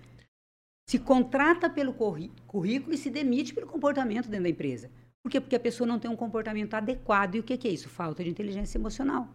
Se 0.90 0.98
contrata 0.98 1.70
pelo 1.70 1.94
currículo 1.94 2.92
e 2.92 2.98
se 2.98 3.10
demite 3.10 3.54
pelo 3.54 3.68
comportamento 3.68 4.24
dentro 4.24 4.42
da 4.42 4.48
empresa. 4.48 4.90
Por 5.24 5.30
quê? 5.30 5.40
Porque 5.40 5.56
a 5.56 5.60
pessoa 5.60 5.86
não 5.86 5.98
tem 5.98 6.10
um 6.10 6.16
comportamento 6.16 6.74
adequado. 6.74 7.36
E 7.36 7.40
o 7.40 7.42
que 7.42 7.66
é 7.66 7.70
isso? 7.70 7.88
Falta 7.88 8.22
de 8.22 8.28
inteligência 8.28 8.76
emocional. 8.76 9.26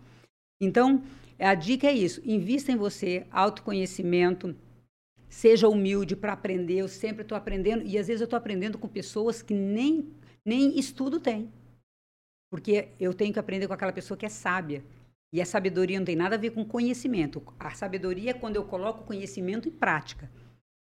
Então, 0.62 1.02
a 1.40 1.56
dica 1.56 1.88
é 1.88 1.94
isso: 1.94 2.22
invista 2.24 2.72
em 2.72 2.76
você, 2.76 3.26
autoconhecimento, 3.32 4.56
seja 5.28 5.68
humilde 5.68 6.16
para 6.16 6.34
aprender. 6.34 6.76
Eu 6.76 6.88
sempre 6.88 7.24
estou 7.24 7.36
aprendendo, 7.36 7.84
e 7.88 7.98
às 7.98 8.06
vezes 8.06 8.22
eu 8.22 8.26
estou 8.26 8.38
aprendendo 8.38 8.78
com 8.78 8.88
pessoas 8.88 9.42
que 9.42 9.56
nem, 9.56 10.14
nem 10.46 10.78
estudo 10.78 11.20
têm. 11.20 11.52
Porque 12.52 12.90
eu 13.00 13.12
tenho 13.12 13.34
que 13.34 13.40
aprender 13.40 13.68
com 13.68 13.74
aquela 13.74 13.92
pessoa 13.92 14.16
que 14.18 14.28
é 14.28 14.30
sábia. 14.30 14.84
E 15.34 15.42
a 15.42 15.46
sabedoria 15.46 15.98
não 15.98 16.06
tem 16.06 16.16
nada 16.16 16.36
a 16.36 16.40
ver 16.40 16.52
com 16.52 16.64
conhecimento. 16.64 17.42
A 17.60 17.72
sabedoria 17.72 18.32
é 18.32 18.34
quando 18.34 18.58
eu 18.58 18.66
coloco 18.66 19.06
conhecimento 19.06 19.68
em 19.68 19.72
prática. 19.72 20.30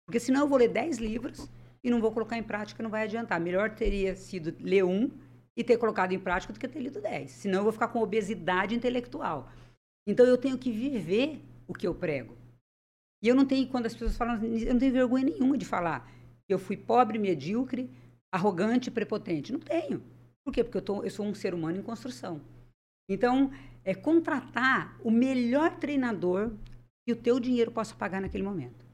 Porque 0.05 0.19
senão 0.19 0.41
eu 0.41 0.47
vou 0.49 0.57
ler 0.57 0.69
10 0.69 0.97
livros 0.97 1.49
e 1.87 1.89
não 1.89 2.01
vou 2.01 2.11
colocar 2.11 2.37
em 2.37 2.43
prática, 2.43 2.83
não 2.83 2.89
vai 2.89 3.03
adiantar. 3.03 3.39
Melhor 3.39 3.69
teria 3.73 4.13
sido 4.13 4.53
ler 4.59 4.83
um 4.83 5.09
e 5.55 5.63
ter 5.63 5.77
colocado 5.77 6.11
em 6.11 6.19
prática 6.19 6.51
do 6.51 6.59
que 6.59 6.67
ter 6.67 6.81
lido 6.81 6.99
10. 6.99 7.31
Senão 7.31 7.59
eu 7.59 7.63
vou 7.63 7.71
ficar 7.71 7.87
com 7.87 8.01
obesidade 8.01 8.75
intelectual. 8.75 9.49
Então 10.05 10.25
eu 10.25 10.37
tenho 10.37 10.57
que 10.57 10.69
viver 10.69 11.41
o 11.65 11.73
que 11.73 11.87
eu 11.87 11.95
prego. 11.95 12.35
E 13.23 13.29
eu 13.29 13.33
não 13.33 13.45
tenho, 13.45 13.65
quando 13.69 13.85
as 13.85 13.93
pessoas 13.93 14.17
falam, 14.17 14.35
eu 14.43 14.73
não 14.73 14.79
tenho 14.79 14.91
vergonha 14.91 15.23
nenhuma 15.27 15.57
de 15.57 15.63
falar 15.63 16.11
que 16.45 16.53
eu 16.53 16.59
fui 16.59 16.75
pobre, 16.75 17.17
medíocre, 17.17 17.89
arrogante, 18.33 18.91
prepotente. 18.91 19.53
Não 19.53 19.59
tenho. 19.61 20.03
Por 20.43 20.53
quê? 20.53 20.65
Porque 20.65 20.79
eu, 20.79 20.81
tô, 20.81 21.03
eu 21.03 21.09
sou 21.09 21.25
um 21.25 21.33
ser 21.33 21.53
humano 21.53 21.77
em 21.77 21.83
construção. 21.83 22.41
Então, 23.09 23.49
é 23.85 23.95
contratar 23.95 24.99
o 25.05 25.09
melhor 25.09 25.77
treinador 25.77 26.51
que 27.05 27.13
o 27.13 27.15
teu 27.15 27.39
dinheiro 27.39 27.71
possa 27.71 27.95
pagar 27.95 28.19
naquele 28.19 28.43
momento. 28.43 28.86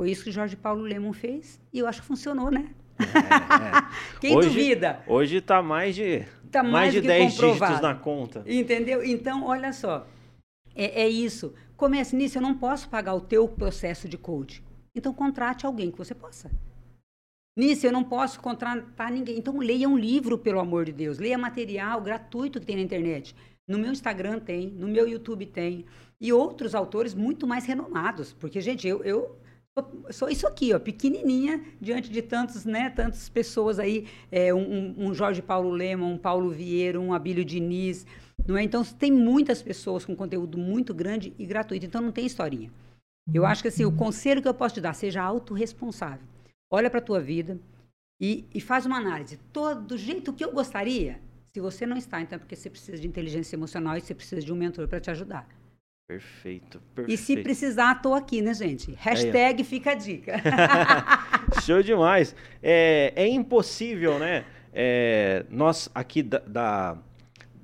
Foi 0.00 0.10
isso 0.10 0.24
que 0.24 0.32
Jorge 0.32 0.56
Paulo 0.56 0.80
Lemon 0.80 1.12
fez 1.12 1.60
e 1.70 1.78
eu 1.78 1.86
acho 1.86 2.00
que 2.00 2.06
funcionou, 2.06 2.50
né? 2.50 2.70
É, 2.98 3.04
é. 3.04 3.82
Quem 4.18 4.34
hoje, 4.34 4.48
duvida? 4.48 5.04
Hoje 5.06 5.36
está 5.36 5.62
mais 5.62 5.94
de, 5.94 6.24
tá 6.50 6.62
mais, 6.62 6.72
mais 6.72 6.92
de 6.94 7.02
10 7.02 7.34
dígitos 7.34 7.80
na 7.82 7.94
conta. 7.94 8.42
Entendeu? 8.46 9.04
Então, 9.04 9.44
olha 9.44 9.74
só. 9.74 10.06
É, 10.74 11.02
é 11.02 11.06
isso. 11.06 11.52
Comece 11.76 12.16
nisso. 12.16 12.38
Eu 12.38 12.40
não 12.40 12.56
posso 12.56 12.88
pagar 12.88 13.12
o 13.12 13.20
teu 13.20 13.46
processo 13.46 14.08
de 14.08 14.16
coach. 14.16 14.64
Então, 14.94 15.12
contrate 15.12 15.66
alguém 15.66 15.90
que 15.90 15.98
você 15.98 16.14
possa. 16.14 16.50
Nisso, 17.54 17.86
eu 17.86 17.92
não 17.92 18.02
posso 18.02 18.40
contratar 18.40 19.12
ninguém. 19.12 19.36
Então, 19.36 19.58
leia 19.58 19.86
um 19.86 19.98
livro, 19.98 20.38
pelo 20.38 20.60
amor 20.60 20.86
de 20.86 20.92
Deus. 20.92 21.18
Leia 21.18 21.36
material 21.36 22.00
gratuito 22.00 22.58
que 22.58 22.64
tem 22.64 22.76
na 22.76 22.82
internet. 22.82 23.36
No 23.68 23.78
meu 23.78 23.92
Instagram 23.92 24.38
tem, 24.38 24.70
no 24.70 24.88
meu 24.88 25.06
YouTube 25.06 25.44
tem. 25.44 25.84
E 26.18 26.32
outros 26.32 26.74
autores 26.74 27.12
muito 27.12 27.46
mais 27.46 27.66
renomados. 27.66 28.32
Porque, 28.32 28.62
gente, 28.62 28.88
eu, 28.88 29.04
eu 29.04 29.39
sou 30.10 30.28
isso 30.28 30.46
aqui, 30.46 30.74
ó, 30.74 30.78
pequenininha, 30.78 31.64
diante 31.80 32.10
de 32.10 32.22
tantos, 32.22 32.64
né, 32.64 32.90
tantas 32.90 33.28
pessoas 33.28 33.78
aí. 33.78 34.06
É, 34.30 34.52
um, 34.52 34.94
um 34.98 35.14
Jorge 35.14 35.40
Paulo 35.40 35.70
Lema, 35.70 36.06
um 36.06 36.18
Paulo 36.18 36.50
Vieira, 36.50 37.00
um 37.00 37.14
Abílio 37.14 37.44
Diniz 37.44 38.06
não 38.46 38.56
é? 38.56 38.62
Então, 38.62 38.84
tem 38.84 39.10
muitas 39.10 39.62
pessoas 39.62 40.04
com 40.04 40.14
conteúdo 40.16 40.58
muito 40.58 40.94
grande 40.94 41.34
e 41.38 41.46
gratuito, 41.46 41.86
então 41.86 42.00
não 42.00 42.12
tem 42.12 42.26
historinha. 42.26 42.70
Eu 43.32 43.46
acho 43.46 43.62
que 43.62 43.68
assim, 43.68 43.84
o 43.84 43.92
conselho 43.92 44.42
que 44.42 44.48
eu 44.48 44.54
posso 44.54 44.74
te 44.74 44.80
dar, 44.80 44.94
seja 44.94 45.22
autorresponsável. 45.22 46.26
Olha 46.70 46.90
para 46.90 46.98
a 46.98 47.02
tua 47.02 47.20
vida 47.20 47.58
e, 48.20 48.46
e, 48.52 48.60
faz 48.60 48.86
uma 48.86 48.96
análise. 48.96 49.38
Todo, 49.52 49.80
do 49.82 49.98
jeito 49.98 50.32
que 50.32 50.44
eu 50.44 50.52
gostaria, 50.52 51.20
se 51.52 51.60
você 51.60 51.86
não 51.86 51.96
está, 51.96 52.20
então 52.20 52.36
é 52.36 52.38
porque 52.38 52.56
você 52.56 52.70
precisa 52.70 52.98
de 52.98 53.06
inteligência 53.06 53.56
emocional 53.56 53.96
e 53.96 54.00
você 54.00 54.14
precisa 54.14 54.40
de 54.40 54.52
um 54.52 54.56
mentor 54.56 54.88
para 54.88 55.00
te 55.00 55.10
ajudar. 55.10 55.46
Perfeito, 56.10 56.82
perfeito. 56.92 57.14
E 57.14 57.16
se 57.16 57.36
precisar, 57.40 57.94
estou 57.94 58.14
aqui, 58.14 58.42
né, 58.42 58.52
gente? 58.52 58.90
Hashtag 58.98 59.62
Aí, 59.62 59.64
fica 59.64 59.92
a 59.92 59.94
dica. 59.94 60.42
Show 61.64 61.84
demais. 61.84 62.34
É, 62.60 63.12
é 63.14 63.28
impossível, 63.28 64.18
né? 64.18 64.44
É, 64.72 65.46
nós 65.48 65.88
aqui 65.94 66.20
da, 66.20 66.40
da 66.40 66.98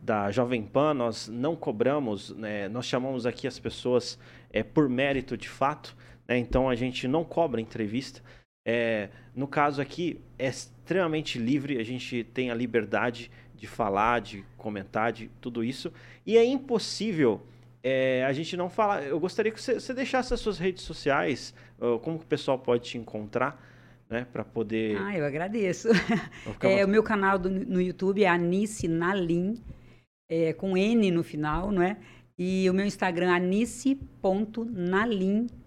da 0.01 0.31
Jovem 0.31 0.63
Pan, 0.63 0.95
nós 0.95 1.27
não 1.27 1.57
cobramos, 1.57 2.31
né, 2.37 2.69
nós 2.69 2.87
chamamos 2.87 3.27
aqui 3.27 3.49
as 3.49 3.59
pessoas 3.59 4.17
é, 4.53 4.63
por 4.63 4.89
mérito 4.89 5.37
de 5.37 5.49
fato, 5.49 5.97
né, 6.29 6.39
então 6.39 6.71
a 6.71 6.77
gente 6.77 7.09
não 7.09 7.25
cobra 7.25 7.61
entrevista. 7.61 8.23
É, 8.65 9.09
no 9.35 9.49
caso 9.49 9.83
aqui, 9.83 10.21
é 10.39 10.47
extremamente 10.47 11.41
livre, 11.41 11.81
a 11.81 11.85
gente 11.85 12.23
tem 12.23 12.53
a 12.53 12.55
liberdade 12.55 13.29
de 13.57 13.67
falar, 13.67 14.21
de 14.21 14.45
comentar, 14.57 15.13
de 15.13 15.29
tudo 15.41 15.65
isso, 15.65 15.93
e 16.25 16.39
é 16.39 16.45
impossível 16.45 17.43
é, 17.87 18.25
a 18.25 18.33
gente 18.33 18.57
não 18.57 18.69
falar. 18.69 19.05
Eu 19.05 19.21
gostaria 19.21 19.53
que 19.53 19.61
você, 19.61 19.75
você 19.75 19.95
deixasse 19.95 20.35
as 20.35 20.41
suas 20.41 20.59
redes 20.59 20.83
sociais, 20.83 21.55
como 22.03 22.19
que 22.19 22.25
o 22.25 22.29
pessoal 22.29 22.59
pode 22.59 22.85
te 22.85 22.99
encontrar. 22.99 23.75
Né, 24.09 24.25
para 24.33 24.45
poder. 24.45 24.97
Ah, 24.99 25.19
eu 25.19 25.25
agradeço. 25.25 25.89
É, 26.63 26.85
o 26.85 26.89
meu 26.89 27.03
canal 27.03 27.37
do, 27.41 27.51
no 27.51 27.81
YouTube 27.81 28.23
é 28.23 28.29
Anice 28.29 28.87
Nalim 28.87 29.61
é, 30.29 30.53
com 30.53 30.77
N 30.77 31.11
no 31.11 31.25
final, 31.25 31.73
não 31.73 31.83
é? 31.83 31.97
E 32.39 32.69
o 32.69 32.75
meu 32.75 32.85
Instagram, 32.85 33.35
anice.nalim 33.35 33.87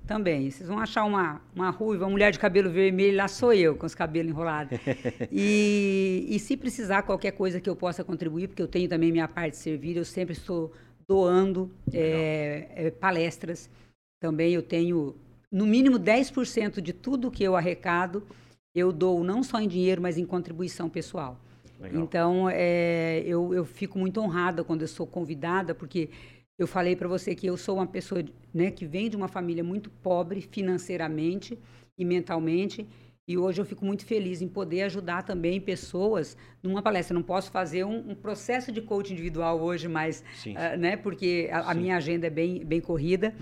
também. 0.05 0.51
Vocês 0.51 0.69
vão 0.69 0.79
achar 0.79 1.03
uma, 1.03 1.41
uma 1.55 1.71
ruiva, 1.71 2.05
uma 2.05 2.11
mulher 2.11 2.31
de 2.31 2.37
cabelo 2.37 2.69
vermelho, 2.69 3.17
lá 3.17 3.27
sou 3.27 3.51
eu, 3.53 3.75
com 3.75 3.87
os 3.87 3.95
cabelos 3.95 4.31
enrolados. 4.31 4.77
e, 5.31 6.27
e 6.29 6.37
se 6.37 6.55
precisar 6.55 7.01
qualquer 7.03 7.31
coisa 7.31 7.59
que 7.59 7.67
eu 7.69 7.75
possa 7.75 8.03
contribuir, 8.03 8.47
porque 8.49 8.61
eu 8.61 8.67
tenho 8.67 8.87
também 8.87 9.11
minha 9.11 9.27
parte 9.27 9.53
de 9.53 9.57
servir, 9.57 9.97
eu 9.97 10.05
sempre 10.05 10.33
estou 10.33 10.71
doando 11.09 11.71
é, 11.91 12.67
é, 12.75 12.91
palestras. 12.91 13.67
Também 14.21 14.53
eu 14.53 14.61
tenho, 14.61 15.15
no 15.51 15.65
mínimo, 15.65 15.97
10% 15.97 16.79
de 16.79 16.93
tudo 16.93 17.31
que 17.31 17.43
eu 17.43 17.55
arrecado, 17.55 18.21
eu 18.75 18.93
dou 18.93 19.23
não 19.23 19.41
só 19.41 19.59
em 19.59 19.67
dinheiro, 19.67 19.99
mas 19.99 20.19
em 20.19 20.25
contribuição 20.25 20.87
pessoal. 20.87 21.35
Legal. 21.79 22.03
Então, 22.03 22.47
é, 22.47 23.23
eu, 23.25 23.55
eu 23.55 23.65
fico 23.65 23.97
muito 23.97 24.21
honrada 24.21 24.63
quando 24.63 24.83
eu 24.83 24.87
sou 24.87 25.07
convidada, 25.07 25.73
porque 25.73 26.09
eu 26.59 26.67
falei 26.67 26.95
para 26.95 27.07
você 27.07 27.33
que 27.33 27.47
eu 27.47 27.57
sou 27.57 27.77
uma 27.77 27.87
pessoa 27.87 28.23
né, 28.53 28.69
que 28.69 28.85
vem 28.85 29.09
de 29.09 29.17
uma 29.17 29.27
família 29.27 29.63
muito 29.63 29.89
pobre 29.89 30.41
financeiramente 30.41 31.57
e 31.97 32.05
mentalmente. 32.05 32.85
E 33.29 33.37
hoje 33.37 33.61
eu 33.61 33.65
fico 33.65 33.85
muito 33.85 34.03
feliz 34.07 34.41
em 34.41 34.47
poder 34.47 34.81
ajudar 34.81 35.21
também 35.21 35.61
pessoas 35.61 36.35
numa 36.63 36.81
palestra. 36.81 37.13
Não 37.13 37.21
posso 37.21 37.51
fazer 37.51 37.83
um, 37.83 38.09
um 38.09 38.15
processo 38.15 38.71
de 38.71 38.81
coaching 38.81 39.13
individual 39.13 39.61
hoje, 39.61 39.87
mas, 39.87 40.23
uh, 40.47 40.75
né, 40.79 40.97
porque 40.97 41.47
a, 41.51 41.69
a, 41.69 41.75
minha 41.75 41.95
agenda 41.95 42.25
é 42.25 42.29
bem, 42.31 42.65
bem 42.65 42.81
corrida. 42.81 43.35